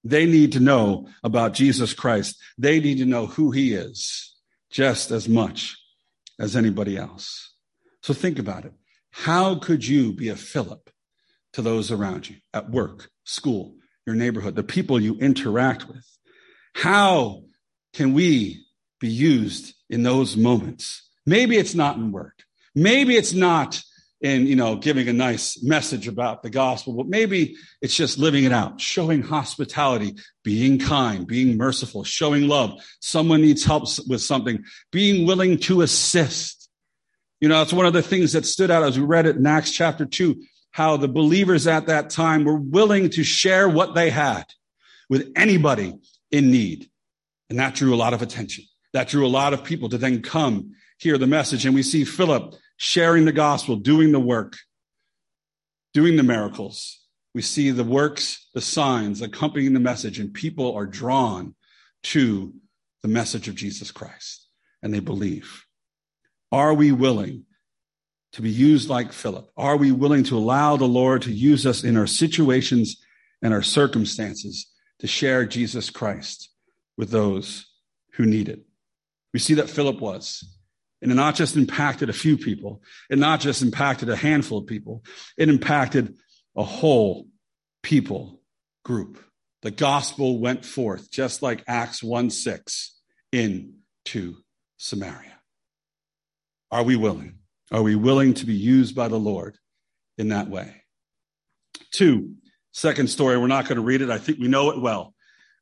They 0.04 0.26
need 0.26 0.54
to 0.54 0.60
know 0.60 1.10
about 1.24 1.54
Jesus 1.54 1.94
Christ. 1.94 2.38
They 2.58 2.80
need 2.80 3.00
to 3.00 3.06
know 3.06 3.26
who 3.26 3.52
he 3.52 3.74
is 3.74 4.36
just 4.70 5.12
as 5.12 5.28
much 5.28 5.78
as 6.40 6.56
anybody 6.56 6.98
else. 6.98 7.54
So 8.02 8.14
think 8.14 8.40
about 8.40 8.66
it. 8.66 8.74
How 9.12 9.56
could 9.56 9.86
you 9.86 10.14
be 10.14 10.30
a 10.30 10.36
Philip 10.36 10.90
to 11.54 11.62
those 11.62 11.92
around 11.92 12.30
you 12.30 12.38
at 12.54 12.70
work, 12.70 13.10
school, 13.24 13.76
your 14.06 14.16
neighborhood, 14.16 14.56
the 14.56 14.64
people 14.64 15.02
you 15.02 15.16
interact 15.16 15.88
with? 15.88 16.06
How 16.76 17.44
can 17.94 18.14
we 18.14 18.66
be 19.00 19.10
used 19.10 19.74
in 19.90 20.04
those 20.04 20.38
moments? 20.38 21.10
Maybe 21.26 21.58
it's 21.58 21.76
not 21.76 21.98
in 21.98 22.12
word. 22.12 22.44
Maybe 22.76 23.16
it's 23.16 23.34
not 23.34 23.82
in, 24.22 24.48
you 24.48 24.56
know, 24.56 24.76
giving 24.76 25.08
a 25.08 25.14
nice 25.14 25.64
message 25.64 26.08
about 26.08 26.44
the 26.44 26.50
gospel, 26.50 26.94
but 26.94 27.08
maybe 27.08 27.56
it's 27.82 27.96
just 27.96 28.18
living 28.18 28.44
it 28.44 28.52
out, 28.52 28.82
showing 28.82 29.22
hospitality, 29.22 30.16
being 30.44 30.78
kind, 30.78 31.26
being 31.26 31.56
merciful, 31.56 32.04
showing 32.04 32.48
love. 32.48 32.80
Someone 33.00 33.42
needs 33.42 33.64
help 33.64 33.84
with 34.08 34.22
something, 34.22 34.64
being 34.92 35.26
willing 35.26 35.58
to 35.60 35.82
assist. 35.82 36.70
You 37.40 37.48
know, 37.48 37.60
that's 37.60 37.72
one 37.72 37.86
of 37.86 37.94
the 37.94 38.02
things 38.02 38.34
that 38.34 38.46
stood 38.46 38.70
out 38.70 38.84
as 38.84 39.00
we 39.00 39.06
read 39.06 39.26
it 39.26 39.38
in 39.38 39.48
Acts 39.48 39.72
chapter 39.72 40.06
two, 40.06 40.44
how 40.72 40.98
the 40.98 41.08
believers 41.08 41.66
at 41.66 41.88
that 41.88 42.10
time 42.10 42.44
were 42.44 42.60
willing 42.60 43.10
to 43.12 43.24
share 43.24 43.70
what 43.70 43.96
they 43.96 44.10
had 44.10 44.44
with 45.10 45.32
anybody 45.36 45.94
in 46.30 46.52
need. 46.52 46.90
And 47.50 47.58
that 47.60 47.76
drew 47.76 47.96
a 47.96 47.98
lot 47.98 48.14
of 48.14 48.22
attention. 48.22 48.66
That 48.92 49.08
drew 49.08 49.26
a 49.26 49.30
lot 49.30 49.54
of 49.54 49.64
people 49.64 49.90
to 49.90 49.98
then 49.98 50.22
come 50.22 50.76
hear 51.00 51.18
the 51.18 51.28
message. 51.28 51.66
And 51.66 51.74
we 51.74 51.84
see 51.84 52.04
Philip 52.06 52.56
sharing 52.78 53.26
the 53.26 53.32
gospel, 53.32 53.76
doing 53.76 54.12
the 54.12 54.20
work, 54.20 54.56
doing 55.94 56.16
the 56.16 56.24
miracles. 56.24 57.00
We 57.34 57.42
see 57.42 57.72
the 57.72 57.84
works, 57.84 58.50
the 58.54 58.62
signs 58.62 59.22
accompanying 59.22 59.74
the 59.74 59.80
message, 59.80 60.20
and 60.20 60.34
people 60.34 60.76
are 60.76 60.86
drawn 60.86 61.56
to 62.04 62.54
the 63.02 63.08
message 63.08 63.48
of 63.48 63.56
Jesus 63.56 63.92
Christ 63.92 64.48
and 64.82 64.94
they 64.94 65.00
believe. 65.00 65.66
Are 66.52 66.74
we 66.74 66.92
willing 66.92 67.46
to 68.34 68.42
be 68.42 68.50
used 68.50 68.90
like 68.90 69.12
Philip? 69.12 69.50
Are 69.58 69.78
we 69.78 69.92
willing 69.92 70.24
to 70.26 70.38
allow 70.38 70.78
the 70.78 70.86
Lord 70.86 71.24
to 71.24 71.32
use 71.32 71.66
us 71.66 71.84
in 71.84 71.98
our 71.98 72.08
situations 72.08 73.02
and 73.42 73.54
our 73.54 73.62
circumstances 73.62 74.72
to 75.00 75.08
share 75.08 75.46
Jesus 75.46 75.90
Christ? 75.90 76.50
with 77.00 77.12
those 77.12 77.66
who 78.16 78.26
need 78.26 78.50
it. 78.50 78.60
We 79.34 79.40
see 79.40 79.54
that 79.54 79.70
Philip 79.70 80.02
was. 80.02 80.44
And 81.02 81.12
it 81.12 81.16
not 81.16 81.36
just 81.36 81.56
impacted 81.56 82.10
a 82.10 82.14
few 82.14 82.38
people, 82.38 82.82
it 83.10 83.18
not 83.18 83.40
just 83.40 83.62
impacted 83.62 84.10
a 84.10 84.16
handful 84.16 84.60
of 84.60 84.68
people, 84.68 85.04
it 85.38 85.50
impacted 85.50 86.16
a 86.56 86.64
whole 86.64 87.28
people 87.84 88.42
group. 88.84 89.24
The 89.62 89.72
gospel 89.72 90.40
went 90.40 90.66
forth, 90.66 91.12
just 91.12 91.42
like 91.42 91.64
Acts 91.68 92.04
1 92.04 92.30
6, 92.30 92.98
into 93.32 94.38
Samaria. 94.78 95.38
Are 96.72 96.84
we 96.84 96.96
willing? 96.96 97.40
Are 97.72 97.82
we 97.82 97.96
willing 97.96 98.34
to 98.36 98.46
be 98.46 98.56
used 98.56 98.96
by 98.96 99.08
the 99.08 99.20
Lord 99.20 99.58
in 100.18 100.30
that 100.30 100.50
way? 100.50 100.84
Two, 101.92 102.36
second 102.72 103.10
story, 103.10 103.38
we're 103.38 103.48
not 103.48 103.66
going 103.66 103.78
to 103.78 103.84
read 103.84 104.02
it. 104.02 104.10
I 104.10 104.18
think 104.18 104.40
we 104.40 104.48
know 104.48 104.72
it 104.72 104.82
well. 104.82 105.14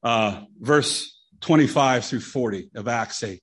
Uh, 0.03 0.43
verse 0.59 1.17
25 1.41 2.05
through 2.05 2.19
40 2.19 2.71
of 2.75 2.87
Acts 2.87 3.23
8. 3.23 3.41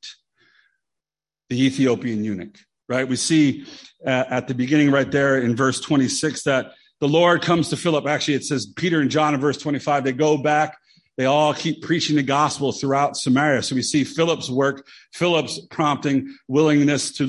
The 1.51 1.65
Ethiopian 1.65 2.25
eunuch. 2.25 2.59
right? 2.89 3.07
We 3.07 3.17
see 3.17 3.67
uh, 4.07 4.25
at 4.29 4.49
the 4.49 4.55
beginning 4.55 4.91
right 4.91 5.11
there 5.11 5.39
in 5.39 5.57
verse 5.57 5.81
26 5.81 6.45
that 6.45 6.73
the 7.01 7.09
Lord 7.09 7.43
comes 7.43 7.69
to 7.69 7.77
Philip. 7.77 8.07
Actually, 8.07 8.35
it 8.35 8.45
says 8.45 8.67
Peter 8.67 9.01
and 9.01 9.11
John 9.11 9.35
in 9.35 9.41
verse 9.41 9.59
25, 9.59 10.05
they 10.05 10.13
go 10.13 10.39
back. 10.39 10.77
They 11.17 11.27
all 11.27 11.55
keep 11.55 11.83
preaching 11.83 12.17
the 12.17 12.23
gospel 12.23 12.73
throughout 12.73 13.17
Samaria. 13.17 13.63
So 13.63 13.77
we 13.77 13.83
see 13.83 14.05
Philip's 14.05 14.51
work, 14.51 14.87
Philip's 15.13 15.61
prompting, 15.67 16.35
willingness 16.49 17.13
to 17.19 17.27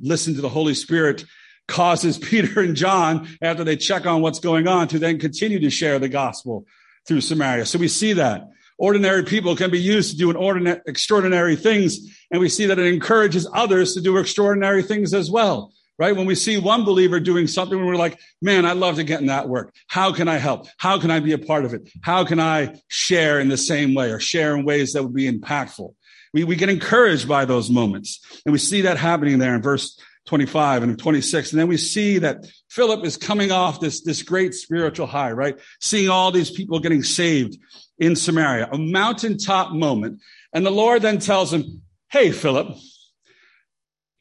listen 0.00 0.34
to 0.34 0.40
the 0.40 0.48
Holy 0.48 0.74
Spirit 0.74 1.24
causes 1.66 2.18
Peter 2.30 2.60
and 2.60 2.76
John, 2.76 3.28
after 3.42 3.64
they 3.64 3.76
check 3.76 4.06
on 4.06 4.20
what's 4.20 4.38
going 4.38 4.68
on, 4.68 4.88
to 4.88 4.98
then 4.98 5.18
continue 5.18 5.58
to 5.60 5.70
share 5.70 5.98
the 5.98 6.08
gospel 6.08 6.66
through 7.06 7.20
Samaria. 7.20 7.66
So 7.66 7.78
we 7.78 7.88
see 7.88 8.14
that. 8.14 8.48
Ordinary 8.76 9.22
people 9.22 9.54
can 9.54 9.70
be 9.70 9.80
used 9.80 10.12
to 10.12 10.16
doing 10.16 10.36
ordinary, 10.36 10.80
extraordinary 10.86 11.54
things. 11.54 11.98
And 12.34 12.40
we 12.40 12.48
see 12.48 12.66
that 12.66 12.80
it 12.80 12.92
encourages 12.92 13.46
others 13.54 13.94
to 13.94 14.00
do 14.00 14.16
extraordinary 14.16 14.82
things 14.82 15.14
as 15.14 15.30
well 15.30 15.72
right? 15.98 16.16
When 16.16 16.26
we 16.26 16.34
see 16.34 16.58
one 16.58 16.84
believer 16.84 17.20
doing 17.20 17.46
something, 17.46 17.78
we're 17.78 17.94
like, 17.94 18.18
man, 18.42 18.66
I'd 18.66 18.78
love 18.78 18.96
to 18.96 19.04
get 19.04 19.20
in 19.20 19.26
that 19.26 19.48
work. 19.48 19.72
How 19.86 20.12
can 20.12 20.26
I 20.26 20.38
help? 20.38 20.66
How 20.76 20.98
can 20.98 21.12
I 21.12 21.20
be 21.20 21.32
a 21.32 21.38
part 21.38 21.64
of 21.64 21.72
it? 21.72 21.88
How 22.02 22.24
can 22.24 22.40
I 22.40 22.80
share 22.88 23.38
in 23.38 23.48
the 23.48 23.56
same 23.56 23.94
way 23.94 24.10
or 24.10 24.18
share 24.18 24.56
in 24.56 24.64
ways 24.64 24.92
that 24.92 25.04
would 25.04 25.14
be 25.14 25.30
impactful? 25.30 25.94
We, 26.32 26.42
we 26.42 26.56
get 26.56 26.68
encouraged 26.68 27.28
by 27.28 27.44
those 27.44 27.70
moments. 27.70 28.20
And 28.44 28.52
we 28.52 28.58
see 28.58 28.80
that 28.80 28.96
happening 28.96 29.38
there 29.38 29.54
in 29.54 29.62
verse 29.62 29.96
25 30.26 30.82
and 30.82 30.98
26. 30.98 31.52
And 31.52 31.60
then 31.60 31.68
we 31.68 31.76
see 31.76 32.18
that 32.18 32.44
Philip 32.70 33.04
is 33.04 33.16
coming 33.16 33.52
off 33.52 33.78
this, 33.78 34.02
this 34.02 34.22
great 34.22 34.54
spiritual 34.54 35.06
high, 35.06 35.30
right? 35.30 35.60
Seeing 35.80 36.08
all 36.08 36.32
these 36.32 36.50
people 36.50 36.80
getting 36.80 37.04
saved 37.04 37.56
in 37.98 38.16
Samaria, 38.16 38.68
a 38.72 38.78
mountaintop 38.78 39.72
moment. 39.72 40.20
And 40.52 40.66
the 40.66 40.70
Lord 40.70 41.02
then 41.02 41.18
tells 41.18 41.52
him, 41.52 41.82
Hey, 42.10 42.30
Philip, 42.30 42.76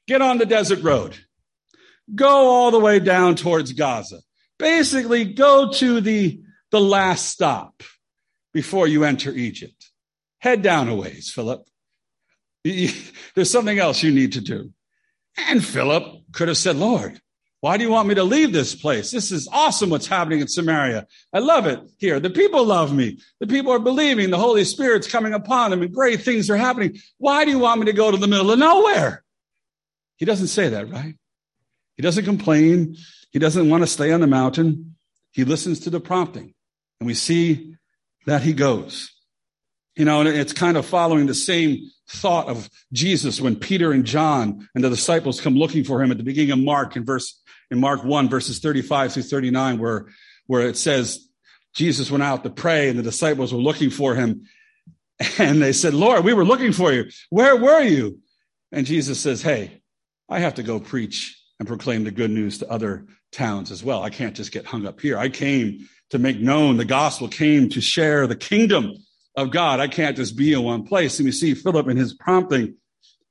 get 0.07 0.21
on 0.21 0.37
the 0.37 0.45
desert 0.45 0.81
road. 0.81 1.15
Go 2.13 2.27
all 2.49 2.71
the 2.71 2.79
way 2.79 2.99
down 2.99 3.35
towards 3.35 3.71
Gaza. 3.73 4.19
Basically, 4.59 5.25
go 5.25 5.71
to 5.73 6.01
the, 6.01 6.41
the 6.71 6.81
last 6.81 7.29
stop 7.29 7.83
before 8.53 8.87
you 8.87 9.03
enter 9.03 9.31
Egypt. 9.31 9.91
Head 10.39 10.61
down 10.61 10.89
a 10.89 10.95
ways, 10.95 11.31
Philip. 11.31 11.65
There's 12.63 13.49
something 13.49 13.79
else 13.79 14.03
you 14.03 14.11
need 14.11 14.33
to 14.33 14.41
do. 14.41 14.71
And 15.37 15.63
Philip 15.63 16.03
could 16.31 16.47
have 16.47 16.57
said, 16.57 16.75
Lord, 16.75 17.19
why 17.63 17.77
do 17.77 17.85
you 17.85 17.91
want 17.91 18.09
me 18.09 18.15
to 18.15 18.25
leave 18.25 18.51
this 18.51 18.75
place? 18.75 19.09
This 19.09 19.31
is 19.31 19.47
awesome 19.49 19.89
what's 19.89 20.05
happening 20.05 20.41
in 20.41 20.49
Samaria. 20.49 21.07
I 21.31 21.39
love 21.39 21.65
it 21.65 21.79
here. 21.97 22.19
The 22.19 22.29
people 22.29 22.65
love 22.65 22.93
me. 22.93 23.19
The 23.39 23.47
people 23.47 23.71
are 23.71 23.79
believing. 23.79 24.31
The 24.31 24.37
Holy 24.37 24.65
Spirit's 24.65 25.07
coming 25.07 25.33
upon 25.33 25.71
them 25.71 25.81
and 25.81 25.93
great 25.93 26.23
things 26.23 26.49
are 26.49 26.57
happening. 26.57 26.99
Why 27.19 27.45
do 27.45 27.51
you 27.51 27.59
want 27.59 27.79
me 27.79 27.85
to 27.85 27.93
go 27.93 28.11
to 28.11 28.17
the 28.17 28.27
middle 28.27 28.51
of 28.51 28.59
nowhere? 28.59 29.23
He 30.17 30.25
doesn't 30.25 30.47
say 30.47 30.67
that, 30.67 30.89
right? 30.89 31.15
He 31.95 32.03
doesn't 32.03 32.25
complain. 32.25 32.97
He 33.31 33.39
doesn't 33.39 33.69
want 33.69 33.81
to 33.81 33.87
stay 33.87 34.11
on 34.11 34.19
the 34.19 34.27
mountain. 34.27 34.97
He 35.31 35.45
listens 35.45 35.79
to 35.81 35.89
the 35.89 36.01
prompting. 36.01 36.53
And 36.99 37.07
we 37.07 37.13
see 37.13 37.75
that 38.25 38.41
he 38.41 38.51
goes. 38.51 39.09
You 39.95 40.03
know, 40.03 40.19
and 40.19 40.27
it's 40.27 40.51
kind 40.51 40.75
of 40.75 40.85
following 40.85 41.27
the 41.27 41.33
same 41.33 41.89
thought 42.09 42.49
of 42.49 42.69
Jesus 42.91 43.39
when 43.39 43.55
Peter 43.55 43.93
and 43.93 44.03
John 44.03 44.67
and 44.75 44.83
the 44.83 44.89
disciples 44.89 45.39
come 45.39 45.55
looking 45.55 45.85
for 45.85 46.03
him 46.03 46.11
at 46.11 46.17
the 46.17 46.25
beginning 46.25 46.51
of 46.51 46.59
Mark 46.59 46.97
in 46.97 47.05
verse 47.05 47.39
in 47.73 47.79
Mark 47.79 48.03
1 48.03 48.29
verses 48.29 48.59
35 48.59 49.13
through 49.13 49.23
39 49.23 49.79
where 49.79 50.05
where 50.47 50.67
it 50.67 50.77
says 50.77 51.27
Jesus 51.73 52.11
went 52.11 52.23
out 52.23 52.43
to 52.43 52.49
pray 52.49 52.87
and 52.87 52.97
the 52.97 53.03
disciples 53.03 53.51
were 53.51 53.59
looking 53.59 53.89
for 53.89 54.15
him 54.15 54.47
and 55.37 55.61
they 55.61 55.73
said, 55.73 55.93
"Lord, 55.93 56.23
we 56.23 56.33
were 56.33 56.45
looking 56.45 56.71
for 56.71 56.93
you. 56.93 57.05
Where 57.29 57.55
were 57.55 57.81
you?" 57.81 58.19
And 58.71 58.85
Jesus 58.85 59.19
says, 59.19 59.41
"Hey, 59.41 59.81
I 60.29 60.39
have 60.39 60.55
to 60.55 60.63
go 60.63 60.79
preach 60.79 61.39
and 61.59 61.67
proclaim 61.67 62.03
the 62.03 62.11
good 62.11 62.31
news 62.31 62.59
to 62.59 62.69
other 62.69 63.07
towns 63.31 63.71
as 63.71 63.83
well. 63.83 64.03
I 64.03 64.09
can't 64.09 64.35
just 64.35 64.51
get 64.51 64.65
hung 64.65 64.85
up 64.85 65.01
here. 65.01 65.17
I 65.17 65.29
came 65.29 65.87
to 66.11 66.19
make 66.19 66.39
known 66.39 66.77
the 66.77 66.85
gospel, 66.85 67.27
came 67.27 67.69
to 67.69 67.81
share 67.81 68.27
the 68.27 68.35
kingdom 68.35 68.93
of 69.35 69.51
God. 69.51 69.79
I 69.79 69.87
can't 69.87 70.15
just 70.15 70.37
be 70.37 70.53
in 70.53 70.63
one 70.63 70.83
place. 70.83 71.17
And 71.17 71.25
we 71.25 71.31
see 71.31 71.53
Philip 71.53 71.87
in 71.87 71.97
his 71.97 72.13
prompting 72.13 72.75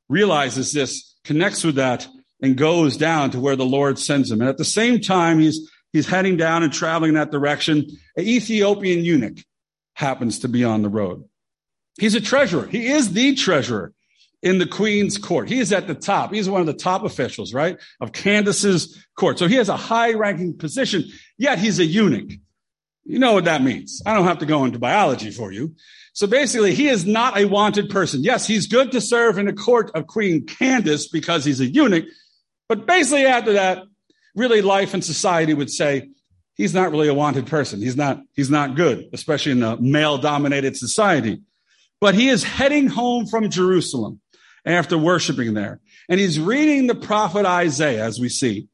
realizes 0.09 0.73
this, 0.73 1.15
connects 1.25 1.63
with 1.63 1.77
that, 1.77 2.09
and 2.43 2.57
goes 2.57 2.97
down 2.97 3.31
to 3.31 3.41
where 3.41 3.57
the 3.57 3.65
Lord 3.65 3.99
sends 3.99 4.31
him. 4.31 4.41
And 4.41 4.51
at 4.51 4.59
the 4.59 4.65
same 4.65 5.01
time, 5.01 5.39
he's 5.39 5.71
he's 5.93 6.09
heading 6.09 6.37
down 6.37 6.63
and 6.63 6.73
traveling 6.73 7.11
in 7.11 7.15
that 7.15 7.31
direction. 7.31 7.87
An 8.17 8.25
Ethiopian 8.25 9.05
eunuch 9.05 9.39
happens 9.95 10.41
to 10.41 10.49
be 10.49 10.65
on 10.65 10.83
the 10.83 10.89
road. 10.89 11.25
He's 11.99 12.15
a 12.15 12.21
treasurer. 12.21 12.67
He 12.67 12.89
is 12.89 13.13
the 13.13 13.35
treasurer 13.35 13.93
in 14.43 14.59
the 14.59 14.67
queen's 14.67 15.19
court. 15.19 15.49
He 15.49 15.61
is 15.61 15.73
at 15.73 15.87
the 15.87 15.95
top. 15.95 16.33
He's 16.33 16.49
one 16.49 16.61
of 16.61 16.67
the 16.67 16.73
top 16.75 17.05
officials, 17.05 17.55
right, 17.55 17.79
of 18.01 18.13
Candace's 18.13 19.05
court. 19.17 19.39
So 19.39 19.47
he 19.47 19.55
has 19.57 19.69
a 19.69 19.77
high 19.77 20.15
ranking 20.15 20.57
position, 20.57 21.05
yet 21.39 21.59
he's 21.59 21.79
a 21.79 21.85
eunuch. 21.85 22.33
You 23.05 23.19
know 23.19 23.35
what 23.35 23.45
that 23.45 23.63
means. 23.63 24.03
I 24.07 24.15
don't 24.15 24.27
have 24.27 24.39
to 24.39 24.47
go 24.47 24.65
into 24.65 24.79
biology 24.79 25.31
for 25.31 25.53
you. 25.53 25.75
So 26.15 26.27
basically, 26.27 26.75
he 26.75 26.89
is 26.89 27.07
not 27.07 27.39
a 27.39 27.47
wanted 27.47 27.89
person. 27.91 28.23
Yes, 28.23 28.47
he's 28.47 28.67
good 28.67 28.93
to 28.93 29.01
serve 29.01 29.39
in 29.39 29.47
the 29.47 29.53
court 29.53 29.91
of 29.95 30.07
Queen 30.07 30.47
Candace 30.47 31.09
because 31.09 31.45
he's 31.45 31.61
a 31.61 31.67
eunuch. 31.67 32.05
But 32.69 32.87
basically, 32.87 33.27
after 33.27 33.55
that, 33.55 33.85
really 34.35 34.63
life 34.63 34.95
and 34.95 35.05
society 35.05 35.55
would 35.55 35.71
say 35.71 36.09
he's 36.55 36.75
not 36.75 36.91
really 36.91 37.09
a 37.09 37.15
wanted 37.15 37.47
person. 37.47 37.81
He's 37.81 37.97
not, 37.97 38.21
he's 38.35 38.51
not 38.51 38.77
good, 38.77 39.09
especially 39.13 39.53
in 39.53 39.63
a 39.63 39.81
male 39.81 40.19
dominated 40.19 40.77
society. 40.77 41.43
But 42.01 42.15
he 42.15 42.29
is 42.29 42.43
heading 42.43 42.89
home 42.89 43.27
from 43.27 43.51
Jerusalem 43.51 44.21
after 44.65 44.97
worshiping 44.97 45.55
there. 45.55 45.81
And 46.09 46.19
he's 46.19 46.39
reading 46.41 46.87
the 46.87 46.95
prophet 46.95 47.47
Isaiah, 47.47 48.05
as 48.05 48.19
we 48.19 48.29
see. 48.29 48.69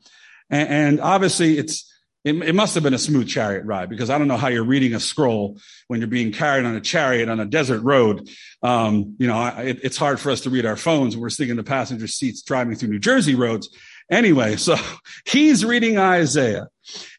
And, 0.51 0.69
and 0.69 1.01
obviously, 1.01 1.59
it's 1.59 1.93
it, 2.25 2.35
it, 2.35 2.55
must 2.55 2.75
have 2.75 2.83
been 2.83 2.95
a 2.95 2.99
smooth 2.99 3.29
chariot 3.29 3.65
ride 3.65 3.89
because 3.89 4.11
I 4.11 4.19
don't 4.19 4.29
know 4.29 4.37
how 4.37 4.49
you're 4.49 4.65
reading 4.65 4.95
a 4.95 5.01
scroll 5.01 5.59
when 5.87 6.01
you're 6.01 6.09
being 6.09 6.33
carried 6.33 6.65
on 6.65 6.75
a 6.75 6.81
chariot 6.81 7.29
on 7.29 7.41
a 7.41 7.47
desert 7.47 7.81
road. 7.83 8.29
Um, 8.63 9.15
you 9.19 9.27
know, 9.27 9.39
I, 9.39 9.63
it, 9.63 9.81
it's 9.85 9.97
hard 9.97 10.19
for 10.19 10.31
us 10.31 10.43
to 10.43 10.51
read 10.51 10.67
our 10.67 10.77
phones. 10.77 11.15
when 11.15 11.23
We're 11.23 11.31
sitting 11.31 11.51
in 11.51 11.57
the 11.57 11.65
passenger 11.65 12.07
seats 12.07 12.43
driving 12.43 12.75
through 12.75 12.91
New 12.91 12.99
Jersey 12.99 13.35
roads. 13.35 13.69
Anyway, 14.11 14.57
so 14.57 14.77
he's 15.27 15.65
reading 15.65 15.99
Isaiah, 15.99 16.69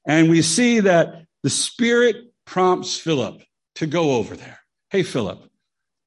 and 0.06 0.30
we 0.30 0.42
see 0.42 0.82
that 0.82 1.26
the 1.44 1.50
Spirit 1.50 2.18
prompts 2.46 2.98
Philip 2.98 3.42
to 3.76 3.88
go 3.88 4.14
over 4.14 4.36
there. 4.36 4.60
Hey, 4.90 5.04
Philip, 5.04 5.50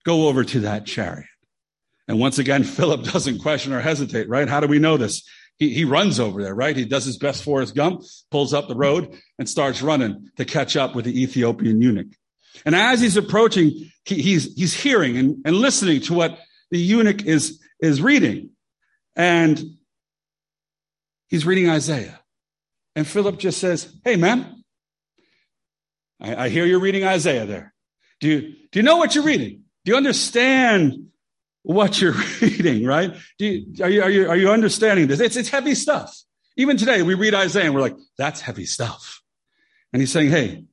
go 0.04 0.28
over 0.28 0.44
to 0.44 0.60
that 0.60 0.84
chariot. 0.84 1.26
And 2.08 2.18
once 2.18 2.38
again, 2.38 2.64
Philip 2.64 3.04
doesn't 3.04 3.38
question 3.38 3.72
or 3.72 3.80
hesitate, 3.80 4.28
right? 4.28 4.48
How 4.48 4.60
do 4.60 4.66
we 4.66 4.78
know 4.78 4.96
this? 4.96 5.22
He, 5.58 5.72
he 5.72 5.84
runs 5.84 6.18
over 6.18 6.42
there, 6.42 6.54
right? 6.54 6.76
He 6.76 6.84
does 6.84 7.04
his 7.04 7.18
best 7.18 7.44
Forrest 7.44 7.74
Gump, 7.74 8.02
pulls 8.30 8.52
up 8.52 8.68
the 8.68 8.74
road 8.74 9.16
and 9.38 9.48
starts 9.48 9.82
running 9.82 10.30
to 10.36 10.44
catch 10.44 10.76
up 10.76 10.94
with 10.94 11.04
the 11.04 11.22
Ethiopian 11.22 11.80
eunuch. 11.80 12.08
And 12.64 12.74
as 12.74 13.00
he's 13.00 13.16
approaching, 13.16 13.90
he, 14.04 14.22
he's, 14.22 14.54
he's 14.54 14.74
hearing 14.74 15.16
and, 15.16 15.36
and 15.44 15.56
listening 15.56 16.00
to 16.02 16.14
what 16.14 16.38
the 16.70 16.78
eunuch 16.78 17.24
is, 17.24 17.60
is 17.80 18.02
reading. 18.02 18.50
And 19.16 19.62
he's 21.28 21.46
reading 21.46 21.68
Isaiah. 21.68 22.20
And 22.94 23.06
Philip 23.06 23.38
just 23.38 23.58
says, 23.58 23.94
Hey, 24.04 24.16
man, 24.16 24.64
I, 26.20 26.44
I 26.44 26.48
hear 26.48 26.66
you're 26.66 26.80
reading 26.80 27.04
Isaiah 27.04 27.46
there. 27.46 27.74
Do 28.20 28.28
you, 28.28 28.40
do 28.70 28.78
you 28.78 28.82
know 28.82 28.96
what 28.96 29.14
you're 29.14 29.24
reading? 29.24 29.62
Do 29.84 29.92
you 29.92 29.96
understand 29.96 31.08
what 31.62 32.00
you're 32.00 32.14
reading, 32.40 32.84
right? 32.84 33.14
You, 33.38 33.74
are, 33.82 33.88
you, 33.88 34.02
are, 34.02 34.10
you, 34.10 34.28
are 34.28 34.36
you 34.36 34.50
understanding 34.50 35.06
this? 35.06 35.20
It's, 35.20 35.36
it's 35.36 35.48
heavy 35.48 35.74
stuff. 35.74 36.16
Even 36.56 36.76
today, 36.76 37.02
we 37.02 37.14
read 37.14 37.34
Isaiah 37.34 37.66
and 37.66 37.74
we're 37.74 37.80
like, 37.80 37.96
that's 38.18 38.40
heavy 38.40 38.66
stuff. 38.66 39.22
And 39.92 40.02
he's 40.02 40.12
saying, 40.12 40.30
hey, 40.30 40.64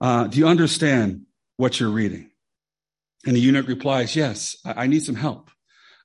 uh, 0.00 0.26
do 0.26 0.38
you 0.38 0.46
understand 0.46 1.22
what 1.56 1.78
you're 1.80 1.90
reading? 1.90 2.30
And 3.26 3.34
the 3.34 3.40
eunuch 3.40 3.68
replies, 3.68 4.14
yes, 4.16 4.56
I, 4.64 4.84
I 4.84 4.86
need 4.86 5.02
some 5.02 5.14
help. 5.14 5.50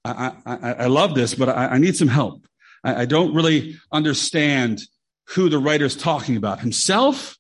I, 0.05 0.31
I, 0.45 0.73
I, 0.73 0.85
love 0.85 1.13
this, 1.13 1.35
but 1.35 1.49
I, 1.49 1.77
need 1.77 1.97
some 1.97 2.07
help. 2.07 2.47
I, 2.85 3.03
don't 3.03 3.33
really 3.33 3.75
understand 3.91 4.79
who 5.27 5.49
the 5.49 5.59
writer's 5.59 5.97
talking 5.97 6.37
about, 6.37 6.61
himself 6.61 7.37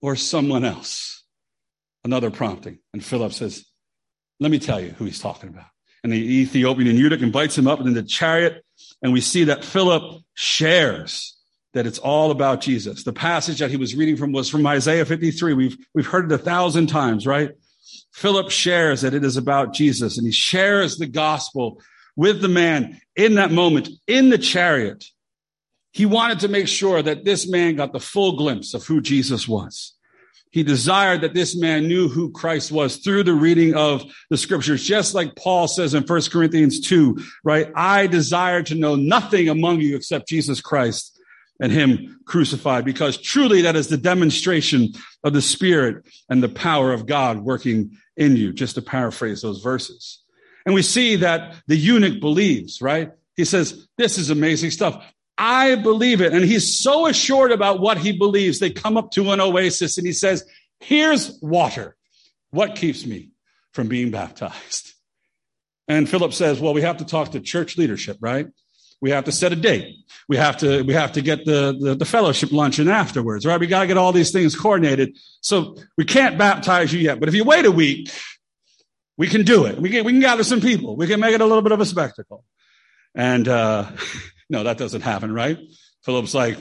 or 0.00 0.16
someone 0.16 0.64
else. 0.64 1.22
Another 2.02 2.30
prompting. 2.30 2.78
And 2.94 3.04
Philip 3.04 3.34
says, 3.34 3.66
let 4.40 4.50
me 4.50 4.58
tell 4.58 4.80
you 4.80 4.90
who 4.92 5.04
he's 5.04 5.20
talking 5.20 5.50
about 5.50 5.66
and 6.02 6.12
the 6.12 6.40
Ethiopian 6.40 6.96
eunuch 6.96 7.20
invites 7.20 7.56
him 7.56 7.68
up 7.68 7.80
in 7.80 7.92
the 7.94 8.02
chariot. 8.02 8.64
And 9.02 9.12
we 9.12 9.20
see 9.20 9.44
that 9.44 9.64
Philip 9.64 10.22
shares 10.34 11.36
that 11.72 11.86
it's 11.86 11.98
all 11.98 12.30
about 12.30 12.60
Jesus. 12.60 13.04
The 13.04 13.12
passage 13.12 13.60
that 13.60 13.70
he 13.70 13.76
was 13.76 13.94
reading 13.94 14.16
from 14.16 14.32
was 14.32 14.48
from 14.48 14.66
Isaiah 14.66 15.04
53. 15.04 15.54
We've, 15.54 15.76
we've 15.94 16.06
heard 16.06 16.30
it 16.30 16.34
a 16.34 16.38
thousand 16.38 16.88
times, 16.88 17.26
right? 17.26 17.50
Philip 18.12 18.50
shares 18.50 19.02
that 19.02 19.14
it 19.14 19.24
is 19.24 19.36
about 19.36 19.72
Jesus 19.72 20.18
and 20.18 20.26
he 20.26 20.32
shares 20.32 20.96
the 20.96 21.06
gospel 21.06 21.80
with 22.16 22.40
the 22.40 22.48
man 22.48 23.00
in 23.14 23.34
that 23.34 23.52
moment 23.52 23.88
in 24.06 24.30
the 24.30 24.38
chariot. 24.38 25.04
He 25.92 26.06
wanted 26.06 26.40
to 26.40 26.48
make 26.48 26.68
sure 26.68 27.02
that 27.02 27.24
this 27.24 27.48
man 27.48 27.76
got 27.76 27.92
the 27.92 28.00
full 28.00 28.36
glimpse 28.36 28.74
of 28.74 28.84
who 28.86 29.00
Jesus 29.00 29.48
was. 29.48 29.94
He 30.50 30.62
desired 30.62 31.20
that 31.20 31.34
this 31.34 31.56
man 31.56 31.86
knew 31.86 32.08
who 32.08 32.32
Christ 32.32 32.72
was 32.72 32.96
through 32.96 33.22
the 33.22 33.34
reading 33.34 33.74
of 33.74 34.04
the 34.30 34.36
scriptures, 34.36 34.82
just 34.82 35.14
like 35.14 35.36
Paul 35.36 35.68
says 35.68 35.94
in 35.94 36.02
1 36.02 36.22
Corinthians 36.32 36.80
2, 36.80 37.18
right? 37.44 37.70
I 37.74 38.08
desire 38.08 38.62
to 38.64 38.74
know 38.74 38.96
nothing 38.96 39.48
among 39.48 39.80
you 39.80 39.96
except 39.96 40.28
Jesus 40.28 40.60
Christ 40.60 41.16
and 41.60 41.70
him 41.70 42.20
crucified, 42.24 42.84
because 42.84 43.18
truly 43.18 43.62
that 43.62 43.76
is 43.76 43.88
the 43.88 43.98
demonstration 43.98 44.88
of 45.22 45.34
the 45.34 45.42
spirit 45.42 46.04
and 46.28 46.42
the 46.42 46.48
power 46.48 46.92
of 46.92 47.06
God 47.06 47.40
working 47.40 47.98
in 48.16 48.36
you, 48.36 48.52
just 48.52 48.74
to 48.76 48.82
paraphrase 48.82 49.42
those 49.42 49.60
verses. 49.62 50.22
And 50.64 50.74
we 50.74 50.82
see 50.82 51.16
that 51.16 51.56
the 51.66 51.76
eunuch 51.76 52.20
believes, 52.20 52.80
right? 52.80 53.10
He 53.36 53.44
says, 53.44 53.86
this 53.98 54.18
is 54.18 54.30
amazing 54.30 54.70
stuff. 54.70 55.04
I 55.42 55.76
believe 55.76 56.20
it. 56.20 56.34
And 56.34 56.44
he's 56.44 56.78
so 56.78 57.06
assured 57.06 57.50
about 57.50 57.80
what 57.80 57.96
he 57.96 58.12
believes. 58.12 58.58
They 58.58 58.68
come 58.68 58.98
up 58.98 59.10
to 59.12 59.32
an 59.32 59.40
oasis 59.40 59.96
and 59.96 60.06
he 60.06 60.12
says, 60.12 60.44
here's 60.80 61.38
water. 61.40 61.96
What 62.50 62.76
keeps 62.76 63.06
me 63.06 63.30
from 63.72 63.88
being 63.88 64.10
baptized? 64.10 64.92
And 65.88 66.06
Philip 66.06 66.34
says, 66.34 66.60
well, 66.60 66.74
we 66.74 66.82
have 66.82 66.98
to 66.98 67.06
talk 67.06 67.30
to 67.30 67.40
church 67.40 67.78
leadership, 67.78 68.18
right? 68.20 68.48
We 69.00 69.12
have 69.12 69.24
to 69.24 69.32
set 69.32 69.50
a 69.50 69.56
date. 69.56 69.96
We 70.28 70.36
have 70.36 70.58
to, 70.58 70.82
we 70.82 70.92
have 70.92 71.12
to 71.12 71.22
get 71.22 71.46
the, 71.46 71.74
the, 71.80 71.94
the 71.94 72.04
fellowship 72.04 72.52
luncheon 72.52 72.88
afterwards, 72.88 73.46
right? 73.46 73.58
We 73.58 73.66
got 73.66 73.80
to 73.80 73.86
get 73.86 73.96
all 73.96 74.12
these 74.12 74.32
things 74.32 74.54
coordinated. 74.54 75.16
So 75.40 75.74
we 75.96 76.04
can't 76.04 76.36
baptize 76.36 76.92
you 76.92 77.00
yet, 77.00 77.18
but 77.18 77.30
if 77.30 77.34
you 77.34 77.44
wait 77.44 77.64
a 77.64 77.72
week, 77.72 78.12
we 79.16 79.26
can 79.26 79.44
do 79.46 79.64
it. 79.64 79.78
We 79.78 79.88
can, 79.88 80.04
we 80.04 80.12
can 80.12 80.20
gather 80.20 80.44
some 80.44 80.60
people. 80.60 80.96
We 80.96 81.06
can 81.06 81.18
make 81.18 81.34
it 81.34 81.40
a 81.40 81.46
little 81.46 81.62
bit 81.62 81.72
of 81.72 81.80
a 81.80 81.86
spectacle. 81.86 82.44
And, 83.14 83.48
uh, 83.48 83.90
no, 84.50 84.64
that 84.64 84.76
doesn't 84.76 85.00
happen, 85.00 85.32
right? 85.32 85.58
Philip's 86.04 86.34
like, 86.34 86.58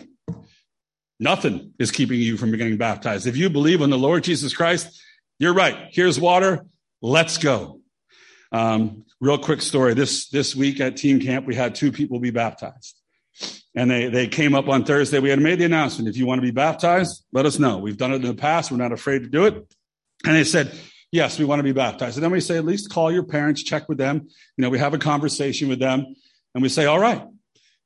nothing 1.20 1.74
is 1.80 1.92
keeping 1.92 2.20
you 2.20 2.38
from 2.38 2.56
getting 2.56 2.78
baptized. 2.78 3.28
If 3.28 3.36
you 3.36 3.50
believe 3.50 3.82
in 3.82 3.90
the 3.90 3.98
Lord 3.98 4.24
Jesus 4.24 4.56
Christ, 4.56 5.02
you're 5.40 5.54
right. 5.54 5.90
Here's 5.92 6.20
water. 6.20 6.66
Let's 7.02 7.38
go. 7.38 7.82
Um, 8.52 9.06
real 9.20 9.38
quick 9.38 9.62
story. 9.62 9.94
This, 9.94 10.30
this 10.30 10.56
week 10.56 10.80
at 10.80 10.98
team 10.98 11.20
camp, 11.20 11.46
we 11.46 11.56
had 11.56 11.76
two 11.76 11.92
people 11.92 12.20
be 12.20 12.32
baptized. 12.32 12.96
And 13.76 13.90
they, 13.90 14.08
they 14.08 14.28
came 14.28 14.56
up 14.56 14.68
on 14.68 14.84
Thursday. 14.84 15.20
We 15.20 15.30
had 15.30 15.40
made 15.40 15.60
the 15.60 15.66
announcement. 15.66 16.10
If 16.10 16.18
you 16.18 16.26
want 16.26 16.40
to 16.40 16.46
be 16.46 16.52
baptized, 16.52 17.24
let 17.32 17.46
us 17.46 17.60
know. 17.60 17.78
We've 17.78 17.98
done 17.98 18.12
it 18.12 18.18
in 18.18 18.24
the 18.24 18.34
past. 18.34 18.72
We're 18.72 18.78
not 18.78 18.92
afraid 18.92 19.24
to 19.24 19.30
do 19.30 19.46
it. 19.46 19.54
And 20.26 20.36
they 20.36 20.44
said, 20.44 20.78
yes, 21.12 21.40
we 21.40 21.46
want 21.46 21.60
to 21.60 21.64
be 21.64 21.72
baptized. 21.72 22.18
And 22.18 22.24
then 22.24 22.32
we 22.32 22.42
say, 22.42 22.58
at 22.58 22.66
least 22.66 22.92
call 22.92 23.12
your 23.12 23.24
parents, 23.24 23.64
check 23.64 23.88
with 23.88 23.98
them. 23.98 24.28
You 24.58 24.62
know, 24.64 24.70
we 24.70 24.80
have 24.80 24.94
a 24.94 24.98
conversation 24.98 25.70
with 25.70 25.80
them 25.80 26.16
and 26.54 26.62
we 26.62 26.70
say, 26.70 26.86
all 26.86 27.00
right, 27.00 27.24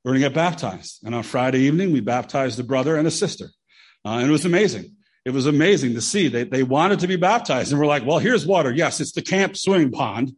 we're 0.04 0.12
going 0.12 0.22
to 0.22 0.28
get 0.28 0.34
baptized. 0.34 1.00
And 1.04 1.14
on 1.14 1.22
Friday 1.22 1.60
evening, 1.60 1.90
we 1.90 2.00
baptized 2.00 2.60
a 2.60 2.64
brother 2.64 2.96
and 2.96 3.08
a 3.08 3.10
sister. 3.10 3.50
Uh, 4.04 4.18
and 4.18 4.28
it 4.28 4.32
was 4.32 4.44
amazing. 4.44 4.96
It 5.24 5.30
was 5.30 5.46
amazing 5.46 5.94
to 5.94 6.02
see. 6.02 6.28
They, 6.28 6.44
they 6.44 6.62
wanted 6.62 7.00
to 7.00 7.06
be 7.06 7.16
baptized. 7.16 7.72
And 7.72 7.80
we're 7.80 7.86
like, 7.86 8.04
well, 8.04 8.18
here's 8.18 8.46
water. 8.46 8.70
Yes, 8.70 9.00
it's 9.00 9.12
the 9.12 9.22
camp 9.22 9.56
swimming 9.56 9.90
pond. 9.90 10.36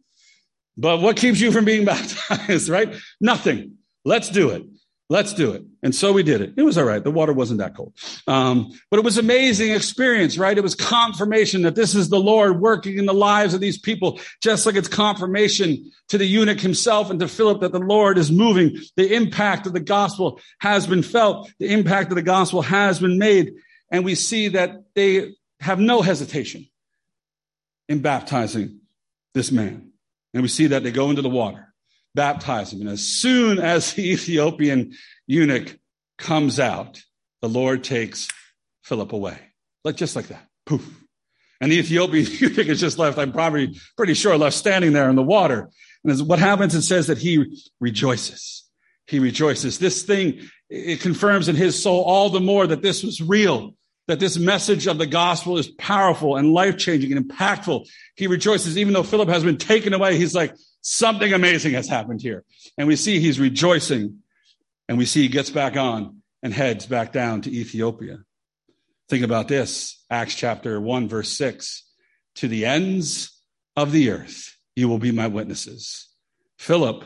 But 0.77 1.01
what 1.01 1.17
keeps 1.17 1.41
you 1.41 1.51
from 1.51 1.65
being 1.65 1.83
baptized, 1.85 2.69
right? 2.69 2.95
Nothing. 3.19 3.73
Let's 4.05 4.29
do 4.29 4.51
it. 4.51 4.63
Let's 5.09 5.33
do 5.33 5.53
it. 5.53 5.63
And 5.81 5.95
so 5.95 6.11
we 6.11 6.21
did 6.21 6.41
it. 6.41 6.53
It 6.57 6.63
was 6.63 6.77
all 6.77 6.83
right. 6.83 7.01
The 7.01 7.11
water 7.11 7.31
wasn't 7.31 7.59
that 7.59 7.75
cold. 7.75 7.93
Um, 8.27 8.77
but 8.91 8.99
it 8.99 9.05
was 9.05 9.17
amazing 9.17 9.71
experience, 9.71 10.37
right? 10.37 10.57
It 10.57 10.63
was 10.63 10.75
confirmation 10.75 11.61
that 11.61 11.75
this 11.75 11.95
is 11.95 12.09
the 12.09 12.19
Lord 12.19 12.59
working 12.59 12.97
in 12.97 13.05
the 13.05 13.13
lives 13.13 13.53
of 13.53 13.61
these 13.61 13.77
people, 13.77 14.19
just 14.41 14.65
like 14.65 14.75
it's 14.75 14.89
confirmation 14.89 15.91
to 16.09 16.17
the 16.17 16.25
eunuch 16.25 16.59
himself 16.59 17.09
and 17.09 17.21
to 17.21 17.29
Philip 17.29 17.61
that 17.61 17.71
the 17.71 17.79
Lord 17.79 18.17
is 18.17 18.29
moving. 18.29 18.75
The 18.97 19.13
impact 19.15 19.65
of 19.65 19.71
the 19.71 19.79
gospel 19.79 20.41
has 20.59 20.85
been 20.85 21.03
felt. 21.03 21.49
The 21.59 21.71
impact 21.71 22.11
of 22.11 22.15
the 22.15 22.21
gospel 22.21 22.61
has 22.63 22.99
been 22.99 23.17
made. 23.17 23.53
And 23.89 24.03
we 24.03 24.15
see 24.15 24.49
that 24.49 24.83
they 24.93 25.35
have 25.61 25.79
no 25.79 26.01
hesitation 26.01 26.67
in 27.87 28.01
baptizing 28.01 28.81
this 29.33 29.53
man. 29.53 29.93
And 30.33 30.43
we 30.43 30.49
see 30.49 30.67
that 30.67 30.83
they 30.83 30.91
go 30.91 31.09
into 31.09 31.21
the 31.21 31.29
water 31.29 31.66
baptize 32.17 32.73
him. 32.73 32.81
And 32.81 32.89
as 32.89 33.05
soon 33.05 33.59
as 33.59 33.93
the 33.93 34.11
Ethiopian 34.11 34.93
eunuch 35.27 35.77
comes 36.17 36.59
out, 36.59 37.01
the 37.41 37.47
Lord 37.47 37.85
takes 37.85 38.27
Philip 38.83 39.13
away. 39.13 39.39
Like 39.85 39.95
just 39.95 40.17
like 40.17 40.27
that. 40.27 40.45
Poof. 40.65 40.85
And 41.61 41.71
the 41.71 41.77
Ethiopian 41.77 42.25
eunuch 42.29 42.67
is 42.67 42.81
just 42.81 42.97
left, 42.97 43.17
I'm 43.17 43.31
probably 43.31 43.79
pretty 43.95 44.15
sure, 44.15 44.37
left 44.37 44.57
standing 44.57 44.91
there 44.91 45.09
in 45.09 45.15
the 45.15 45.23
water. 45.23 45.69
And 46.03 46.27
what 46.27 46.39
happens, 46.39 46.75
it 46.75 46.81
says 46.81 47.07
that 47.07 47.17
he 47.19 47.57
rejoices. 47.79 48.65
He 49.05 49.19
rejoices. 49.19 49.79
This 49.79 50.03
thing, 50.03 50.41
it 50.69 50.99
confirms 50.99 51.47
in 51.47 51.55
his 51.55 51.81
soul 51.81 52.03
all 52.03 52.29
the 52.29 52.41
more 52.41 52.67
that 52.67 52.81
this 52.81 53.03
was 53.03 53.21
real, 53.21 53.75
that 54.07 54.19
this 54.19 54.37
message 54.37 54.87
of 54.87 54.97
the 54.97 55.05
gospel 55.05 55.57
is 55.57 55.67
powerful 55.67 56.35
and 56.35 56.51
life 56.51 56.77
changing 56.77 57.13
and 57.13 57.29
impactful. 57.29 57.87
He 58.15 58.27
rejoices, 58.27 58.77
even 58.77 58.93
though 58.93 59.03
Philip 59.03 59.29
has 59.29 59.43
been 59.43 59.57
taken 59.57 59.93
away. 59.93 60.17
He's 60.17 60.35
like, 60.35 60.53
Something 60.89 61.33
amazing 61.33 61.73
has 61.73 61.89
happened 61.89 62.21
here. 62.21 62.45
And 62.77 62.87
we 62.87 62.95
see 62.95 63.19
he's 63.19 63.41
rejoicing 63.41 64.19
and 64.87 64.97
we 64.97 65.03
see 65.03 65.23
he 65.23 65.27
gets 65.27 65.49
back 65.49 65.75
on 65.75 66.21
and 66.41 66.53
heads 66.53 66.85
back 66.85 67.11
down 67.11 67.41
to 67.41 67.51
Ethiopia. 67.51 68.19
Think 69.09 69.25
about 69.25 69.49
this 69.49 70.01
Acts 70.09 70.35
chapter 70.35 70.79
1, 70.79 71.09
verse 71.09 71.27
6 71.33 71.83
To 72.35 72.47
the 72.47 72.65
ends 72.65 73.37
of 73.75 73.91
the 73.91 74.11
earth, 74.11 74.57
you 74.77 74.87
will 74.87 74.97
be 74.97 75.11
my 75.11 75.27
witnesses. 75.27 76.07
Philip 76.57 77.03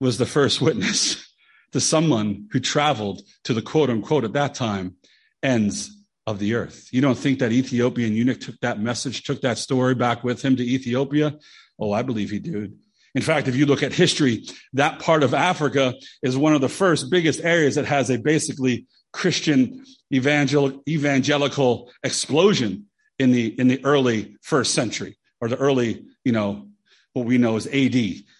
was 0.00 0.16
the 0.16 0.24
first 0.24 0.62
witness 0.62 1.22
to 1.72 1.80
someone 1.80 2.48
who 2.52 2.58
traveled 2.58 3.20
to 3.44 3.52
the 3.52 3.60
quote 3.60 3.90
unquote 3.90 4.24
at 4.24 4.32
that 4.32 4.54
time 4.54 4.96
ends 5.42 5.94
of 6.26 6.38
the 6.38 6.54
earth. 6.54 6.88
You 6.90 7.02
don't 7.02 7.18
think 7.18 7.40
that 7.40 7.52
Ethiopian 7.52 8.14
eunuch 8.14 8.40
took 8.40 8.58
that 8.60 8.80
message, 8.80 9.24
took 9.24 9.42
that 9.42 9.58
story 9.58 9.94
back 9.94 10.24
with 10.24 10.40
him 10.40 10.56
to 10.56 10.64
Ethiopia? 10.64 11.38
Oh, 11.78 11.92
I 11.92 12.00
believe 12.00 12.30
he 12.30 12.38
did. 12.38 12.78
In 13.14 13.22
fact, 13.22 13.48
if 13.48 13.56
you 13.56 13.66
look 13.66 13.82
at 13.82 13.92
history, 13.92 14.46
that 14.74 15.00
part 15.00 15.22
of 15.22 15.34
Africa 15.34 15.94
is 16.22 16.36
one 16.36 16.54
of 16.54 16.60
the 16.60 16.68
first 16.68 17.10
biggest 17.10 17.40
areas 17.40 17.74
that 17.74 17.86
has 17.86 18.10
a 18.10 18.18
basically 18.18 18.86
Christian 19.12 19.84
evangel- 20.12 20.82
evangelical 20.88 21.90
explosion 22.04 22.86
in 23.18 23.32
the, 23.32 23.58
in 23.58 23.68
the 23.68 23.84
early 23.84 24.36
first 24.42 24.74
century 24.74 25.18
or 25.40 25.48
the 25.48 25.56
early, 25.56 26.04
you 26.24 26.32
know, 26.32 26.68
what 27.12 27.26
we 27.26 27.38
know 27.38 27.56
as 27.56 27.66
AD 27.66 27.96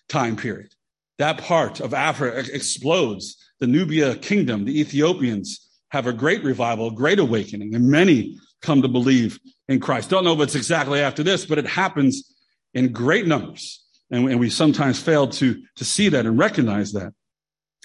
time 0.09 0.37
period. 0.37 0.73
That 1.19 1.39
part 1.39 1.81
of 1.81 1.93
Africa 1.93 2.45
explodes. 2.53 3.37
The 3.59 3.67
Nubia 3.67 4.17
kingdom, 4.17 4.65
the 4.65 4.81
Ethiopians 4.81 5.69
have 5.91 6.07
a 6.07 6.15
great 6.15 6.43
revival, 6.45 6.89
a 6.89 6.95
great 6.95 7.19
awakening, 7.19 7.75
and 7.75 7.91
many 7.91 8.39
come 8.63 8.81
to 8.83 8.89
believe 8.89 9.39
in 9.69 9.81
Christ. 9.81 10.09
Don't 10.09 10.25
know 10.25 10.33
if 10.33 10.41
it's 10.41 10.55
exactly 10.55 11.01
after 11.01 11.23
this, 11.23 11.45
but 11.45 11.59
it 11.59 11.67
happens 11.67 12.35
in 12.73 12.93
great 12.93 13.27
numbers. 13.27 13.85
And 14.11 14.25
we, 14.25 14.33
and 14.33 14.41
we 14.41 14.51
sometimes 14.51 15.01
fail 15.01 15.29
to, 15.29 15.63
to 15.77 15.85
see 15.85 16.09
that 16.11 16.27
and 16.27 16.39
recognize 16.39 16.93
that. 16.93 17.13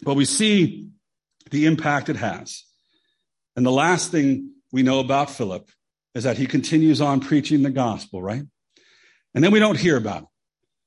But 0.04 0.16
we 0.16 0.26
see 0.26 0.90
the 1.52 1.66
impact 1.66 2.10
it 2.10 2.16
has. 2.16 2.64
And 3.56 3.66
the 3.66 3.72
last 3.72 4.12
thing 4.12 4.52
we 4.72 4.84
know 4.84 5.00
about 5.00 5.30
Philip 5.30 5.70
is 6.14 6.24
that 6.24 6.38
he 6.38 6.48
continues 6.48 7.02
on 7.02 7.20
preaching 7.20 7.62
the 7.62 7.70
gospel, 7.70 8.22
right? 8.22 8.44
And 9.34 9.44
then 9.44 9.52
we 9.52 9.60
don't 9.60 9.78
hear 9.78 9.98
about 9.98 10.24
it 10.24 10.28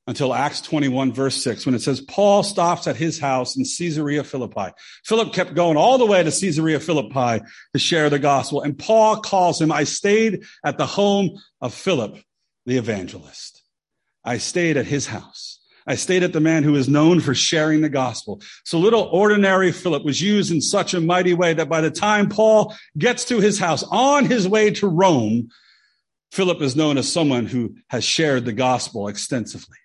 until 0.07 0.33
Acts 0.33 0.59
21, 0.61 1.13
verse 1.13 1.41
6, 1.43 1.67
when 1.67 1.75
it 1.75 1.83
says, 1.83 2.01
Paul 2.01 2.41
stops 2.41 2.87
at 2.87 2.95
his 2.95 3.19
house 3.19 3.55
in 3.55 3.63
Caesarea 3.63 4.23
Philippi. 4.23 4.73
Philip 5.05 5.33
kept 5.33 5.53
going 5.53 5.77
all 5.77 5.99
the 5.99 6.05
way 6.05 6.23
to 6.23 6.31
Caesarea 6.31 6.79
Philippi 6.79 7.45
to 7.73 7.79
share 7.79 8.09
the 8.09 8.17
gospel. 8.17 8.63
And 8.63 8.77
Paul 8.77 9.21
calls 9.21 9.61
him, 9.61 9.71
I 9.71 9.83
stayed 9.83 10.45
at 10.65 10.79
the 10.79 10.87
home 10.87 11.37
of 11.61 11.75
Philip, 11.75 12.17
the 12.65 12.77
evangelist. 12.77 13.58
I 14.29 14.37
stayed 14.37 14.77
at 14.77 14.85
his 14.85 15.07
house. 15.07 15.59
I 15.87 15.95
stayed 15.95 16.21
at 16.21 16.33
the 16.33 16.39
man 16.39 16.61
who 16.61 16.75
is 16.75 16.87
known 16.87 17.19
for 17.19 17.33
sharing 17.33 17.81
the 17.81 17.89
gospel. 17.89 18.43
So 18.63 18.77
little 18.77 19.09
ordinary 19.11 19.71
Philip 19.71 20.05
was 20.05 20.21
used 20.21 20.51
in 20.51 20.61
such 20.61 20.93
a 20.93 21.01
mighty 21.01 21.33
way 21.33 21.55
that 21.55 21.67
by 21.67 21.81
the 21.81 21.89
time 21.89 22.29
Paul 22.29 22.75
gets 22.95 23.25
to 23.25 23.39
his 23.39 23.57
house 23.57 23.83
on 23.89 24.25
his 24.25 24.47
way 24.47 24.69
to 24.69 24.87
Rome, 24.87 25.49
Philip 26.31 26.61
is 26.61 26.75
known 26.75 26.99
as 26.99 27.11
someone 27.11 27.47
who 27.47 27.75
has 27.87 28.03
shared 28.03 28.45
the 28.45 28.53
gospel 28.53 29.07
extensively, 29.07 29.79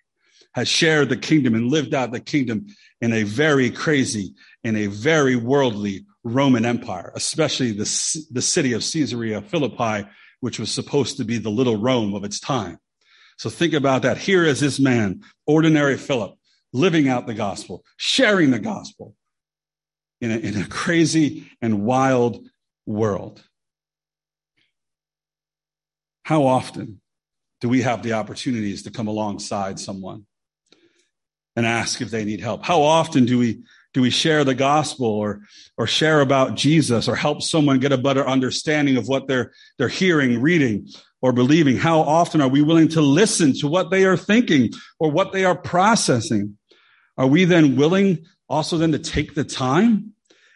has 0.53 0.67
shared 0.67 1.09
the 1.09 1.17
kingdom 1.17 1.55
and 1.55 1.71
lived 1.71 1.95
out 1.95 2.11
the 2.11 2.19
kingdom 2.19 2.67
in 3.01 3.13
a 3.13 3.23
very 3.23 3.71
crazy, 3.71 4.35
in 4.63 4.75
a 4.75 4.85
very 4.85 5.35
worldly 5.35 6.05
Roman 6.23 6.65
Empire, 6.65 7.11
especially 7.15 7.71
the, 7.71 8.25
the 8.29 8.43
city 8.43 8.73
of 8.73 8.83
Caesarea 8.83 9.41
Philippi, 9.41 10.07
which 10.41 10.59
was 10.59 10.69
supposed 10.69 11.17
to 11.17 11.23
be 11.25 11.39
the 11.39 11.49
little 11.49 11.77
Rome 11.77 12.13
of 12.13 12.23
its 12.23 12.39
time. 12.39 12.77
So 13.37 13.49
think 13.49 13.73
about 13.73 14.03
that. 14.03 14.17
Here 14.17 14.43
is 14.43 14.59
this 14.59 14.79
man, 14.79 15.21
ordinary 15.45 15.97
Philip, 15.97 16.35
living 16.73 17.07
out 17.07 17.27
the 17.27 17.33
gospel, 17.33 17.83
sharing 17.97 18.51
the 18.51 18.59
gospel 18.59 19.15
in 20.21 20.31
a, 20.31 20.37
in 20.37 20.61
a 20.61 20.67
crazy 20.67 21.51
and 21.61 21.83
wild 21.83 22.47
world. 22.85 23.43
How 26.23 26.45
often 26.45 27.01
do 27.61 27.69
we 27.69 27.81
have 27.81 28.03
the 28.03 28.13
opportunities 28.13 28.83
to 28.83 28.91
come 28.91 29.07
alongside 29.07 29.79
someone 29.79 30.25
and 31.55 31.65
ask 31.65 32.01
if 32.01 32.09
they 32.09 32.25
need 32.25 32.41
help? 32.41 32.65
How 32.65 32.81
often 32.81 33.25
do 33.25 33.37
we 33.37 33.63
Do 33.93 34.01
we 34.01 34.11
share 34.11 34.43
the 34.43 34.55
gospel 34.55 35.07
or, 35.07 35.41
or 35.77 35.87
share 35.87 36.19
about 36.19 36.57
Jesus 36.57 37.07
or 37.07 37.15
help 37.15 37.41
someone 37.41 37.79
get 37.79 37.93
a 37.93 37.97
better 37.97 38.27
understanding 38.27 38.97
of 38.97 39.07
what 39.07 39.27
they're, 39.27 39.53
they're 39.77 39.87
hearing, 39.87 40.41
reading, 40.41 40.89
or 41.25 41.33
believing? 41.33 41.75
How 41.75 42.01
often 42.01 42.39
are 42.39 42.47
we 42.47 42.61
willing 42.61 42.89
to 42.89 43.01
listen 43.01 43.51
to 43.53 43.67
what 43.67 43.89
they 43.89 44.05
are 44.05 44.15
thinking 44.15 44.69
or 44.99 45.09
what 45.09 45.33
they 45.33 45.43
are 45.43 45.57
processing? 45.57 46.55
Are 47.17 47.25
we 47.25 47.45
then 47.45 47.77
willing 47.77 48.25
also 48.47 48.77
then 48.77 48.91
to 48.91 48.99
take 48.99 49.33
the 49.33 49.43
time 49.43 50.13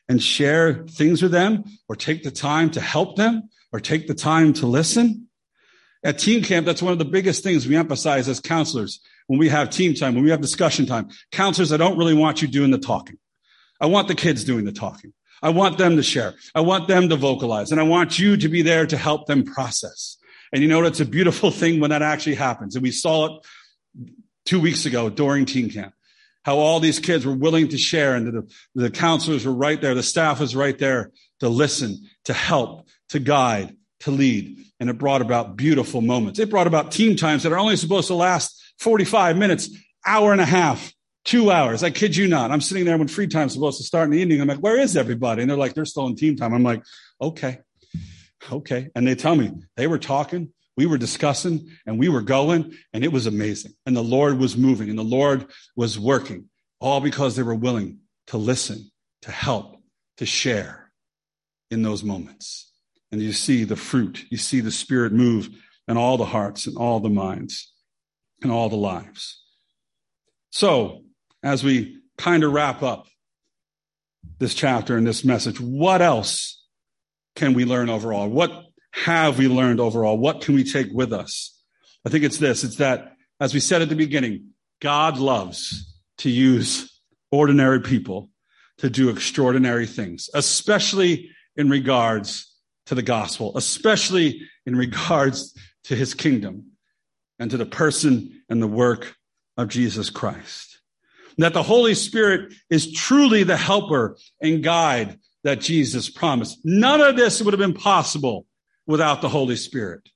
and 0.08 0.22
share 0.22 0.86
things 0.86 1.24
with 1.24 1.32
them 1.32 1.64
or 1.88 1.96
take 1.96 2.22
the 2.22 2.30
time 2.30 2.70
to 2.70 2.82
help 2.82 3.16
them 3.16 3.50
or 3.74 3.80
take 3.80 4.06
the 4.06 4.14
time 4.14 4.54
to 4.54 4.68
listen? 4.68 5.28
At 6.04 6.20
team 6.20 6.44
camp, 6.44 6.68
that's 6.68 6.84
one 6.84 6.94
of 6.94 7.00
the 7.00 7.06
biggest 7.06 7.42
things 7.42 7.68
we 7.68 7.76
emphasize 7.76 8.30
as 8.30 8.40
counselors 8.40 9.00
when 9.26 9.40
we 9.40 9.50
have 9.50 9.72
team 9.72 9.96
time, 9.96 10.14
when 10.14 10.24
we 10.24 10.30
have 10.30 10.40
discussion 10.40 10.86
time. 10.86 11.10
Counselors, 11.32 11.74
I 11.74 11.78
don't 11.78 11.98
really 11.98 12.14
want 12.14 12.44
you 12.44 12.48
doing 12.48 12.70
the 12.70 12.78
talking. 12.78 13.18
I 13.82 13.88
want 13.88 14.08
the 14.08 14.14
kids 14.14 14.44
doing 14.44 14.66
the 14.66 14.72
talking. 14.72 15.14
I 15.42 15.50
want 15.50 15.80
them 15.80 15.96
to 15.96 16.04
share. 16.04 16.36
I 16.54 16.62
want 16.62 16.88
them 16.88 17.10
to 17.10 17.16
vocalize 17.16 17.72
and 17.72 17.82
I 17.82 17.86
want 17.86 18.20
you 18.20 18.38
to 18.38 18.48
be 18.48 18.62
there 18.62 18.86
to 18.86 18.98
help 18.98 19.26
them 19.26 19.44
process. 19.44 20.18
And 20.52 20.62
you 20.62 20.70
know, 20.70 20.84
it's 20.84 21.00
a 21.00 21.06
beautiful 21.06 21.52
thing 21.52 21.80
when 21.80 21.92
that 21.92 22.02
actually 22.02 22.36
happens. 22.36 22.76
And 22.76 22.84
we 22.84 22.92
saw 22.92 23.38
it 23.38 23.46
two 24.46 24.60
weeks 24.60 24.86
ago 24.86 25.10
during 25.10 25.46
teen 25.46 25.70
camp, 25.70 25.94
how 26.44 26.58
all 26.58 26.80
these 26.80 27.00
kids 27.00 27.26
were 27.26 27.36
willing 27.36 27.70
to 27.70 27.78
share 27.78 28.16
and 28.16 28.28
the, 28.28 28.54
the 28.76 28.90
counselors 28.90 29.46
were 29.46 29.54
right 29.54 29.80
there. 29.80 29.96
The 29.96 30.04
staff 30.04 30.40
was 30.40 30.56
right 30.56 30.78
there 30.78 31.12
to 31.40 31.50
listen, 31.50 32.08
to 32.26 32.34
help, 32.34 32.88
to 33.10 33.20
guide, 33.20 33.76
to 34.02 34.12
lead. 34.12 34.58
And 34.80 34.90
it 34.90 34.98
brought 34.98 35.22
about 35.22 35.56
beautiful 35.56 36.02
moments. 36.02 36.40
It 36.40 36.50
brought 36.50 36.68
about 36.68 36.92
team 36.92 37.16
times 37.16 37.44
that 37.44 37.52
are 37.52 37.60
only 37.60 37.76
supposed 37.76 38.08
to 38.08 38.16
last 38.16 38.74
45 38.80 39.38
minutes, 39.38 39.70
hour 40.06 40.32
and 40.32 40.42
a 40.42 40.46
half 40.46 40.94
two 41.26 41.52
hours. 41.52 41.84
I 41.84 41.92
kid 41.92 42.16
you 42.16 42.28
not. 42.28 42.50
I'm 42.50 42.62
sitting 42.62 42.86
there 42.86 42.98
when 42.98 43.08
free 43.08 43.28
time's 43.28 43.54
supposed 43.54 43.78
to 43.78 43.84
start 43.84 44.06
in 44.06 44.12
the 44.12 44.18
evening. 44.20 44.42
I'm 44.42 44.48
like, 44.48 44.60
where 44.60 44.80
is 44.80 44.98
everybody? 44.98 45.42
And 45.42 45.52
they're 45.52 45.58
like, 45.58 45.74
they're 45.74 45.86
still 45.86 46.08
in 46.08 46.16
team 46.16 46.36
time. 46.36 46.54
I'm 46.54 46.64
like, 46.64 46.84
okay, 47.22 47.60
okay. 48.52 48.90
And 48.96 49.08
they 49.08 49.16
tell 49.16 49.36
me 49.36 49.52
they 49.76 49.88
were 49.88 50.00
talking, 50.00 50.52
we 50.78 50.86
were 50.86 50.98
discussing, 50.98 51.70
and 51.86 52.00
we 52.00 52.10
were 52.10 52.22
going, 52.22 52.74
and 52.94 53.04
it 53.04 53.12
was 53.12 53.28
amazing. 53.28 53.74
And 53.86 53.96
the 53.96 54.02
Lord 54.02 54.40
was 54.40 54.56
moving, 54.56 54.90
and 54.90 54.98
the 54.98 55.04
Lord 55.04 55.46
was 55.76 56.00
working, 56.00 56.46
all 56.80 57.02
because 57.02 57.36
they 57.36 57.44
were 57.44 57.56
willing 57.56 58.00
to 58.28 58.38
listen, 58.38 58.90
to 59.24 59.32
help, 59.32 59.76
to 60.18 60.26
share 60.26 60.92
in 61.70 61.82
those 61.82 62.04
moments. 62.04 62.72
And 63.12 63.22
you 63.22 63.34
see 63.34 63.64
the 63.64 63.76
fruit, 63.76 64.26
you 64.30 64.38
see 64.38 64.62
the 64.62 64.72
Spirit 64.72 65.12
move 65.12 65.50
in 65.88 65.98
all 65.98 66.18
the 66.18 66.26
hearts 66.26 66.68
and 66.68 66.78
all 66.78 67.00
the 67.00 67.10
minds 67.10 67.74
and 68.42 68.52
all 68.52 68.70
the 68.70 68.76
lives. 68.76 69.44
So, 70.52 71.04
as 71.44 71.64
we 71.64 71.98
kind 72.18 72.44
of 72.44 72.54
wrap 72.54 72.84
up 72.84 73.08
this 74.38 74.54
chapter 74.54 74.98
and 74.98 75.06
this 75.06 75.26
message, 75.26 75.60
what 75.60 76.02
else 76.02 76.59
can 77.40 77.54
we 77.54 77.66
learn 77.66 77.90
overall? 77.90 78.28
What 78.28 78.52
have 78.92 79.40
we 79.40 79.48
learned 79.48 79.80
overall? 79.80 80.18
What 80.18 80.42
can 80.42 80.56
we 80.56 80.64
take 80.64 80.88
with 80.92 81.14
us? 81.14 81.58
I 82.06 82.10
think 82.10 82.24
it's 82.24 82.38
this 82.38 82.64
it's 82.64 82.76
that, 82.76 83.14
as 83.40 83.54
we 83.54 83.60
said 83.60 83.82
at 83.82 83.90
the 83.90 83.96
beginning, 83.96 84.50
God 84.82 85.18
loves 85.18 85.98
to 86.20 86.30
use 86.30 87.02
ordinary 87.32 87.82
people 87.82 88.30
to 88.80 88.90
do 88.90 89.10
extraordinary 89.10 89.88
things, 89.88 90.30
especially 90.34 91.32
in 91.56 91.70
regards 91.70 92.54
to 92.86 92.96
the 92.96 93.02
gospel, 93.02 93.58
especially 93.58 94.42
in 94.66 94.76
regards 94.76 95.54
to 95.86 95.96
his 95.96 96.14
kingdom 96.14 96.72
and 97.40 97.50
to 97.52 97.58
the 97.58 97.66
person 97.66 98.44
and 98.50 98.62
the 98.62 98.68
work 98.68 99.16
of 99.58 99.70
Jesus 99.70 100.10
Christ 100.10 100.70
that 101.40 101.54
the 101.54 101.64
Holy 101.64 101.96
Spirit 101.96 102.54
is 102.70 102.92
truly 102.92 103.44
the 103.44 103.58
helper 103.58 104.18
and 104.42 104.64
guide 104.64 105.18
that 105.44 105.62
Jesus 105.62 106.10
promised. 106.10 106.60
None 106.64 107.02
of 107.02 107.16
this 107.16 107.42
would 107.42 107.54
have 107.54 107.60
been 107.60 107.74
possible 107.74 108.46
without 108.86 109.22
the 109.22 109.30
Holy 109.30 109.56
Spirit. 109.56 110.10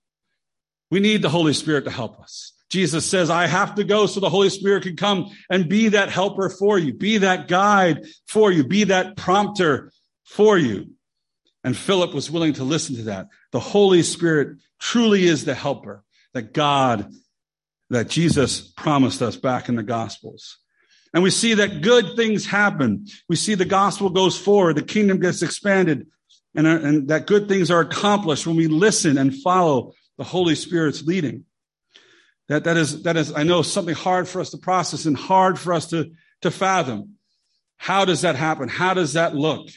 We 0.91 0.99
need 0.99 1.21
the 1.21 1.29
Holy 1.29 1.53
Spirit 1.53 1.85
to 1.85 1.91
help 1.91 2.19
us. 2.19 2.53
Jesus 2.69 3.05
says, 3.05 3.29
I 3.29 3.45
have 3.45 3.75
to 3.75 3.83
go 3.83 4.07
so 4.07 4.19
the 4.19 4.29
Holy 4.29 4.49
Spirit 4.49 4.83
can 4.83 4.95
come 4.95 5.29
and 5.49 5.69
be 5.69 5.89
that 5.89 6.09
helper 6.09 6.49
for 6.49 6.79
you, 6.79 6.93
be 6.93 7.19
that 7.19 7.47
guide 7.47 8.05
for 8.27 8.51
you, 8.51 8.63
be 8.63 8.85
that 8.85 9.15
prompter 9.15 9.91
for 10.23 10.57
you. 10.57 10.91
And 11.63 11.77
Philip 11.77 12.13
was 12.13 12.31
willing 12.31 12.53
to 12.53 12.63
listen 12.63 12.95
to 12.95 13.03
that. 13.03 13.27
The 13.51 13.59
Holy 13.59 14.01
Spirit 14.01 14.57
truly 14.79 15.25
is 15.25 15.45
the 15.45 15.53
helper 15.53 16.03
that 16.33 16.53
God, 16.53 17.13
that 17.91 18.09
Jesus 18.09 18.59
promised 18.59 19.21
us 19.21 19.37
back 19.37 19.69
in 19.69 19.75
the 19.75 19.83
Gospels. 19.83 20.57
And 21.13 21.21
we 21.21 21.29
see 21.29 21.53
that 21.55 21.81
good 21.81 22.15
things 22.15 22.45
happen. 22.45 23.05
We 23.29 23.35
see 23.35 23.53
the 23.55 23.65
gospel 23.65 24.09
goes 24.09 24.37
forward, 24.37 24.75
the 24.75 24.83
kingdom 24.83 25.19
gets 25.19 25.43
expanded, 25.43 26.07
and, 26.55 26.65
uh, 26.67 26.79
and 26.81 27.07
that 27.09 27.27
good 27.27 27.47
things 27.47 27.69
are 27.69 27.81
accomplished 27.81 28.47
when 28.47 28.55
we 28.55 28.67
listen 28.67 29.17
and 29.17 29.35
follow 29.41 29.93
the 30.17 30.23
Holy 30.23 30.55
Spirit's 30.55 31.03
leading. 31.03 31.45
That, 32.49 32.65
that 32.65 32.77
is, 32.77 33.03
that 33.03 33.15
is, 33.15 33.33
I 33.33 33.43
know 33.43 33.61
something 33.61 33.95
hard 33.95 34.27
for 34.27 34.41
us 34.41 34.49
to 34.51 34.57
process 34.57 35.05
and 35.05 35.17
hard 35.17 35.59
for 35.59 35.73
us 35.73 35.89
to, 35.91 36.11
to 36.41 36.51
fathom. 36.51 37.15
How 37.77 38.05
does 38.05 38.21
that 38.21 38.35
happen? 38.35 38.67
How 38.67 38.93
does 38.93 39.13
that 39.13 39.35
look? 39.35 39.69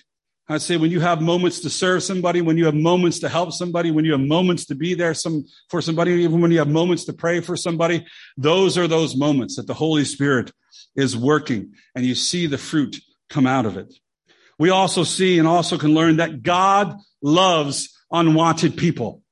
I'd 0.49 0.63
say 0.63 0.77
when 0.77 0.93
you 0.93 1.01
have 1.01 1.21
moments 1.21 1.61
to 1.61 1.71
serve 1.71 2.05
somebody, 2.05 2.41
when 2.41 2.57
you 2.57 2.67
have 2.67 2.75
moments 2.75 3.19
to 3.21 3.29
help 3.29 3.53
somebody, 3.53 3.91
when 3.91 4.05
you 4.05 4.13
have 4.13 4.21
moments 4.21 4.67
to 4.67 4.77
be 4.77 4.95
there 4.95 5.13
some, 5.13 5.45
for 5.71 5.83
somebody, 5.83 6.13
even 6.13 6.41
when 6.41 6.53
you 6.53 6.59
have 6.59 6.69
moments 6.69 7.05
to 7.07 7.13
pray 7.13 7.41
for 7.41 7.57
somebody, 7.57 8.07
those 8.37 8.79
are 8.79 8.87
those 8.87 9.17
moments 9.17 9.57
that 9.57 9.67
the 9.67 9.75
Holy 9.75 10.05
Spirit 10.05 10.53
is 10.97 11.17
working 11.17 11.75
and 11.95 12.05
you 12.05 12.15
see 12.15 12.47
the 12.47 12.59
fruit 12.59 13.01
come 13.29 13.47
out 13.47 13.67
of 13.67 13.77
it. 13.77 13.93
We 14.59 14.71
also 14.71 15.05
see 15.05 15.39
and 15.39 15.47
also 15.47 15.79
can 15.79 15.95
learn 15.95 16.17
that 16.17 16.43
God 16.43 16.97
loves 17.23 17.95
unwanted 18.11 18.77
people. 18.77 19.23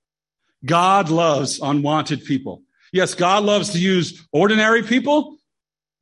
God 0.64 1.08
loves 1.08 1.60
unwanted 1.60 2.24
people. 2.24 2.62
Yes, 2.92 3.14
God 3.14 3.44
loves 3.44 3.70
to 3.70 3.78
use 3.78 4.26
ordinary 4.32 4.82
people 4.82 5.36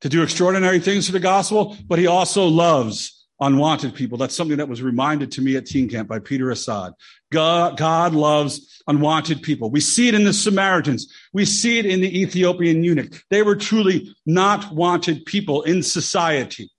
to 0.01 0.09
do 0.09 0.21
extraordinary 0.21 0.79
things 0.79 1.05
for 1.05 1.13
the 1.13 1.19
gospel, 1.19 1.77
but 1.87 1.97
he 1.97 2.07
also 2.07 2.45
loves 2.45 3.22
unwanted 3.43 3.93
people. 3.93 4.17
That's 4.17 4.35
something 4.35 4.57
that 4.57 4.69
was 4.69 4.81
reminded 4.81 5.31
to 5.33 5.41
me 5.41 5.55
at 5.55 5.65
teen 5.65 5.89
camp 5.89 6.07
by 6.07 6.19
Peter 6.19 6.49
Assad. 6.49 6.93
God, 7.31 7.77
God 7.77 8.13
loves 8.13 8.81
unwanted 8.87 9.41
people. 9.41 9.69
We 9.69 9.79
see 9.79 10.07
it 10.07 10.15
in 10.15 10.23
the 10.23 10.33
Samaritans. 10.33 11.11
We 11.33 11.45
see 11.45 11.79
it 11.79 11.85
in 11.85 12.01
the 12.01 12.21
Ethiopian 12.21 12.83
eunuch. 12.83 13.23
They 13.29 13.41
were 13.41 13.55
truly 13.55 14.15
not 14.25 14.73
wanted 14.73 15.25
people 15.25 15.63
in 15.63 15.83
society, 15.83 16.71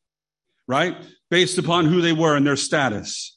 right? 0.66 0.96
Based 1.30 1.58
upon 1.58 1.86
who 1.86 2.00
they 2.00 2.12
were 2.12 2.36
and 2.36 2.46
their 2.46 2.56
status. 2.56 3.36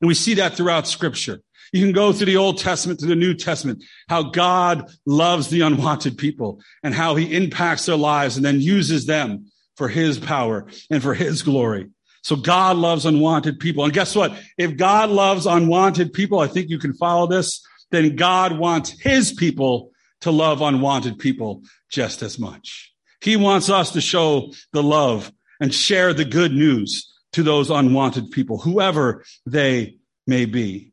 And 0.00 0.08
we 0.08 0.14
see 0.14 0.34
that 0.34 0.54
throughout 0.54 0.86
scripture. 0.86 1.40
You 1.72 1.84
can 1.84 1.92
go 1.92 2.12
through 2.12 2.26
the 2.26 2.36
Old 2.36 2.58
Testament 2.58 3.00
to 3.00 3.06
the 3.06 3.16
New 3.16 3.34
Testament, 3.34 3.84
how 4.08 4.22
God 4.22 4.90
loves 5.04 5.48
the 5.48 5.60
unwanted 5.60 6.16
people 6.16 6.62
and 6.82 6.94
how 6.94 7.14
he 7.14 7.34
impacts 7.34 7.86
their 7.86 7.96
lives 7.96 8.36
and 8.36 8.44
then 8.44 8.60
uses 8.60 9.04
them 9.04 9.50
for 9.76 9.88
his 9.88 10.18
power 10.18 10.66
and 10.90 11.02
for 11.02 11.14
his 11.14 11.42
glory. 11.42 11.88
So 12.28 12.36
God 12.36 12.76
loves 12.76 13.06
unwanted 13.06 13.58
people. 13.58 13.84
And 13.84 13.92
guess 13.94 14.14
what? 14.14 14.38
If 14.58 14.76
God 14.76 15.08
loves 15.08 15.46
unwanted 15.46 16.12
people, 16.12 16.40
I 16.40 16.46
think 16.46 16.68
you 16.68 16.78
can 16.78 16.92
follow 16.92 17.26
this, 17.26 17.66
then 17.90 18.16
God 18.16 18.58
wants 18.58 18.90
his 18.90 19.32
people 19.32 19.92
to 20.20 20.30
love 20.30 20.60
unwanted 20.60 21.18
people 21.18 21.62
just 21.88 22.20
as 22.20 22.38
much. 22.38 22.92
He 23.22 23.36
wants 23.36 23.70
us 23.70 23.92
to 23.92 24.02
show 24.02 24.52
the 24.74 24.82
love 24.82 25.32
and 25.58 25.72
share 25.72 26.12
the 26.12 26.26
good 26.26 26.52
news 26.52 27.10
to 27.32 27.42
those 27.42 27.70
unwanted 27.70 28.30
people, 28.30 28.58
whoever 28.58 29.24
they 29.46 29.96
may 30.26 30.44
be. 30.44 30.92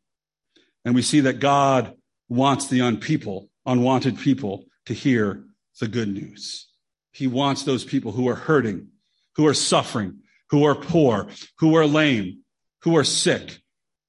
And 0.86 0.96
we 0.96 1.02
see 1.02 1.20
that 1.20 1.42
God 1.42 1.96
wants 2.30 2.70
the 2.70 2.80
unpeople, 2.80 3.50
unwanted 3.66 4.20
people 4.20 4.68
to 4.86 4.94
hear 4.94 5.44
the 5.82 5.90
good 5.90 6.08
news. 6.08 6.70
He 7.12 7.28
wants 7.28 7.64
those 7.64 7.84
people 7.84 8.14
who 8.14 8.30
are 8.30 8.36
hurting, 8.36 8.88
who 9.36 9.46
are 9.48 9.54
suffering, 9.54 10.22
who 10.50 10.66
are 10.66 10.76
poor, 10.76 11.28
who 11.60 11.76
are 11.76 11.86
lame, 11.86 12.40
who 12.82 12.96
are 12.98 13.04
sick, 13.04 13.60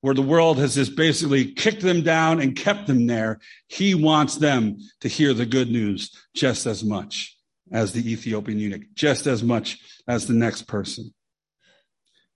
where 0.00 0.14
the 0.14 0.22
world 0.22 0.58
has 0.58 0.74
just 0.74 0.96
basically 0.96 1.52
kicked 1.52 1.82
them 1.82 2.02
down 2.02 2.40
and 2.40 2.56
kept 2.56 2.86
them 2.86 3.06
there. 3.06 3.40
He 3.68 3.94
wants 3.94 4.36
them 4.36 4.78
to 5.00 5.08
hear 5.08 5.34
the 5.34 5.46
good 5.46 5.70
news 5.70 6.10
just 6.34 6.66
as 6.66 6.84
much 6.84 7.36
as 7.72 7.92
the 7.92 8.12
Ethiopian 8.12 8.58
eunuch, 8.58 8.82
just 8.94 9.26
as 9.26 9.42
much 9.42 9.78
as 10.06 10.26
the 10.26 10.34
next 10.34 10.62
person. 10.68 11.12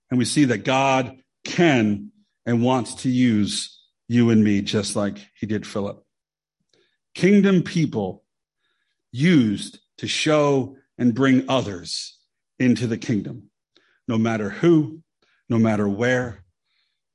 And 0.09 0.17
we 0.17 0.25
see 0.25 0.45
that 0.45 0.65
God 0.65 1.17
can 1.45 2.11
and 2.45 2.63
wants 2.63 2.95
to 2.95 3.09
use 3.09 3.79
you 4.07 4.29
and 4.29 4.43
me 4.43 4.61
just 4.61 4.95
like 4.95 5.17
he 5.39 5.45
did 5.45 5.65
Philip. 5.65 6.03
Kingdom 7.15 7.63
people 7.63 8.23
used 9.11 9.79
to 9.99 10.07
show 10.07 10.75
and 10.97 11.13
bring 11.13 11.49
others 11.49 12.17
into 12.59 12.87
the 12.87 12.97
kingdom, 12.97 13.50
no 14.11 14.17
matter 14.17 14.49
who, 14.49 14.99
no 15.47 15.57
matter 15.57 15.87
where, 15.87 16.43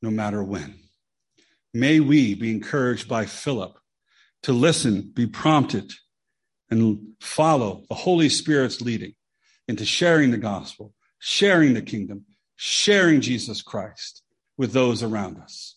no 0.01 0.11
matter 0.11 0.43
when. 0.43 0.79
May 1.75 2.01
we 2.01 2.35
be 2.35 2.51
encouraged 2.51 3.07
by 3.07 3.27
Philip 3.27 3.79
to 4.45 4.55
listen, 4.55 5.13
be 5.13 5.27
prompted, 5.27 5.93
and 6.71 7.09
follow 7.21 7.83
the 7.91 7.95
Holy 7.95 8.31
Spirit's 8.31 8.81
leading 8.81 9.13
into 9.69 9.85
sharing 9.85 10.31
the 10.31 10.39
gospel, 10.39 10.95
sharing 11.19 11.75
the 11.75 11.83
kingdom, 11.83 12.25
sharing 12.55 13.21
Jesus 13.21 13.61
Christ 13.61 14.23
with 14.57 14.73
those 14.73 15.03
around 15.03 15.37
us. 15.37 15.77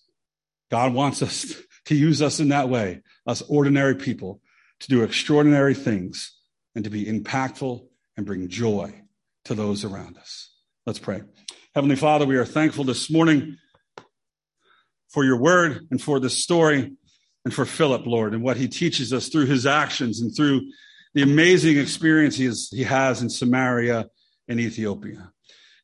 God 0.72 0.94
wants 0.94 1.22
us 1.22 1.54
to 1.88 1.96
use 1.96 2.22
us 2.22 2.40
in 2.40 2.48
that 2.48 2.70
way, 2.70 3.02
us 3.28 3.42
ordinary 3.42 3.96
people, 3.96 4.40
to 4.80 4.88
do 4.88 5.04
extraordinary 5.04 5.74
things 5.74 6.34
and 6.76 6.86
to 6.86 6.90
be 6.90 7.04
impactful 7.04 7.86
and 8.16 8.26
bring 8.26 8.48
joy 8.48 9.02
to 9.44 9.54
those 9.54 9.84
around 9.84 10.18
us. 10.18 10.49
Let's 10.90 10.98
pray. 10.98 11.22
Heavenly 11.76 11.98
Father, 11.98 12.26
we 12.26 12.38
are 12.38 12.46
thankful 12.46 12.84
this 12.84 13.12
morning 13.12 13.58
for 15.10 15.24
your 15.24 15.40
word 15.40 15.88
and 15.92 16.02
for 16.02 16.20
this 16.20 16.36
story 16.36 16.94
and 17.46 17.54
for 17.54 17.64
Philip, 17.64 18.08
Lord, 18.08 18.34
and 18.34 18.42
what 18.42 18.58
he 18.58 18.68
teaches 18.68 19.14
us 19.14 19.30
through 19.30 19.46
his 19.46 19.68
actions 19.68 20.20
and 20.20 20.36
through 20.36 20.62
the 21.14 21.22
amazing 21.22 21.78
experiences 21.78 22.70
he 22.72 22.86
has 22.86 23.22
in 23.22 23.30
Samaria 23.30 24.08
and 24.48 24.60
Ethiopia. 24.60 25.32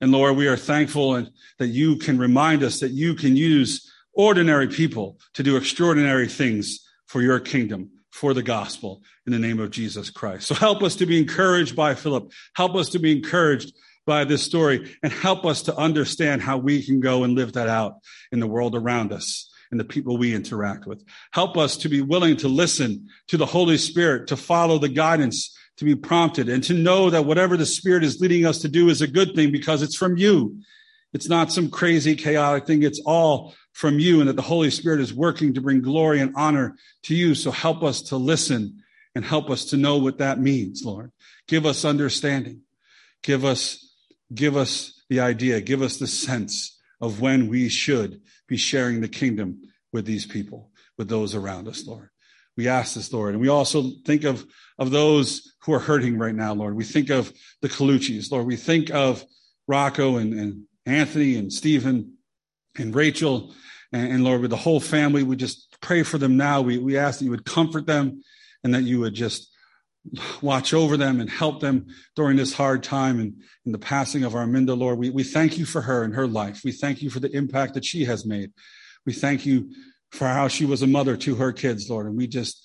And 0.01 0.11
Lord, 0.11 0.37
we 0.37 0.47
are 0.47 0.57
thankful 0.57 1.23
that 1.59 1.67
you 1.67 1.97
can 1.97 2.17
remind 2.17 2.63
us 2.63 2.79
that 2.79 2.89
you 2.89 3.13
can 3.13 3.35
use 3.35 3.87
ordinary 4.13 4.69
people 4.69 5.19
to 5.35 5.43
do 5.43 5.55
extraordinary 5.55 6.27
things 6.27 6.79
for 7.05 7.21
your 7.21 7.39
kingdom, 7.39 7.91
for 8.09 8.33
the 8.33 8.41
gospel 8.41 9.03
in 9.27 9.33
the 9.33 9.37
name 9.37 9.59
of 9.59 9.69
Jesus 9.69 10.09
Christ. 10.09 10.47
So 10.47 10.55
help 10.55 10.81
us 10.81 10.95
to 10.95 11.05
be 11.05 11.19
encouraged 11.19 11.75
by 11.75 11.93
Philip. 11.93 12.31
Help 12.55 12.73
us 12.73 12.89
to 12.89 12.97
be 12.97 13.11
encouraged 13.11 13.71
by 14.05 14.23
this 14.23 14.43
story 14.43 14.95
and 15.03 15.11
help 15.11 15.45
us 15.45 15.63
to 15.63 15.75
understand 15.75 16.41
how 16.41 16.57
we 16.57 16.83
can 16.83 16.99
go 16.99 17.23
and 17.23 17.35
live 17.35 17.53
that 17.53 17.67
out 17.67 17.97
in 18.31 18.39
the 18.39 18.47
world 18.47 18.75
around 18.75 19.11
us 19.11 19.51
and 19.71 19.79
the 19.79 19.85
people 19.85 20.17
we 20.17 20.35
interact 20.35 20.85
with. 20.85 21.03
Help 21.31 21.57
us 21.57 21.77
to 21.77 21.89
be 21.89 22.01
willing 22.01 22.37
to 22.37 22.47
listen 22.47 23.07
to 23.27 23.37
the 23.37 23.45
Holy 23.45 23.77
Spirit, 23.77 24.27
to 24.27 24.37
follow 24.37 24.77
the 24.77 24.89
guidance, 24.89 25.57
to 25.77 25.85
be 25.85 25.95
prompted, 25.95 26.47
and 26.49 26.63
to 26.63 26.73
know 26.73 27.09
that 27.09 27.25
whatever 27.25 27.57
the 27.57 27.65
Spirit 27.65 28.03
is 28.03 28.21
leading 28.21 28.45
us 28.45 28.59
to 28.59 28.69
do 28.69 28.89
is 28.89 29.01
a 29.01 29.07
good 29.07 29.35
thing 29.35 29.51
because 29.51 29.81
it's 29.81 29.95
from 29.95 30.17
you. 30.17 30.59
It's 31.13 31.27
not 31.27 31.51
some 31.51 31.69
crazy, 31.69 32.15
chaotic 32.15 32.67
thing. 32.67 32.83
It's 32.83 33.01
all 33.05 33.55
from 33.73 33.99
you, 33.99 34.19
and 34.19 34.29
that 34.29 34.35
the 34.35 34.41
Holy 34.41 34.69
Spirit 34.69 35.01
is 35.01 35.13
working 35.13 35.53
to 35.53 35.61
bring 35.61 35.81
glory 35.81 36.21
and 36.21 36.33
honor 36.35 36.75
to 37.03 37.15
you. 37.15 37.35
So 37.35 37.51
help 37.51 37.83
us 37.83 38.03
to 38.03 38.17
listen 38.17 38.83
and 39.15 39.25
help 39.25 39.49
us 39.49 39.65
to 39.65 39.77
know 39.77 39.97
what 39.97 40.19
that 40.19 40.39
means, 40.39 40.83
Lord. 40.85 41.11
Give 41.47 41.65
us 41.65 41.83
understanding. 41.83 42.61
Give 43.21 43.43
us, 43.43 43.84
give 44.35 44.55
us 44.55 45.01
the 45.09 45.19
idea. 45.19 45.61
Give 45.61 45.81
us 45.81 45.97
the 45.97 46.07
sense 46.07 46.79
of 47.01 47.21
when 47.21 47.47
we 47.47 47.69
should 47.69 48.21
be 48.47 48.57
sharing 48.57 49.01
the 49.01 49.07
kingdom 49.07 49.61
with 49.91 50.05
these 50.05 50.25
people, 50.25 50.71
with 50.97 51.07
those 51.07 51.35
around 51.35 51.67
us, 51.67 51.85
Lord. 51.85 52.09
We 52.57 52.67
ask 52.67 52.95
this, 52.95 53.11
Lord. 53.11 53.33
And 53.33 53.41
we 53.41 53.49
also 53.49 53.91
think 54.05 54.23
of, 54.23 54.45
of 54.79 54.91
those 54.91 55.53
who 55.61 55.73
are 55.73 55.79
hurting 55.79 56.17
right 56.17 56.35
now, 56.35 56.53
Lord. 56.53 56.75
We 56.75 56.85
think 56.85 57.09
of 57.09 57.33
the 57.61 57.69
Colucci's, 57.69 58.31
Lord. 58.31 58.45
We 58.45 58.55
think 58.55 58.91
of 58.91 59.23
Rocco 59.67 60.17
and, 60.17 60.33
and 60.33 60.63
Anthony 60.85 61.35
and 61.35 61.51
Stephen 61.51 62.13
and 62.77 62.95
Rachel 62.95 63.53
and, 63.91 64.11
and, 64.11 64.23
Lord, 64.23 64.41
with 64.41 64.51
the 64.51 64.57
whole 64.57 64.79
family. 64.79 65.23
We 65.23 65.35
just 65.35 65.75
pray 65.81 66.03
for 66.03 66.17
them 66.17 66.37
now. 66.37 66.61
We, 66.61 66.77
we 66.77 66.97
ask 66.97 67.19
that 67.19 67.25
you 67.25 67.31
would 67.31 67.45
comfort 67.45 67.85
them 67.85 68.21
and 68.63 68.73
that 68.73 68.83
you 68.83 69.01
would 69.01 69.13
just 69.13 69.51
watch 70.41 70.73
over 70.73 70.97
them 70.97 71.19
and 71.19 71.29
help 71.29 71.61
them 71.61 71.87
during 72.15 72.37
this 72.37 72.53
hard 72.53 72.83
time 72.83 73.19
and 73.19 73.41
in 73.65 73.71
the 73.71 73.77
passing 73.77 74.23
of 74.23 74.33
Arminda, 74.33 74.77
Lord. 74.77 74.99
We, 74.99 75.09
we 75.09 75.23
thank 75.23 75.57
you 75.57 75.65
for 75.65 75.81
her 75.81 76.03
and 76.03 76.13
her 76.13 76.27
life. 76.27 76.61
We 76.63 76.71
thank 76.71 77.01
you 77.01 77.09
for 77.09 77.19
the 77.19 77.31
impact 77.31 77.73
that 77.73 77.85
she 77.85 78.05
has 78.05 78.25
made. 78.25 78.51
We 79.05 79.13
thank 79.13 79.45
you 79.45 79.71
for 80.11 80.27
how 80.27 80.47
she 80.47 80.65
was 80.65 80.81
a 80.81 80.87
mother 80.87 81.17
to 81.17 81.35
her 81.35 81.51
kids, 81.51 81.89
Lord. 81.89 82.05
And 82.05 82.17
we 82.17 82.27
just 82.27 82.63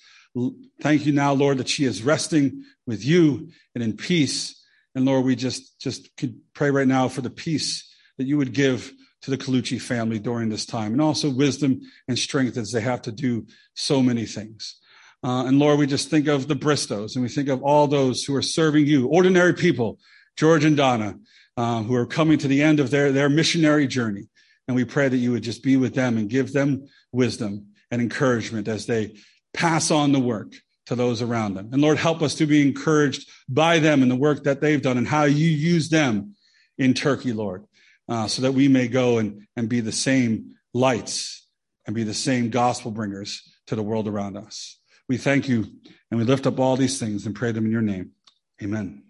thank 0.81 1.05
you 1.05 1.11
now, 1.11 1.33
Lord, 1.33 1.57
that 1.57 1.69
she 1.69 1.85
is 1.85 2.03
resting 2.03 2.63
with 2.85 3.03
you 3.03 3.49
and 3.75 3.83
in 3.83 3.97
peace. 3.97 4.63
And 4.95 5.05
Lord, 5.05 5.25
we 5.25 5.35
just, 5.35 5.79
just 5.79 6.15
could 6.17 6.39
pray 6.53 6.71
right 6.71 6.87
now 6.87 7.07
for 7.07 7.21
the 7.21 7.29
peace 7.29 7.93
that 8.17 8.25
you 8.25 8.37
would 8.37 8.53
give 8.53 8.91
to 9.23 9.31
the 9.31 9.37
Colucci 9.37 9.79
family 9.79 10.19
during 10.19 10.49
this 10.49 10.65
time 10.65 10.93
and 10.93 11.01
also 11.01 11.29
wisdom 11.29 11.81
and 12.07 12.17
strength 12.17 12.57
as 12.57 12.71
they 12.71 12.81
have 12.81 13.01
to 13.03 13.11
do 13.11 13.45
so 13.75 14.01
many 14.01 14.25
things. 14.25 14.77
Uh, 15.23 15.45
and 15.45 15.59
Lord, 15.59 15.77
we 15.77 15.85
just 15.85 16.09
think 16.09 16.27
of 16.27 16.47
the 16.47 16.55
Bristows 16.55 17.15
and 17.15 17.23
we 17.23 17.29
think 17.29 17.47
of 17.47 17.61
all 17.61 17.87
those 17.87 18.23
who 18.23 18.35
are 18.35 18.41
serving 18.41 18.87
you, 18.87 19.07
ordinary 19.07 19.53
people, 19.53 19.99
George 20.35 20.65
and 20.65 20.75
Donna, 20.75 21.19
uh, 21.57 21.83
who 21.83 21.95
are 21.95 22.07
coming 22.07 22.37
to 22.39 22.47
the 22.47 22.61
end 22.61 22.79
of 22.79 22.89
their, 22.89 23.11
their 23.11 23.29
missionary 23.29 23.87
journey. 23.87 24.29
And 24.67 24.75
we 24.75 24.85
pray 24.85 25.09
that 25.09 25.17
you 25.17 25.31
would 25.31 25.43
just 25.43 25.63
be 25.63 25.77
with 25.77 25.93
them 25.93 26.17
and 26.17 26.29
give 26.29 26.53
them 26.53 26.87
wisdom 27.11 27.67
and 27.91 28.01
encouragement 28.01 28.67
as 28.67 28.85
they 28.85 29.15
pass 29.53 29.91
on 29.91 30.11
the 30.11 30.19
work 30.19 30.53
to 30.87 30.95
those 30.95 31.21
around 31.21 31.53
them. 31.53 31.69
And 31.71 31.81
Lord, 31.81 31.97
help 31.97 32.21
us 32.21 32.35
to 32.35 32.45
be 32.45 32.61
encouraged 32.61 33.29
by 33.47 33.79
them 33.79 34.01
and 34.01 34.09
the 34.09 34.15
work 34.15 34.43
that 34.43 34.61
they've 34.61 34.81
done 34.81 34.97
and 34.97 35.07
how 35.07 35.25
you 35.25 35.49
use 35.49 35.89
them 35.89 36.35
in 36.77 36.93
Turkey, 36.93 37.33
Lord, 37.33 37.65
uh, 38.09 38.27
so 38.27 38.41
that 38.41 38.53
we 38.53 38.67
may 38.67 38.87
go 38.87 39.19
and, 39.19 39.45
and 39.55 39.69
be 39.69 39.81
the 39.81 39.91
same 39.91 40.55
lights 40.73 41.45
and 41.85 41.95
be 41.95 42.03
the 42.03 42.13
same 42.13 42.49
gospel 42.49 42.91
bringers 42.91 43.43
to 43.67 43.75
the 43.75 43.83
world 43.83 44.07
around 44.07 44.37
us. 44.37 44.80
We 45.11 45.17
thank 45.17 45.49
you 45.49 45.65
and 46.09 46.21
we 46.21 46.23
lift 46.23 46.47
up 46.47 46.57
all 46.57 46.77
these 46.77 46.97
things 46.97 47.25
and 47.25 47.35
pray 47.35 47.51
them 47.51 47.65
in 47.65 47.71
your 47.71 47.81
name. 47.81 48.11
Amen. 48.63 49.03